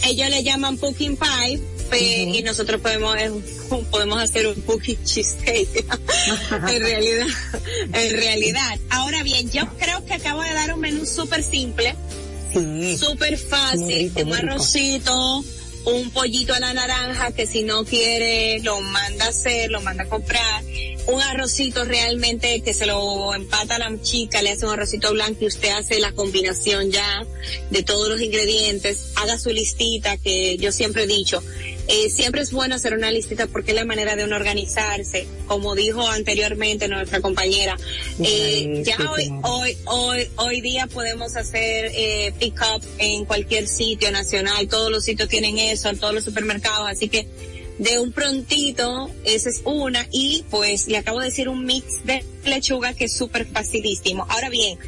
le 0.03 0.43
llaman 0.43 0.77
pumpkin 0.77 1.17
pie, 1.17 1.59
y 2.33 2.41
nosotros 2.43 2.81
podemos 2.81 3.15
podemos 3.91 4.21
hacer 4.21 4.47
un 4.47 4.55
cookie 4.61 4.97
cheesecake. 5.03 5.85
En 6.67 6.81
realidad 6.81 7.27
en 7.93 8.17
realidad. 8.17 8.79
Ahora 8.89 9.23
bien 9.23 9.49
yo 9.51 9.63
creo 9.77 10.05
que 10.05 10.13
acabo 10.13 10.41
de 10.41 10.53
dar 10.53 10.73
un 10.73 10.79
menú 10.79 11.05
súper 11.05 11.43
simple 11.43 11.95
súper 12.97 13.37
fácil 13.37 14.13
un 14.15 14.33
arrocito 14.33 15.43
un 15.85 16.09
pollito 16.11 16.53
a 16.53 16.59
la 16.59 16.73
naranja 16.73 17.31
que 17.31 17.45
si 17.45 17.63
no 17.63 17.85
quiere 17.85 18.59
lo 18.59 18.81
manda 18.81 19.25
a 19.25 19.29
hacer, 19.29 19.69
lo 19.69 19.81
manda 19.81 20.03
a 20.03 20.09
comprar, 20.09 20.63
un 21.07 21.21
arrocito 21.21 21.85
realmente 21.85 22.61
que 22.61 22.73
se 22.73 22.85
lo 22.85 23.33
empata 23.33 23.75
a 23.75 23.79
la 23.79 24.01
chica, 24.01 24.41
le 24.41 24.51
hace 24.51 24.65
un 24.65 24.73
arrocito 24.73 25.13
blanco 25.13 25.39
y 25.41 25.47
usted 25.47 25.69
hace 25.69 25.99
la 25.99 26.11
combinación 26.13 26.91
ya 26.91 27.25
de 27.69 27.83
todos 27.83 28.09
los 28.09 28.21
ingredientes, 28.21 29.11
haga 29.15 29.37
su 29.37 29.51
listita 29.51 30.17
que 30.17 30.57
yo 30.57 30.71
siempre 30.71 31.03
he 31.03 31.07
dicho, 31.07 31.43
eh, 31.87 32.09
siempre 32.09 32.41
es 32.41 32.51
bueno 32.51 32.75
hacer 32.75 32.95
una 32.95 33.11
listita 33.11 33.47
porque 33.47 33.71
es 33.71 33.75
la 33.75 33.85
manera 33.85 34.15
de 34.15 34.23
uno 34.23 34.35
organizarse. 34.35 35.27
Como 35.47 35.75
dijo 35.75 36.05
anteriormente 36.07 36.87
nuestra 36.87 37.21
compañera, 37.21 37.77
eh, 38.19 38.81
ya 38.83 38.97
hoy, 39.11 39.31
hoy, 39.43 39.77
hoy, 39.85 40.27
hoy 40.37 40.61
día 40.61 40.87
podemos 40.87 41.35
hacer 41.35 41.91
eh, 41.93 42.33
pick 42.39 42.59
up 42.75 42.83
en 42.97 43.25
cualquier 43.25 43.67
sitio 43.67 44.11
nacional. 44.11 44.67
Todos 44.67 44.91
los 44.91 45.03
sitios 45.03 45.29
tienen 45.29 45.59
eso, 45.59 45.89
en 45.89 45.99
todos 45.99 46.13
los 46.13 46.23
supermercados. 46.23 46.87
Así 46.89 47.07
que 47.07 47.27
de 47.77 47.99
un 47.99 48.11
prontito, 48.11 49.11
esa 49.23 49.49
es 49.49 49.61
una. 49.63 50.07
Y 50.11 50.43
pues 50.49 50.87
le 50.87 50.97
acabo 50.97 51.19
de 51.19 51.27
decir 51.27 51.49
un 51.49 51.65
mix 51.65 52.03
de 52.05 52.23
lechuga 52.45 52.93
que 52.93 53.05
es 53.05 53.15
súper 53.15 53.45
facilísimo. 53.45 54.25
Ahora 54.29 54.49
bien, 54.49 54.79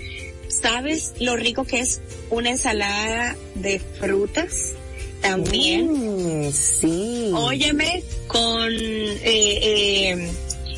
¿sabes 0.50 1.14
lo 1.20 1.36
rico 1.36 1.64
que 1.64 1.80
es 1.80 2.02
una 2.32 2.50
ensalada 2.50 3.36
de 3.56 3.80
frutas? 3.80 4.74
También. 5.22 6.48
Mm, 6.48 6.52
sí. 6.52 7.32
Óyeme, 7.34 8.04
con, 8.28 8.72
eh, 8.72 9.22
eh, 9.24 10.32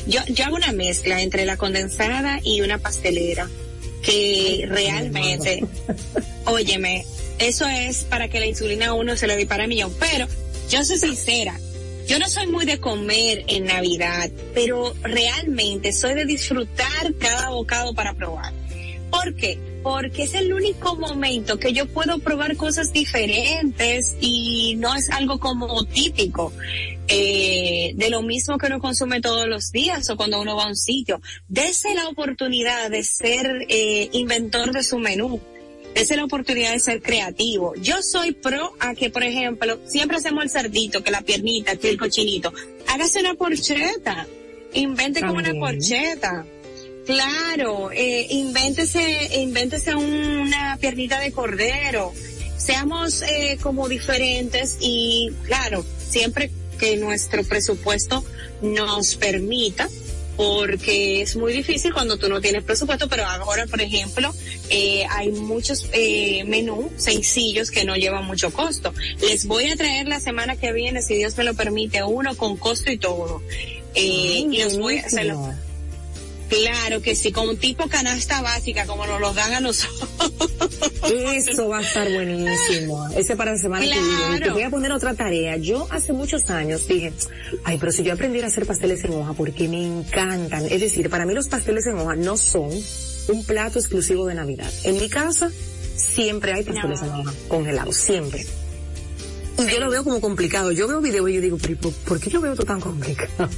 yo, 0.06 0.20
yo 0.28 0.44
hago 0.44 0.56
una 0.56 0.72
mezcla 0.72 1.20
entre 1.20 1.44
la 1.44 1.56
condensada 1.56 2.40
y 2.42 2.60
una 2.60 2.78
pastelera 2.78 3.48
que 4.02 4.66
realmente, 4.68 5.64
óyeme, 6.46 7.04
eso 7.38 7.66
es 7.68 8.04
para 8.04 8.28
que 8.28 8.40
la 8.40 8.46
insulina 8.46 8.88
a 8.88 8.94
uno 8.94 9.16
se 9.16 9.26
le 9.26 9.36
dispara 9.36 9.64
a 9.64 9.66
millón, 9.66 9.94
pero 9.98 10.26
yo 10.68 10.84
soy 10.84 10.98
sincera, 10.98 11.58
yo 12.06 12.18
no 12.18 12.28
soy 12.28 12.46
muy 12.46 12.64
de 12.64 12.78
comer 12.78 13.44
en 13.46 13.64
Navidad, 13.66 14.30
pero 14.54 14.94
realmente 15.02 15.92
soy 15.92 16.14
de 16.14 16.24
disfrutar 16.24 17.14
cada 17.18 17.50
bocado 17.50 17.94
para 17.94 18.14
probar. 18.14 18.52
¿Por 19.10 19.34
qué? 19.34 19.58
Porque 19.82 20.24
es 20.24 20.34
el 20.34 20.52
único 20.52 20.94
momento 20.96 21.58
que 21.58 21.72
yo 21.72 21.86
puedo 21.86 22.18
probar 22.18 22.56
cosas 22.56 22.92
diferentes 22.92 24.16
y 24.20 24.76
no 24.76 24.94
es 24.94 25.10
algo 25.10 25.38
como 25.38 25.84
típico 25.84 26.52
eh, 27.08 27.92
de 27.94 28.10
lo 28.10 28.22
mismo 28.22 28.58
que 28.58 28.66
uno 28.66 28.78
consume 28.78 29.20
todos 29.20 29.46
los 29.46 29.72
días 29.72 30.08
o 30.10 30.16
cuando 30.16 30.40
uno 30.40 30.56
va 30.56 30.64
a 30.64 30.68
un 30.68 30.76
sitio. 30.76 31.20
Dese 31.48 31.94
la 31.94 32.08
oportunidad 32.08 32.90
de 32.90 33.02
ser 33.02 33.66
eh, 33.68 34.08
inventor 34.12 34.72
de 34.72 34.84
su 34.84 34.98
menú. 34.98 35.40
Dese 35.94 36.14
la 36.16 36.24
oportunidad 36.24 36.72
de 36.72 36.78
ser 36.78 37.02
creativo. 37.02 37.74
Yo 37.76 38.02
soy 38.02 38.32
pro 38.32 38.74
a 38.78 38.94
que, 38.94 39.10
por 39.10 39.24
ejemplo, 39.24 39.80
siempre 39.86 40.18
hacemos 40.18 40.44
el 40.44 40.50
cerdito, 40.50 41.02
que 41.02 41.10
la 41.10 41.22
piernita, 41.22 41.74
que 41.76 41.88
el 41.88 41.98
cochinito. 41.98 42.52
Hágase 42.86 43.20
una 43.20 43.34
porcheta. 43.34 44.26
Invente 44.72 45.20
como 45.20 45.38
una 45.38 45.52
porcheta 45.52 46.46
Claro, 47.10 47.90
eh, 47.90 48.28
invéntese, 48.30 49.40
invéntese 49.40 49.96
una 49.96 50.78
piernita 50.80 51.18
de 51.18 51.32
cordero. 51.32 52.12
Seamos 52.56 53.22
eh, 53.22 53.58
como 53.60 53.88
diferentes 53.88 54.76
y 54.80 55.32
claro, 55.44 55.84
siempre 55.98 56.52
que 56.78 56.96
nuestro 56.98 57.42
presupuesto 57.42 58.24
nos 58.62 59.16
permita, 59.16 59.88
porque 60.36 61.22
es 61.22 61.34
muy 61.34 61.52
difícil 61.52 61.92
cuando 61.92 62.16
tú 62.16 62.28
no 62.28 62.40
tienes 62.40 62.62
presupuesto, 62.62 63.08
pero 63.08 63.26
ahora, 63.26 63.66
por 63.66 63.80
ejemplo, 63.80 64.32
eh, 64.68 65.04
hay 65.10 65.32
muchos 65.32 65.88
eh, 65.92 66.44
menús 66.44 66.92
sencillos 66.96 67.72
que 67.72 67.84
no 67.84 67.96
llevan 67.96 68.24
mucho 68.24 68.52
costo. 68.52 68.94
Les 69.20 69.46
voy 69.46 69.66
a 69.66 69.74
traer 69.74 70.06
la 70.06 70.20
semana 70.20 70.54
que 70.54 70.72
viene, 70.72 71.02
si 71.02 71.16
Dios 71.16 71.36
me 71.36 71.42
lo 71.42 71.54
permite, 71.54 72.04
uno 72.04 72.36
con 72.36 72.56
costo 72.56 72.92
y 72.92 72.98
todo. 72.98 73.42
Eh, 73.96 74.46
y 74.48 74.62
los 74.62 74.78
voy 74.78 74.98
a 74.98 75.06
hacer. 75.06 75.34
Claro 76.50 77.00
que 77.00 77.14
sí, 77.14 77.30
como 77.30 77.50
un 77.50 77.56
tipo 77.56 77.88
canasta 77.88 78.42
básica, 78.42 78.84
como 78.84 79.06
nos 79.06 79.20
lo 79.20 79.32
dan 79.32 79.54
a 79.54 79.60
nosotros. 79.60 80.50
Eso 81.32 81.68
va 81.68 81.78
a 81.78 81.82
estar 81.82 82.10
buenísimo. 82.12 83.08
Ese 83.16 83.36
para 83.36 83.52
la 83.52 83.58
semana 83.58 83.84
que 83.84 83.92
viene. 83.92 84.40
Te 84.40 84.50
voy 84.50 84.62
a 84.64 84.70
poner 84.70 84.90
otra 84.90 85.14
tarea. 85.14 85.56
Yo 85.58 85.86
hace 85.90 86.12
muchos 86.12 86.50
años 86.50 86.88
dije, 86.88 87.12
ay, 87.64 87.78
pero 87.78 87.92
si 87.92 88.02
yo 88.02 88.12
aprendiera 88.12 88.48
a 88.48 88.50
hacer 88.50 88.66
pasteles 88.66 89.04
en 89.04 89.14
hoja, 89.14 89.32
porque 89.32 89.68
me 89.68 89.86
encantan. 89.86 90.66
Es 90.66 90.80
decir, 90.80 91.08
para 91.08 91.24
mí 91.24 91.34
los 91.34 91.48
pasteles 91.48 91.86
en 91.86 91.98
hoja 91.98 92.16
no 92.16 92.36
son 92.36 92.70
un 93.28 93.44
plato 93.44 93.78
exclusivo 93.78 94.26
de 94.26 94.34
Navidad. 94.34 94.70
En 94.82 94.96
mi 94.96 95.08
casa 95.08 95.52
siempre 95.94 96.52
hay 96.52 96.64
pasteles 96.64 97.00
en 97.02 97.10
hoja, 97.10 97.32
congelados, 97.46 97.96
siempre. 97.96 98.44
Y 99.56 99.70
yo 99.70 99.78
lo 99.78 99.88
veo 99.88 100.02
como 100.02 100.20
complicado. 100.20 100.72
Yo 100.72 100.88
veo 100.88 101.00
video 101.00 101.28
y 101.28 101.34
yo 101.34 101.40
digo, 101.40 101.58
pero 101.62 101.76
¿por 101.78 102.18
qué 102.18 102.28
yo 102.28 102.40
veo 102.40 102.54
todo 102.54 102.66
tan 102.66 102.80
complicado? 102.80 103.48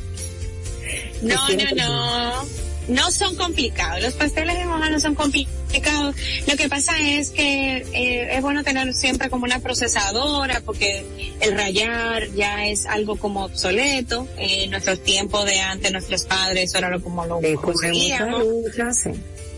No, 1.22 1.36
no, 1.49 1.74
no 1.76 2.72
no 2.89 3.11
son 3.11 3.37
complicados. 3.37 4.03
Los 4.03 4.14
pasteles 4.14 4.59
de 4.59 4.66
hoja 4.66 4.91
no 4.91 5.01
son 5.01 5.14
complicados. 5.14 6.16
Lo 6.47 6.57
que 6.57 6.68
pasa 6.68 6.99
es 7.01 7.30
que 7.30 7.78
eh, 7.93 8.37
es 8.37 8.43
bueno 8.43 8.64
tener 8.64 8.93
siempre 8.95 9.30
como 9.30 9.45
una 9.45 9.61
procesadora 9.61 10.61
porque 10.64 11.05
el 11.41 11.57
rayar 11.57 12.30
ya 12.35 12.66
es 12.66 12.87
algo 12.87 13.16
como 13.16 13.45
obsoleto. 13.45 14.26
En 14.37 14.70
nuestros 14.70 15.03
tiempos 15.03 15.45
de 15.47 15.61
antes, 15.61 15.93
nuestros 15.93 16.24
padres, 16.24 16.74
ahora 16.74 16.91
lo 16.91 17.03
como 17.03 17.24
lo 17.26 17.41
conseguíamos. 17.61 18.45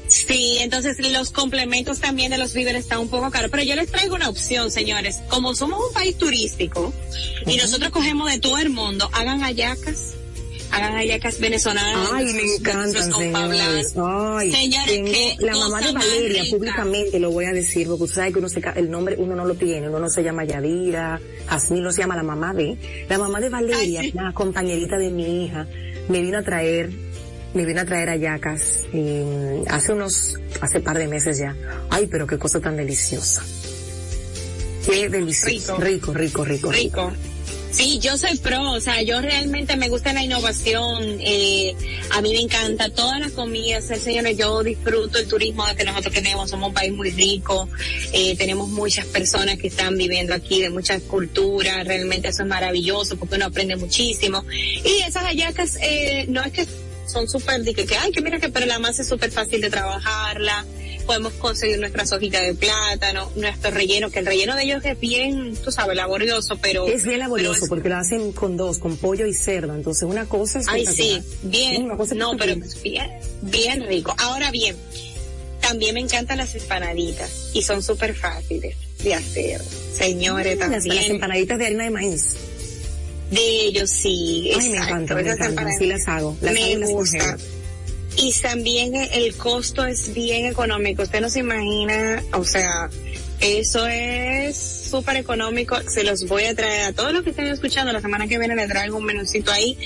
Sí, 0.07 0.59
entonces 0.61 0.99
los 1.11 1.31
complementos 1.31 1.99
también 1.99 2.31
de 2.31 2.39
los 2.39 2.53
víveres 2.53 2.83
están 2.83 3.01
un 3.01 3.09
poco 3.09 3.31
caros, 3.31 3.51
pero 3.51 3.63
yo 3.63 3.75
les 3.75 3.91
traigo 3.91 4.15
una 4.15 4.29
opción, 4.29 4.71
señores. 4.71 5.19
Como 5.29 5.55
somos 5.55 5.81
un 5.89 5.95
país 5.95 6.17
turístico 6.17 6.93
y 7.47 7.57
nosotros 7.57 7.91
cogemos 7.91 8.31
de 8.31 8.39
todo 8.39 8.59
el 8.59 8.69
mundo, 8.69 9.09
hagan 9.13 9.43
ayacas 9.43 10.15
hagan 10.75 10.95
hallacas 10.95 11.39
venezolanas. 11.39 12.11
Ay, 12.13 12.33
me 12.33 12.43
encantan, 12.43 13.13
señores. 13.13 13.95
Ay, 13.97 14.53
señores, 14.53 15.37
la 15.41 15.57
mamá 15.57 15.81
de 15.81 15.93
Valeria, 15.93 16.45
públicamente 16.51 17.19
lo 17.19 17.31
voy 17.31 17.45
a 17.47 17.53
decir, 17.53 17.87
porque 17.87 18.05
usted 18.05 18.17
sabe 18.17 18.33
que 18.33 18.39
uno 18.39 18.49
se, 18.49 18.63
el 18.77 18.91
nombre 18.91 19.17
uno 19.19 19.35
no 19.35 19.45
lo 19.45 19.55
tiene, 19.55 19.89
uno 19.89 19.99
no 19.99 20.09
se 20.09 20.23
llama 20.23 20.45
Yadira, 20.45 21.21
así 21.49 21.75
no 21.75 21.93
se 21.93 22.03
llama 22.03 22.17
la 22.17 22.23
mamá 22.23 22.53
de, 22.55 22.77
la 23.09 23.19
mamá 23.19 23.41
de 23.41 23.49
Valeria, 23.49 24.03
la 24.13 24.33
compañerita 24.33 24.97
de 24.97 25.11
mi 25.11 25.45
hija, 25.45 25.67
me 26.09 26.21
vino 26.21 26.39
a 26.39 26.43
traer, 26.43 26.91
me 27.55 27.65
vino 27.65 27.81
a 27.81 27.85
traer 27.85 28.11
ayacas, 28.11 28.81
hace 29.69 29.93
unos, 29.93 30.39
hace 30.61 30.81
par 30.81 30.99
de 30.99 31.09
meses 31.09 31.39
ya. 31.39 31.55
Ay, 31.91 32.07
pero 32.07 32.27
qué 32.27 32.39
cosa 32.39 32.61
tan 32.61 32.77
deliciosa. 32.77 33.43
Qué 34.85 35.09
delicioso. 35.09 35.77
Rico, 35.79 36.13
rico, 36.13 36.45
rico. 36.45 36.71
Rico. 36.71 37.11
rico. 37.11 37.34
Sí, 37.75 37.99
yo 37.99 38.17
soy 38.17 38.39
pro, 38.39 38.71
o 38.71 38.81
sea, 38.81 39.03
yo 39.03 39.21
realmente 39.21 39.77
me 39.77 39.89
gusta 39.89 40.13
la 40.13 40.23
innovación, 40.23 41.19
eh, 41.19 41.75
a 42.13 42.21
mí 42.21 42.31
me 42.31 42.41
encanta 42.41 42.89
todas 42.89 43.19
las 43.19 43.33
comidas, 43.33 43.91
el 43.91 43.99
señor, 43.99 44.29
yo 44.37 44.63
disfruto 44.63 45.19
el 45.19 45.27
turismo 45.27 45.65
que 45.77 45.83
nosotros 45.83 46.15
tenemos, 46.15 46.51
somos 46.51 46.69
un 46.69 46.75
país 46.75 46.93
muy 46.93 47.11
rico, 47.11 47.69
eh, 48.13 48.37
tenemos 48.37 48.69
muchas 48.69 49.07
personas 49.07 49.59
que 49.59 49.67
están 49.67 49.99
viviendo 49.99 50.35
aquí 50.35 50.63
de 50.63 50.71
muchas 50.71 51.03
culturas, 51.03 51.85
realmente 51.85 52.29
eso 52.29 52.45
es 52.45 52.49
maravilloso 52.49 53.17
porque 53.17 53.35
uno 53.35 53.47
aprende 53.47 53.75
muchísimo. 53.75 54.45
Y 54.85 55.03
esas 55.03 55.25
hallacas, 55.25 55.77
eh, 55.83 56.27
no 56.29 56.45
es 56.45 56.53
que 56.53 56.67
son 57.09 57.29
súper, 57.29 57.65
que, 57.65 57.75
que, 57.75 57.97
ay, 57.97 58.13
que 58.13 58.21
mira 58.21 58.39
que, 58.39 58.51
pero 58.51 58.67
la 58.67 58.79
masa 58.79 59.03
es 59.03 59.09
súper 59.09 59.33
fácil 59.33 59.61
de 59.61 59.71
trabajarla, 59.71 60.65
podemos 61.05 61.33
conseguir 61.35 61.79
nuestras 61.79 62.13
hojitas 62.13 62.43
de 62.43 62.55
plátano, 62.55 63.31
nuestro 63.37 63.71
relleno, 63.71 64.11
que 64.11 64.19
el 64.19 64.27
relleno 64.27 64.57
de 64.57 64.65
ellos 64.65 64.85
es 64.85 64.99
bien, 64.99 65.57
tú 65.57 65.71
sabes, 65.71 65.97
laborioso, 65.97 66.59
pero... 66.61 66.87
Es 66.87 67.05
bien 67.05 67.21
laborioso 67.21 67.67
porque 67.69 67.89
lo 67.89 67.97
hacen 67.97 68.33
con 68.33 68.57
dos, 68.57 68.79
con 68.79 68.97
pollo 68.97 69.27
y 69.27 69.35
cerdo, 69.35 69.75
entonces 69.75 70.03
una 70.05 70.27
cosa 70.27 70.59
es... 70.59 70.69
Ay, 70.69 70.87
sí, 70.87 71.23
bien, 71.43 71.89
no, 72.17 72.37
pero 72.37 72.57
bien, 72.83 73.11
bien 73.43 73.87
rico. 73.87 74.15
Ahora 74.19 74.51
bien, 74.51 74.77
también 75.61 75.95
me 75.95 76.01
encantan 76.01 76.39
las 76.39 76.55
empanaditas 76.55 77.51
y 77.55 77.63
son 77.63 77.83
súper 77.83 78.15
fáciles 78.15 78.77
de 79.03 79.15
hacer. 79.15 79.63
Señores, 79.93 80.59
también. 80.59 80.97
Las 80.97 81.09
empanaditas 81.09 81.59
de 81.59 81.67
harina 81.67 81.85
de 81.85 81.91
maíz. 81.91 82.37
De 83.31 83.41
ellos 83.41 83.91
sí. 83.91 84.51
Ay, 84.59 84.71
me 84.71 84.77
encanta, 84.77 85.15
me 85.15 85.23
encanta. 85.23 85.67
Sí 85.79 85.87
las 85.87 86.07
hago. 86.07 86.37
Las 86.41 86.55
me 86.55 86.87
gusta. 86.87 87.37
Y 88.17 88.33
también 88.41 88.95
el 88.95 89.37
costo 89.37 89.85
es 89.85 90.15
bien 90.15 90.47
económico. 90.47 91.03
Usted 91.03 91.21
no 91.21 91.29
se 91.29 91.41
imagina, 91.41 92.23
o 92.33 92.45
sea, 92.45 92.89
eso 93.41 93.87
es 93.87 94.57
súper 94.57 95.17
económico. 95.17 95.77
Se 95.89 96.05
los 96.05 96.27
voy 96.29 96.45
a 96.45 96.55
traer 96.55 96.87
a 96.87 96.93
todos 96.93 97.13
los 97.13 97.23
que 97.25 97.31
estén 97.31 97.47
escuchando. 97.49 97.93
La 97.93 98.01
semana 98.01 98.27
que 98.27 98.39
viene 98.39 98.55
les 98.55 98.69
traigo 98.69 98.97
un 98.97 99.05
menucito 99.05 99.51
ahí 99.51 99.77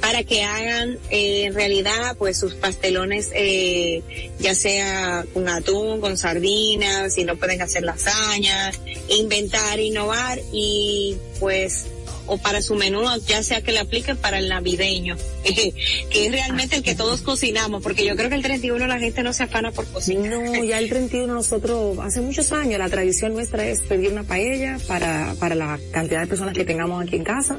para 0.00 0.24
que 0.24 0.42
hagan 0.42 0.98
eh, 1.10 1.44
en 1.44 1.54
realidad 1.54 2.16
pues 2.18 2.38
sus 2.38 2.54
pastelones, 2.54 3.30
eh, 3.34 4.02
ya 4.38 4.54
sea 4.54 5.24
con 5.32 5.48
atún, 5.48 6.00
con 6.00 6.18
sardinas, 6.18 7.14
si 7.14 7.24
no 7.24 7.36
pueden 7.36 7.62
hacer 7.62 7.84
lasañas, 7.84 8.80
inventar, 9.08 9.80
innovar 9.80 10.38
y 10.52 11.16
pues 11.38 11.86
o 12.26 12.38
para 12.38 12.62
su 12.62 12.74
menú, 12.74 13.02
ya 13.26 13.42
sea 13.42 13.62
que 13.62 13.72
le 13.72 13.78
apliquen 13.78 14.16
para 14.16 14.38
el 14.38 14.48
navideño, 14.48 15.16
que 15.44 16.26
es 16.26 16.32
realmente 16.32 16.76
el 16.76 16.82
que 16.82 16.94
todos 16.94 17.22
cocinamos, 17.22 17.82
porque 17.82 18.04
yo 18.04 18.16
creo 18.16 18.28
que 18.28 18.36
el 18.36 18.42
31 18.42 18.86
la 18.86 18.98
gente 18.98 19.22
no 19.22 19.32
se 19.32 19.44
afana 19.44 19.72
por 19.72 19.86
cocinar. 19.86 20.30
No, 20.30 20.64
ya 20.64 20.78
el 20.78 20.88
31 20.88 21.32
nosotros, 21.32 21.98
hace 22.00 22.20
muchos 22.20 22.52
años, 22.52 22.78
la 22.78 22.88
tradición 22.88 23.34
nuestra 23.34 23.66
es 23.66 23.80
pedir 23.80 24.12
una 24.12 24.24
paella 24.24 24.78
para, 24.86 25.34
para 25.38 25.54
la 25.54 25.78
cantidad 25.92 26.20
de 26.20 26.26
personas 26.26 26.54
que 26.54 26.64
tengamos 26.64 27.02
aquí 27.02 27.16
en 27.16 27.24
casa 27.24 27.58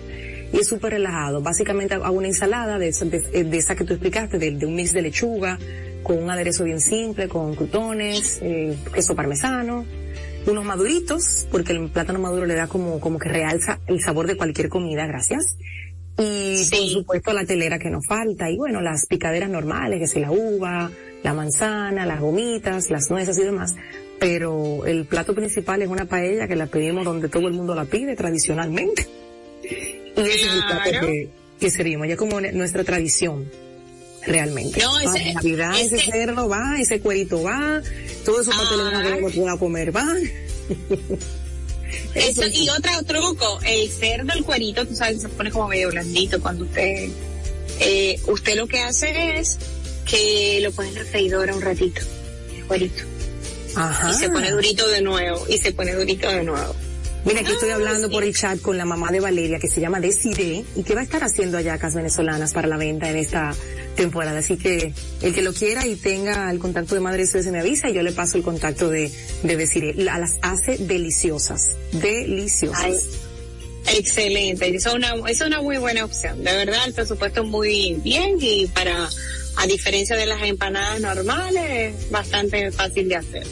y 0.52 0.58
es 0.58 0.68
súper 0.68 0.94
relajado. 0.94 1.42
Básicamente 1.42 1.96
hago 1.96 2.18
una 2.18 2.28
ensalada 2.28 2.78
de, 2.78 2.92
de, 2.92 3.58
esa 3.58 3.76
que 3.76 3.84
tú 3.84 3.94
explicaste, 3.94 4.38
de, 4.38 4.66
un 4.66 4.76
mix 4.76 4.94
de 4.94 5.02
lechuga, 5.02 5.58
con 6.04 6.24
un 6.24 6.30
aderezo 6.30 6.64
bien 6.64 6.80
simple, 6.80 7.28
con 7.28 7.56
crutones, 7.56 8.40
eh, 8.42 8.78
queso 8.94 9.16
parmesano, 9.16 9.86
unos 10.48 10.66
maduritos, 10.66 11.48
porque 11.52 11.74
el 11.74 11.90
plátano 11.90 12.20
maduro 12.20 12.46
le 12.46 12.56
da 12.56 12.68
como, 12.68 13.00
como 13.00 13.20
que 13.20 13.30
realza 13.30 13.80
el 13.88 14.02
sabor 14.02 14.28
de 14.28 14.38
cualquier 14.38 14.70
comida, 14.70 15.06
gracias. 15.06 15.58
Y 16.18 16.66
por 16.70 16.88
supuesto 16.90 17.34
la 17.34 17.46
telera 17.46 17.78
que 17.78 17.90
nos 17.90 18.06
falta, 18.08 18.50
y 18.50 18.58
bueno, 18.58 18.82
las 18.82 19.06
picaderas 19.06 19.50
normales, 19.50 20.00
que 20.00 20.06
es 20.06 20.16
la 20.16 20.32
uva, 20.32 20.90
la 21.24 21.34
manzana, 21.34 22.06
las 22.06 22.20
gomitas, 22.20 22.90
las 22.90 23.10
nueces 23.12 23.38
y 23.38 23.44
demás. 23.44 23.76
Pero 24.20 24.86
el 24.86 25.06
plato 25.06 25.36
principal 25.36 25.82
es 25.84 25.90
una 25.90 26.06
paella 26.06 26.48
que 26.48 26.56
la 26.56 26.66
pedimos 26.66 27.06
donde 27.06 27.30
todo 27.30 27.48
el 27.48 27.54
mundo 27.54 27.76
la 27.76 27.86
pide 27.86 28.16
tradicionalmente. 28.16 29.08
Y 29.64 30.22
ese 30.22 30.48
es 30.48 30.54
el 30.54 30.64
plato 30.66 31.06
que, 31.06 31.30
que 31.60 31.70
servimos, 31.70 32.08
ya 32.08 32.18
como 32.18 32.42
nuestra 32.42 32.84
tradición 32.84 33.46
realmente. 34.28 34.82
No, 34.82 35.00
ese, 35.00 35.34
Navidad, 35.34 35.80
ese, 35.80 36.00
cerdo 36.00 36.48
va, 36.50 36.78
ese 36.80 37.00
cuerito 37.00 37.42
va, 37.42 37.82
todo 38.28 38.42
eso 38.42 38.52
para 38.52 39.04
que 39.04 39.22
lo 39.22 39.30
pueda 39.30 39.58
comer 39.58 39.96
va. 39.96 40.06
Eso, 42.14 42.42
y 42.52 42.68
otro 42.68 42.92
truco, 43.06 43.60
el 43.66 43.90
cerdo, 43.90 44.34
el 44.34 44.44
cuerito, 44.44 44.86
tú 44.86 44.94
sabes, 44.94 45.22
se 45.22 45.30
pone 45.30 45.50
como 45.50 45.70
medio 45.70 45.90
blandito 45.90 46.42
cuando 46.42 46.66
usted, 46.66 47.08
eh, 47.80 48.20
usted 48.28 48.58
lo 48.58 48.68
que 48.68 48.82
hace 48.82 49.40
es 49.40 49.58
que 50.06 50.60
lo 50.62 50.74
pone 50.74 50.90
en 50.90 50.96
la 50.96 51.06
freidora 51.06 51.56
un 51.56 51.62
ratito, 51.62 52.02
el 52.54 52.66
cuerito. 52.66 53.04
Ajá. 53.76 54.12
Y 54.12 54.14
se 54.16 54.30
pone 54.30 54.52
durito 54.52 54.86
de 54.90 55.02
nuevo, 55.02 55.46
y 55.48 55.58
se 55.60 55.72
pone 55.72 55.94
durito 55.94 56.28
de 56.30 56.44
nuevo. 56.44 56.76
Mira, 57.26 57.42
aquí 57.42 57.52
estoy 57.52 57.72
hablando 57.72 58.10
por 58.10 58.24
el 58.24 58.34
chat 58.34 58.62
con 58.62 58.78
la 58.78 58.86
mamá 58.86 59.12
de 59.12 59.20
Valeria, 59.20 59.60
que 59.60 59.68
se 59.68 59.82
llama 59.82 60.00
Desiree, 60.00 60.64
y 60.76 60.84
que 60.84 60.96
va 60.96 61.02
a 61.02 61.04
estar 61.04 61.24
haciendo 61.24 61.58
ayacas 61.58 61.94
venezolanas 61.94 62.54
para 62.54 62.68
la 62.68 62.78
venta 62.78 63.10
en 63.10 63.18
esta 63.18 63.54
temporada. 63.96 64.40
Así 64.40 64.58
que 64.58 64.94
el 65.22 65.34
que 65.34 65.42
lo 65.42 65.52
quiera 65.54 65.86
y 65.86 65.96
tenga 65.96 66.50
el 66.50 66.60
contacto 66.60 66.96
de 66.96 67.02
Madre 67.02 67.26
se 67.26 67.52
me 67.52 67.60
avisa 67.60 67.90
y 67.90 67.94
yo 67.94 68.02
le 68.02 68.14
paso 68.14 68.38
el 68.38 68.44
contacto 68.44 68.90
de, 68.90 69.12
de 69.44 69.58
Desiree. 69.58 69.94
las 69.96 70.36
hace 70.42 70.78
deliciosas, 70.78 71.76
deliciosas. 71.92 73.04
excelente, 73.94 74.74
es 74.74 74.86
una, 74.86 75.14
es 75.28 75.42
una 75.42 75.62
muy 75.62 75.78
buena 75.78 76.06
opción. 76.06 76.44
De 76.44 76.56
verdad, 76.56 76.80
el 76.86 76.94
presupuesto 76.94 77.44
muy 77.44 77.96
bien 78.04 78.38
y 78.40 78.68
para, 78.68 79.10
a 79.58 79.68
diferencia 79.68 80.16
de 80.16 80.28
las 80.28 80.42
empanadas 80.44 81.02
normales, 81.02 82.10
bastante 82.10 82.72
fácil 82.72 83.10
de 83.10 83.16
hacer, 83.18 83.48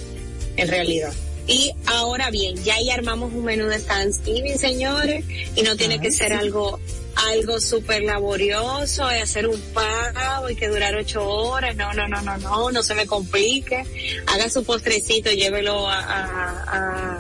en 0.56 0.68
realidad. 0.68 1.12
Y 1.48 1.72
ahora 1.86 2.32
bien, 2.32 2.56
ya 2.64 2.76
ahí 2.76 2.90
armamos 2.90 3.34
un 3.34 3.44
menú 3.44 3.68
de 3.68 3.80
Thanksgiving, 3.80 4.58
señores, 4.58 5.24
y 5.56 5.62
no 5.62 5.76
tiene 5.76 6.00
que 6.00 6.12
ser 6.12 6.34
algo 6.34 6.80
algo 7.16 7.62
súper 7.62 8.04
laborioso 8.04 9.10
y 9.12 9.22
hacer 9.22 9.48
un 9.48 9.60
pago 9.74 10.50
y 10.50 10.56
que 10.56 10.68
durar 10.68 10.96
ocho 10.96 11.26
horas. 11.28 11.76
No, 11.76 11.94
no, 11.94 12.08
no, 12.08 12.22
no, 12.22 12.38
no, 12.38 12.72
no 12.72 12.84
se 12.84 12.96
me 12.96 13.06
complique. 13.06 13.84
Haga 14.28 14.50
su 14.50 14.64
postrecito, 14.64 15.32
llévelo 15.32 15.88
a, 15.88 16.00
a, 16.00 17.20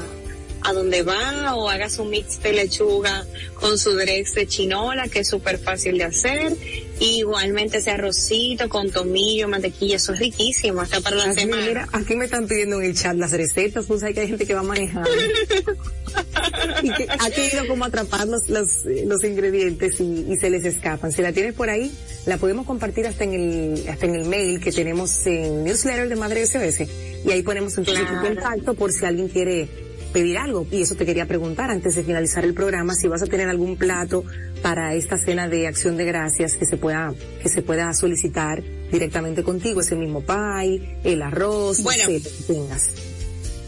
a, 0.63 0.73
donde 0.73 1.03
va 1.03 1.55
o 1.55 1.69
haga 1.69 1.89
su 1.89 2.03
mix 2.03 2.41
de 2.41 2.53
lechuga 2.53 3.25
con 3.53 3.77
su 3.77 3.95
drex 3.95 4.33
de 4.33 4.47
chinola, 4.47 5.07
que 5.07 5.19
es 5.19 5.29
súper 5.29 5.57
fácil 5.59 5.97
de 5.97 6.05
hacer 6.05 6.57
igualmente 6.99 7.77
ese 7.77 7.91
arrocito 7.91 8.69
con 8.69 8.89
tomillo, 8.91 9.47
mantequilla, 9.47 9.97
eso 9.97 10.13
es 10.13 10.19
riquísimo, 10.19 10.81
hasta 10.81 11.01
para 11.01 11.17
la 11.17 11.33
semana. 11.33 11.87
aquí 11.91 12.15
me 12.15 12.25
están 12.25 12.47
pidiendo 12.47 12.79
en 12.79 12.87
el 12.87 12.95
chat 12.95 13.15
las 13.15 13.31
recetas, 13.31 13.85
pues 13.85 14.03
hay 14.03 14.13
que 14.13 14.21
hay 14.21 14.27
gente 14.27 14.45
que 14.45 14.53
va 14.53 14.63
manejando. 14.63 15.09
y 16.83 16.93
que 16.93 17.07
ha 17.09 17.29
querido 17.29 17.67
como 17.67 17.85
atrapar 17.85 18.27
los, 18.27 18.49
los, 18.49 18.85
los 19.05 19.23
ingredientes 19.23 19.99
y, 19.99 20.25
y, 20.29 20.35
se 20.37 20.49
les 20.49 20.65
escapan. 20.65 21.11
Si 21.11 21.21
la 21.21 21.33
tienes 21.33 21.53
por 21.53 21.69
ahí, 21.69 21.91
la 22.25 22.37
podemos 22.37 22.65
compartir 22.65 23.07
hasta 23.07 23.23
en 23.23 23.33
el, 23.33 23.89
hasta 23.89 24.05
en 24.05 24.15
el 24.15 24.25
mail 24.25 24.59
que 24.59 24.71
tenemos 24.71 25.25
en 25.25 25.63
newsletter 25.63 26.09
de 26.09 26.15
Madre 26.15 26.45
SOS. 26.45 26.87
Y 27.25 27.31
ahí 27.31 27.43
ponemos 27.43 27.77
entonces 27.77 28.05
tu 28.07 28.21
contacto 28.21 28.73
por 28.73 28.91
si 28.91 29.05
alguien 29.05 29.27
quiere 29.27 29.84
pedir 30.15 30.37
algo. 30.37 30.65
Y 30.71 30.81
eso 30.81 30.95
te 30.95 31.05
quería 31.05 31.25
preguntar 31.25 31.69
antes 31.69 31.93
de 31.95 32.03
finalizar 32.05 32.45
el 32.45 32.53
programa, 32.53 32.95
si 32.95 33.09
vas 33.09 33.21
a 33.21 33.25
tener 33.25 33.49
algún 33.49 33.75
plato 33.75 34.23
para 34.61 34.95
esta 34.95 35.17
cena 35.17 35.49
de 35.49 35.67
acción 35.67 35.97
de 35.97 36.05
gracias 36.05 36.55
que 36.55 36.65
se 36.65 36.77
pueda, 36.77 37.13
que 37.43 37.49
se 37.49 37.61
pueda 37.61 37.93
solicitar 37.93 38.63
directamente 38.89 39.43
contigo, 39.43 39.81
ese 39.81 39.97
mismo 39.97 40.21
pie, 40.21 40.99
el 41.03 41.21
arroz, 41.21 41.83
bueno, 41.83 42.07
que 42.07 42.21
tengas. 42.47 42.91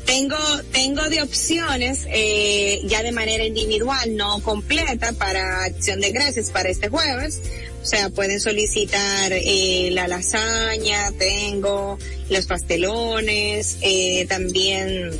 Tengo, 0.05 0.37
tengo 0.71 1.03
de 1.09 1.21
opciones, 1.21 2.07
eh, 2.07 2.79
ya 2.85 3.03
de 3.03 3.11
manera 3.11 3.43
individual, 3.43 4.15
no 4.15 4.39
completa, 4.39 5.11
para 5.11 5.65
acción 5.65 5.99
de 5.99 6.13
gracias 6.13 6.49
para 6.49 6.69
este 6.69 6.87
jueves. 6.87 7.41
O 7.83 7.85
sea, 7.85 8.09
pueden 8.09 8.39
solicitar 8.39 9.33
eh, 9.33 9.89
la 9.91 10.07
lasaña, 10.07 11.11
tengo 11.19 11.99
los 12.29 12.45
pastelones, 12.45 13.79
eh, 13.81 14.25
también 14.29 15.11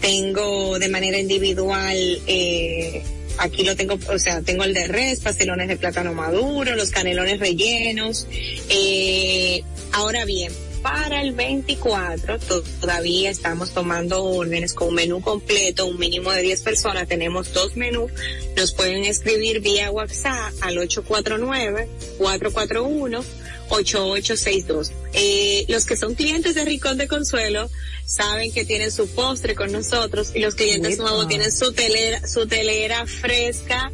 tengo 0.00 0.78
de 0.78 0.88
manera 0.88 1.18
individual, 1.18 1.96
eh, 2.26 3.02
aquí 3.38 3.64
lo 3.64 3.76
tengo, 3.76 3.98
o 4.08 4.18
sea, 4.18 4.42
tengo 4.42 4.64
el 4.64 4.74
de 4.74 4.86
res, 4.86 5.20
pastelones 5.20 5.68
de 5.68 5.76
plátano 5.76 6.14
maduro, 6.14 6.74
los 6.76 6.90
canelones 6.90 7.38
rellenos. 7.40 8.26
Eh, 8.68 9.62
ahora 9.92 10.24
bien, 10.24 10.52
para 10.82 11.20
el 11.20 11.32
24 11.32 12.38
todavía 12.80 13.30
estamos 13.30 13.72
tomando 13.72 14.24
órdenes 14.24 14.72
con 14.72 14.88
un 14.88 14.94
menú 14.94 15.20
completo, 15.20 15.86
un 15.86 15.98
mínimo 15.98 16.30
de 16.32 16.42
10 16.42 16.62
personas, 16.62 17.06
tenemos 17.06 17.52
dos 17.52 17.76
menús, 17.76 18.10
nos 18.56 18.72
pueden 18.72 19.04
escribir 19.04 19.60
vía 19.60 19.90
WhatsApp 19.90 20.54
al 20.62 20.78
849 20.78 21.88
441 22.18 23.24
8862. 23.70 24.92
Eh, 25.12 25.64
los 25.68 25.86
que 25.86 25.96
son 25.96 26.14
clientes 26.14 26.54
de 26.54 26.64
Ricón 26.64 26.98
de 26.98 27.08
Consuelo 27.08 27.70
saben 28.04 28.52
que 28.52 28.64
tienen 28.64 28.90
su 28.90 29.08
postre 29.08 29.54
con 29.54 29.72
nosotros 29.72 30.32
y 30.34 30.40
los 30.40 30.54
clientes 30.54 30.98
nuevos 30.98 31.28
tienen 31.28 31.52
su 31.52 31.72
telera, 31.72 32.26
su 32.26 32.46
telera 32.46 33.06
fresca 33.06 33.92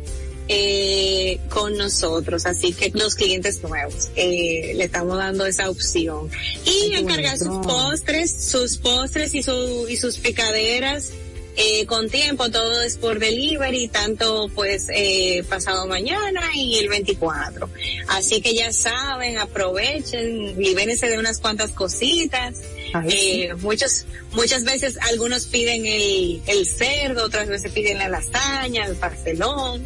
eh, 0.49 1.41
con 1.49 1.77
nosotros. 1.77 2.47
Así 2.47 2.73
que 2.73 2.91
los 2.95 3.15
clientes 3.15 3.63
nuevos 3.63 4.11
eh, 4.17 4.73
le 4.75 4.85
estamos 4.85 5.19
dando 5.19 5.47
esa 5.47 5.69
opción. 5.69 6.31
Y 6.65 6.95
encargar 6.95 7.39
sus 7.39 7.67
postres, 7.67 8.51
sus 8.51 8.79
postres 8.79 9.35
y, 9.35 9.43
su, 9.43 9.87
y 9.89 9.97
sus 9.97 10.19
picaderas 10.19 11.11
eh, 11.57 11.87
con 11.87 12.11
tiempo, 12.11 12.51
todo 12.51 12.83
es 12.83 12.99
por 12.99 13.19
delivery, 13.19 13.89
tanto 13.89 14.49
pues 14.55 14.89
eh, 14.95 15.43
pasado 15.49 15.87
mañana 15.87 16.43
y 16.55 16.79
el 16.79 16.89
24. 16.89 17.71
Así 18.09 18.43
que 18.43 18.55
ya 18.55 18.73
saben, 18.73 19.39
aprovechen, 19.39 20.59
libérense 20.59 21.09
de 21.09 21.19
unas 21.19 21.39
cuantas 21.39 21.71
cositas. 21.71 22.61
eh, 23.09 23.55
muchos, 23.61 24.05
muchas 24.33 24.65
veces 24.65 24.99
algunos 25.11 25.47
piden 25.47 25.87
el, 25.87 26.43
el 26.47 26.67
cerdo, 26.67 27.25
otras 27.25 27.49
veces 27.49 27.73
piden 27.73 27.99
la 27.99 28.09
lasaña, 28.09 28.85
el 28.85 28.97
pastelón, 28.97 29.83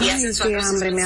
y 0.00 0.08
hacen 0.08 0.34
su 0.34 0.44
hambre 0.44 0.90
me 0.90 1.02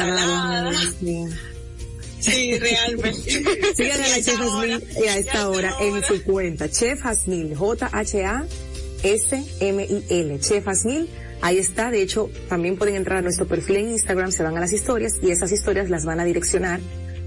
Sí, 2.18 2.58
realmente. 2.58 3.44
Sigan 3.76 4.02
a 4.02 4.08
la 4.08 4.22
Chef 4.22 4.40
Hasmil 4.40 4.82
a 5.08 5.18
esta 5.18 5.48
hora 5.48 5.76
en 5.80 6.02
su 6.02 6.22
cuenta. 6.24 6.68
Chef 6.68 7.04
Hasmil, 7.04 7.54
J-H-A-S-M-I-L. 9.02 10.40
Chef 10.40 10.66
Hasmil, 10.66 11.08
ahí 11.42 11.58
está. 11.58 11.90
De 11.90 12.02
hecho, 12.02 12.30
también 12.48 12.76
pueden 12.76 12.96
entrar 12.96 13.18
a 13.18 13.22
nuestro 13.22 13.46
perfil 13.46 13.76
en 13.76 13.90
Instagram, 13.90 14.32
se 14.32 14.42
van 14.42 14.56
a 14.56 14.60
las 14.60 14.72
historias 14.72 15.18
y 15.22 15.30
esas 15.30 15.52
historias 15.52 15.90
las 15.90 16.04
van 16.04 16.20
a 16.20 16.24
direccionar 16.24 16.80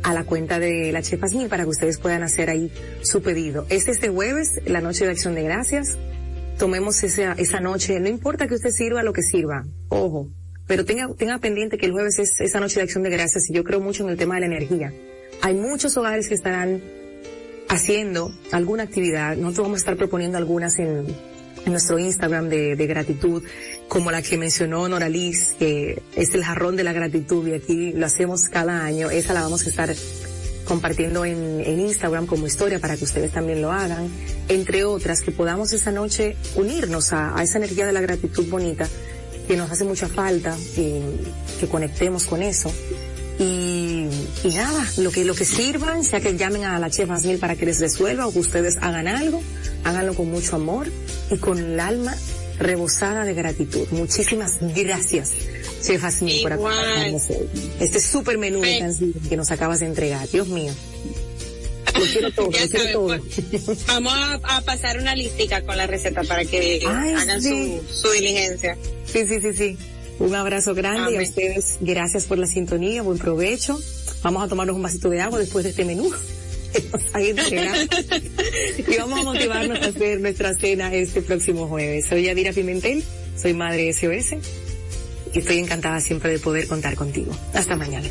a 0.04 0.14
la 0.14 0.24
cuenta 0.24 0.60
de 0.60 0.92
la 0.92 1.02
Chef 1.02 1.22
Hasmil 1.24 1.50
para 1.50 1.64
que 1.64 1.70
ustedes 1.70 1.98
puedan 1.98 2.24
hacer 2.24 2.50
ahí 2.50 2.72
su 3.02 3.22
pedido. 3.22 3.66
Es 3.70 3.88
este 3.88 4.10
jueves, 4.10 4.62
la 4.66 4.82
noche 4.82 5.06
de 5.06 5.12
acción 5.12 5.36
de 5.36 5.44
gracias. 5.44 5.98
Tomemos 6.58 7.04
esa, 7.04 7.34
esa 7.34 7.60
noche, 7.60 8.00
no 8.00 8.10
importa 8.10 8.48
que 8.48 8.56
usted 8.56 8.72
sirva 8.72 9.02
lo 9.04 9.14
que 9.14 9.22
sirva, 9.22 9.66
ojo, 9.88 10.30
pero 10.68 10.84
tenga, 10.84 11.08
tenga 11.16 11.38
pendiente 11.40 11.78
que 11.78 11.86
el 11.86 11.94
jueves 11.94 12.20
es 12.20 12.40
esa 12.42 12.60
noche 12.60 12.76
de 12.76 12.84
acción 12.84 13.04
de 13.04 13.10
gracias 13.10 13.50
y 13.50 13.54
yo 13.54 13.64
creo 13.64 13.80
mucho 13.80 14.04
en 14.04 14.10
el 14.10 14.18
tema 14.18 14.36
de 14.36 14.42
la 14.42 14.48
energía. 14.48 14.94
Hay 15.42 15.56
muchos 15.56 15.96
hogares 15.96 16.28
que 16.28 16.36
estarán 16.36 16.82
haciendo 17.70 18.34
alguna 18.52 18.84
actividad, 18.84 19.38
nosotros 19.38 19.68
vamos 19.68 19.78
a 19.78 19.82
estar 19.82 19.96
proponiendo 19.96 20.38
algunas 20.38 20.78
en 20.80 21.06
nuestro 21.72 22.00
Instagram 22.00 22.50
de, 22.50 22.76
de, 22.76 22.88
gratitud, 22.88 23.44
como 23.88 24.12
la 24.12 24.22
que 24.22 24.38
mencionó 24.38 24.88
Noralis, 24.88 25.56
que 25.58 26.02
es 26.16 26.34
el 26.34 26.44
jarrón 26.44 26.76
de 26.76 26.84
la 26.84 26.94
gratitud 26.94 27.48
y 27.48 27.54
aquí 27.54 27.94
lo 27.94 28.06
hacemos 28.06 28.46
cada 28.46 28.84
año, 28.84 29.10
esa 29.10 29.34
la 29.34 29.42
vamos 29.42 29.66
a 29.66 29.70
estar 29.70 29.96
compartiendo 30.66 31.26
en, 31.26 31.62
en, 31.66 31.80
Instagram 31.80 32.28
como 32.28 32.46
historia 32.46 32.80
para 32.80 32.96
que 32.96 33.04
ustedes 33.04 33.32
también 33.32 33.62
lo 33.62 33.72
hagan, 33.72 34.08
entre 34.48 34.84
otras, 34.84 35.22
que 35.22 35.32
podamos 35.32 35.74
esa 35.74 35.92
noche 35.92 36.36
unirnos 36.56 37.12
a, 37.12 37.38
a 37.38 37.44
esa 37.44 37.58
energía 37.58 37.88
de 37.88 37.94
la 37.94 38.02
gratitud 38.02 38.48
bonita 38.50 38.88
que 39.50 39.58
nos 39.58 39.72
hace 39.72 39.84
mucha 39.84 40.08
falta, 40.08 40.56
que, 40.76 41.02
que 41.60 41.68
conectemos 41.68 42.26
con 42.26 42.44
eso. 42.44 42.72
Y, 43.40 44.08
y, 44.44 44.50
nada, 44.54 44.86
lo 44.98 45.10
que, 45.10 45.26
lo 45.26 45.34
que 45.34 45.44
sirvan, 45.44 46.04
sea 46.04 46.20
que 46.20 46.38
llamen 46.38 46.66
a 46.66 46.78
la 46.78 46.92
chef 46.92 47.10
Asmil 47.10 47.40
para 47.40 47.56
que 47.56 47.66
les 47.66 47.80
resuelva 47.80 48.28
o 48.28 48.32
que 48.32 48.38
ustedes 48.38 48.78
hagan 48.78 49.08
algo, 49.08 49.42
háganlo 49.86 50.14
con 50.14 50.30
mucho 50.30 50.56
amor 50.56 50.88
y 51.30 51.38
con 51.38 51.58
el 51.58 51.80
alma 51.80 52.16
rebosada 52.58 53.24
de 53.26 53.34
gratitud. 53.34 53.88
Muchísimas 53.92 54.58
gracias, 54.76 55.32
chef 55.82 56.04
Asmil, 56.04 56.42
por 56.44 56.54
acompañarnos 56.54 57.24
Este 57.80 58.00
super 58.00 58.38
menú 58.38 58.62
de 58.62 58.80
canción 58.80 59.14
que 59.28 59.38
nos 59.38 59.52
acabas 59.52 59.80
de 59.80 59.88
entregar. 59.88 60.28
Dios 60.30 60.48
mío. 60.48 60.74
Lo 61.96 62.06
quiero 62.06 62.32
todo, 62.36 62.46
lo 62.46 62.52
quiero 62.52 62.92
todo. 62.92 63.18
Pues, 63.66 63.86
vamos 63.88 64.14
a, 64.14 64.58
a, 64.58 64.62
pasar 64.62 65.00
una 65.00 65.16
listica 65.16 65.62
con 65.62 65.78
la 65.78 65.88
receta 65.88 66.24
para 66.24 66.46
que 66.46 66.82
Ay, 66.88 67.14
hagan 67.14 67.42
sí. 67.42 67.80
su, 67.88 68.08
su 68.08 68.12
diligencia. 68.12 68.78
Sí, 69.06 69.26
sí, 69.28 69.40
sí, 69.42 69.54
sí. 69.54 69.78
Un 70.20 70.36
abrazo 70.36 70.76
grande 70.76 71.02
Amén. 71.02 71.22
y 71.22 71.26
a 71.26 71.30
ustedes 71.30 71.78
gracias 71.80 72.26
por 72.26 72.38
la 72.38 72.46
sintonía, 72.46 73.02
buen 73.02 73.18
provecho. 73.18 73.80
Vamos 74.22 74.44
a 74.44 74.48
tomarnos 74.50 74.76
un 74.76 74.82
vasito 74.82 75.10
de 75.10 75.22
agua 75.22 75.40
después 75.40 75.64
de 75.64 75.70
este 75.72 75.86
menú. 75.86 76.12
y 78.78 78.98
vamos 78.98 79.20
a 79.20 79.24
motivarnos 79.24 79.82
a 79.82 79.86
hacer 79.86 80.20
nuestra 80.20 80.54
cena 80.54 80.94
este 80.94 81.22
próximo 81.22 81.68
jueves. 81.68 82.06
Soy 82.08 82.24
Yadira 82.24 82.54
Pimentel, 82.54 83.04
soy 83.36 83.54
madre 83.54 83.92
SOS 83.94 84.38
y 85.34 85.40
estoy 85.40 85.60
encantada 85.60 86.00
siempre 86.00 86.32
de 86.32 86.40
poder 86.40 86.68
contar 86.68 86.96
contigo. 86.96 87.36
Hasta 87.54 87.76
mañana. 87.76 88.08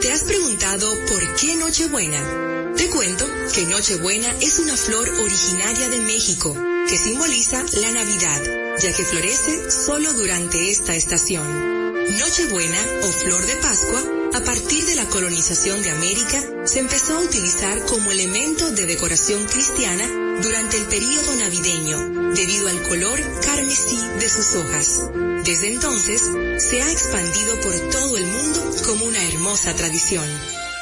¿Te 0.00 0.12
has 0.12 0.24
preguntado 0.24 0.88
por 1.08 1.36
qué 1.36 1.56
Nochebuena? 1.56 2.72
Te 2.76 2.88
cuento 2.88 3.24
que 3.54 3.64
Nochebuena 3.64 4.28
es 4.40 4.58
una 4.58 4.76
flor 4.76 5.08
originaria 5.08 5.88
de 5.88 5.98
México 6.00 6.54
que 6.88 6.96
simboliza 6.96 7.64
la 7.80 7.92
Navidad, 7.92 8.65
ya 8.78 8.92
que 8.92 9.04
florece 9.04 9.70
solo 9.70 10.12
durante 10.12 10.70
esta 10.70 10.94
estación. 10.94 11.76
Nochebuena 12.18 12.78
o 13.02 13.12
flor 13.12 13.44
de 13.46 13.56
Pascua, 13.56 14.02
a 14.34 14.40
partir 14.40 14.84
de 14.86 14.94
la 14.94 15.06
colonización 15.06 15.82
de 15.82 15.90
América, 15.90 16.42
se 16.64 16.80
empezó 16.80 17.16
a 17.16 17.22
utilizar 17.22 17.84
como 17.86 18.10
elemento 18.10 18.70
de 18.70 18.86
decoración 18.86 19.44
cristiana 19.46 20.06
durante 20.42 20.76
el 20.76 20.84
período 20.84 21.34
navideño, 21.36 22.32
debido 22.34 22.68
al 22.68 22.82
color 22.82 23.18
carmesí 23.40 23.98
de 24.20 24.28
sus 24.28 24.54
hojas. 24.54 25.00
Desde 25.44 25.72
entonces, 25.72 26.22
se 26.58 26.82
ha 26.82 26.90
expandido 26.90 27.60
por 27.60 27.74
todo 27.90 28.16
el 28.16 28.26
mundo 28.26 28.74
como 28.84 29.06
una 29.06 29.22
hermosa 29.28 29.74
tradición. 29.74 30.28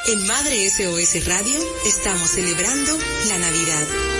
En 0.07 0.27
Madre 0.27 0.69
SOS 0.69 1.25
Radio 1.25 1.59
estamos 1.85 2.29
celebrando 2.29 2.97
la 3.27 3.39
Navidad. 3.39 4.14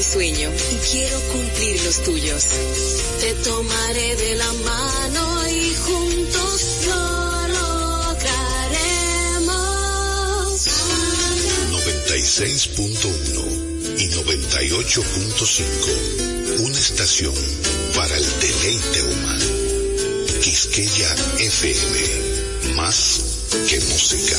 Mi 0.00 0.04
sueño 0.04 0.50
y 0.72 0.76
quiero 0.90 1.20
cumplir 1.32 1.84
los 1.84 2.02
tuyos. 2.02 2.46
Te 3.20 3.32
tomaré 3.44 4.16
de 4.16 4.34
la 4.36 4.52
mano 4.52 5.48
y 5.48 5.74
juntos 5.74 6.62
lo 6.86 7.48
lograremos. 7.48 8.22
96.1 11.70 13.98
y 13.98 14.08
98.5. 14.08 16.60
Una 16.60 16.78
estación 16.78 17.34
para 17.94 18.16
el 18.16 18.40
deleite 18.40 19.02
humano. 19.02 19.44
Quisqueya 20.42 21.14
FM. 21.40 22.74
Más 22.74 23.20
que 23.68 23.78
música. 23.80 24.38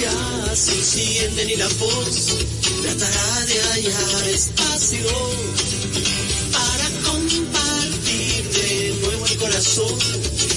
ya 0.00 0.56
se 0.56 0.72
encienden 0.72 1.50
y 1.50 1.56
la 1.56 1.68
voz 1.68 2.26
tratará 2.82 3.46
de 3.46 3.60
hallar 3.62 4.28
espacio 4.28 5.10
para 6.52 7.10
compartir 7.10 8.44
de 8.50 8.96
nuevo 9.02 9.26
el 9.26 9.36
corazón 9.36 9.98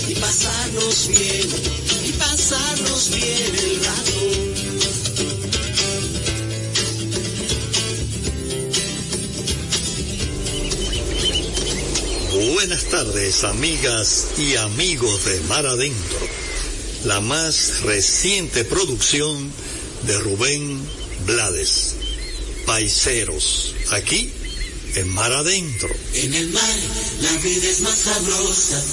y 0.08 0.16
pasarnos 0.16 1.08
bien 1.08 1.90
pasarnos 2.20 3.10
bien 3.12 3.56
el 3.56 3.86
rato. 3.86 4.60
Buenas 12.54 12.86
tardes, 12.86 13.44
amigas 13.44 14.28
y 14.38 14.56
amigos 14.56 15.26
de 15.26 15.40
Mar 15.42 15.66
Adentro, 15.66 16.20
la 17.06 17.22
más 17.22 17.82
reciente 17.82 18.66
producción 18.66 19.52
de 20.04 20.18
Rubén 20.20 20.80
Blades. 21.26 21.95
Paiseros, 22.66 23.74
aquí 23.91 24.32
en 24.95 25.08
Mar 25.10 25.32
Adentro. 25.32 25.89
En 26.14 26.34
el 26.34 26.50
mar 26.50 26.76
la 27.22 27.32
vida 27.38 27.70
es 27.70 27.82
más 27.82 27.97
sabrosa, 27.97 28.84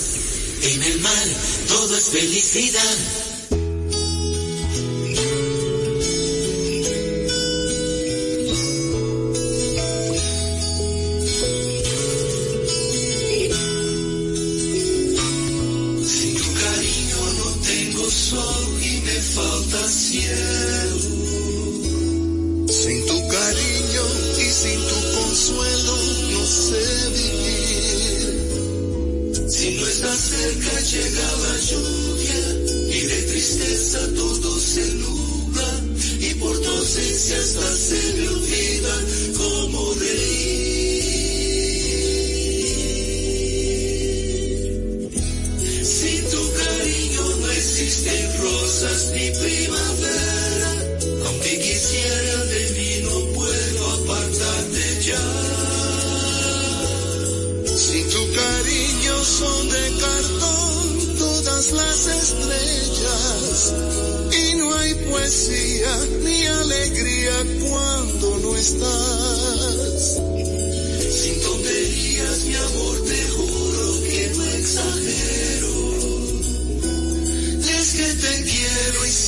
en 0.62 0.82
el 0.82 1.00
mar 1.00 1.26
todo 1.68 1.96
es 1.96 2.04
felicidad. 2.04 2.96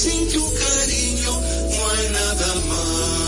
sin 0.09 0.29
tu 0.33 0.55
cariño 0.55 1.33
no 1.77 1.91
hay 1.91 2.09
nada 2.11 2.55
más. 2.69 3.28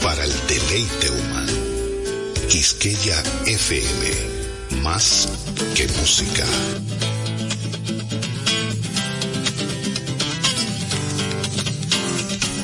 para 0.00 0.24
el 0.24 0.32
deleite 0.46 1.10
humano. 1.10 1.52
Quisqueya 2.48 3.20
FM, 3.44 4.78
más 4.82 5.28
que 5.74 5.88
música. 5.88 6.46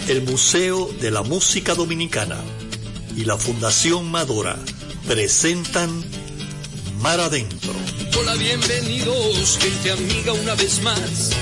El 0.06 0.22
Museo 0.22 0.88
de 1.00 1.10
la 1.10 1.22
Música 1.22 1.74
Dominicana 1.74 2.38
y 3.16 3.24
la 3.24 3.36
Fundación 3.36 4.08
Madora 4.08 4.56
presentan 5.08 6.04
Mar 7.00 7.18
Adentro. 7.18 7.72
Hola, 8.20 8.36
bienvenidos, 8.36 9.58
gente 9.60 9.90
amiga, 9.90 10.32
una 10.32 10.54
vez 10.54 10.80
más. 10.82 11.41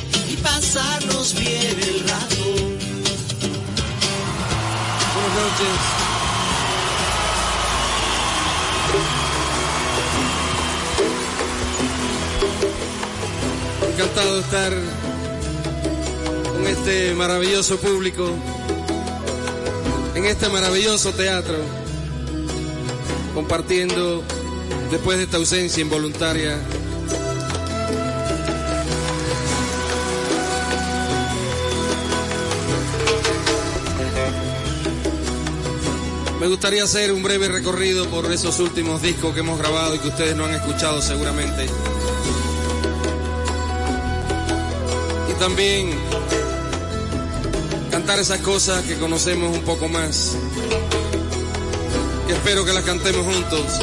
pasarnos 0.41 1.33
bien 1.33 1.79
el 1.79 1.99
rato. 2.07 2.35
Buenas 5.13 5.35
noches. 5.37 6.01
Encantado 13.93 14.35
de 14.35 14.41
estar 14.41 14.73
con 16.53 16.67
este 16.67 17.13
maravilloso 17.13 17.77
público, 17.77 18.31
en 20.15 20.25
este 20.25 20.49
maravilloso 20.49 21.11
teatro, 21.13 21.57
compartiendo 23.33 24.23
después 24.89 25.17
de 25.17 25.23
esta 25.25 25.37
ausencia 25.37 25.81
involuntaria 25.81 26.57
Me 36.41 36.47
gustaría 36.47 36.83
hacer 36.83 37.11
un 37.11 37.21
breve 37.21 37.49
recorrido 37.49 38.07
por 38.07 38.31
esos 38.31 38.59
últimos 38.59 39.03
discos 39.03 39.31
que 39.35 39.41
hemos 39.41 39.59
grabado 39.59 39.93
y 39.93 39.99
que 39.99 40.07
ustedes 40.07 40.35
no 40.35 40.45
han 40.45 40.55
escuchado 40.55 40.99
seguramente. 40.99 41.67
Y 45.29 45.33
también 45.39 45.91
cantar 47.91 48.19
esas 48.19 48.39
cosas 48.39 48.83
que 48.85 48.97
conocemos 48.97 49.55
un 49.55 49.63
poco 49.63 49.87
más. 49.87 50.35
Que 52.25 52.33
espero 52.33 52.65
que 52.65 52.73
las 52.73 52.85
cantemos 52.85 53.23
juntos. 53.23 53.79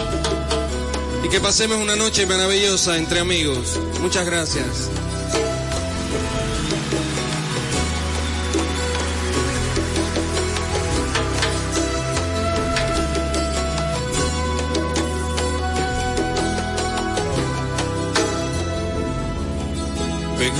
Y 1.24 1.28
que 1.28 1.38
pasemos 1.38 1.78
una 1.78 1.94
noche 1.94 2.26
maravillosa 2.26 2.96
entre 2.96 3.20
amigos. 3.20 3.78
Muchas 4.00 4.26
gracias. 4.26 4.90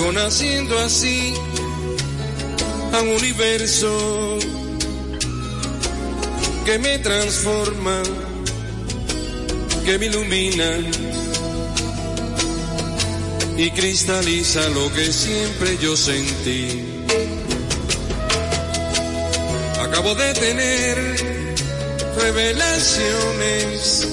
Vengo 0.09 0.23
naciendo 0.23 0.79
así 0.79 1.35
a 2.95 3.03
un 3.03 3.09
universo 3.09 4.39
que 6.65 6.79
me 6.79 6.99
transforma, 7.01 8.03
que 9.85 9.99
me 9.99 10.07
ilumina 10.07 10.79
y 13.59 13.71
cristaliza 13.73 14.67
lo 14.71 14.91
que 14.95 15.13
siempre 15.13 15.77
yo 15.79 15.95
sentí. 15.95 16.87
Acabo 19.79 20.15
de 20.15 20.33
tener 20.33 21.17
revelaciones 22.17 24.09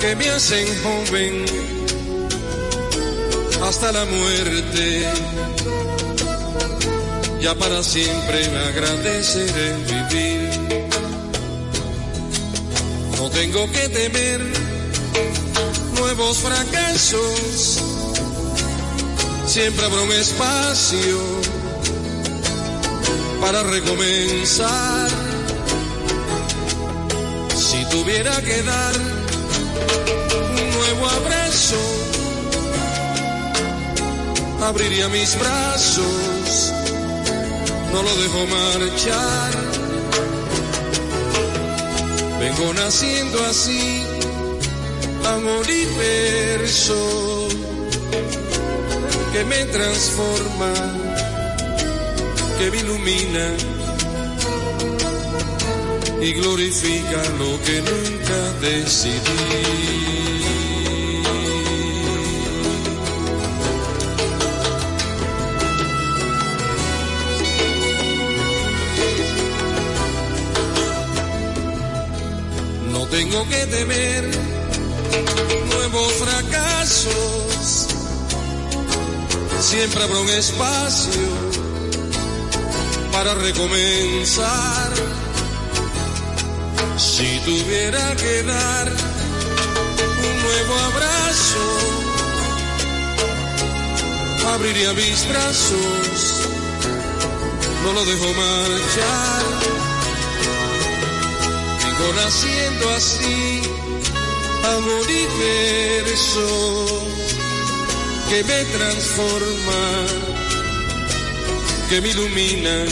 que 0.00 0.16
me 0.16 0.30
hacen 0.30 0.66
joven 0.82 1.63
hasta 3.74 3.90
la 3.90 4.04
muerte. 4.04 5.04
Ya 7.40 7.54
para 7.56 7.82
siempre 7.82 8.48
me 8.50 8.58
agradeceré 8.70 9.76
vivir. 9.92 10.50
No 13.18 13.30
tengo 13.30 13.68
que 13.72 13.88
temer 13.88 14.40
nuevos 15.98 16.38
fracasos. 16.38 17.82
Siempre 19.46 19.86
habrá 19.86 20.02
un 20.02 20.12
espacio 20.12 21.18
para 23.40 23.64
recomenzar. 23.64 25.08
Si 27.56 27.84
tuviera 27.86 28.40
que 28.40 28.62
dar 28.62 28.94
un 30.60 30.70
nuevo 30.76 31.08
abrazo, 31.08 31.93
abriría 34.64 35.08
mis 35.08 35.38
brazos, 35.38 36.72
no 37.92 38.02
lo 38.02 38.16
dejo 38.16 38.46
marchar. 38.46 39.52
Vengo 42.40 42.74
naciendo 42.74 43.44
así 43.44 44.02
a 45.26 45.36
un 45.36 45.46
universo 45.46 47.48
que 49.32 49.44
me 49.44 49.64
transforma, 49.66 50.72
que 52.58 52.70
me 52.70 52.78
ilumina 52.78 53.52
y 56.22 56.32
glorifica 56.32 57.22
lo 57.38 57.62
que 57.64 57.82
nunca 57.82 58.52
decidí. 58.60 60.33
Tengo 73.16 73.48
que 73.48 73.66
temer 73.66 74.24
nuevos 75.68 76.12
fracasos. 76.14 77.86
Siempre 79.60 80.02
habrá 80.02 80.18
un 80.18 80.28
espacio 80.30 81.22
para 83.12 83.34
recomenzar. 83.34 84.92
Si 86.96 87.38
tuviera 87.44 88.16
que 88.16 88.42
dar 88.42 88.88
un 90.28 90.42
nuevo 90.46 90.74
abrazo, 90.90 91.66
abriría 94.54 94.92
mis 94.92 95.28
brazos, 95.28 96.40
no 97.84 97.92
lo 97.92 98.04
dejo 98.04 98.26
marchar. 98.34 99.83
Vengo 102.04 102.20
naciendo 102.20 102.84
así 102.90 103.62
a 104.62 104.76
un 104.76 104.84
universo 104.84 106.46
que 108.28 108.44
me 108.44 108.64
transforman, 108.64 110.06
que 111.88 112.02
me 112.02 112.10
iluminan 112.10 112.88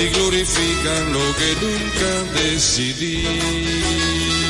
y 0.00 0.06
glorifican 0.14 1.12
lo 1.12 1.36
que 1.38 1.56
nunca 1.60 2.10
decidí. 2.40 4.43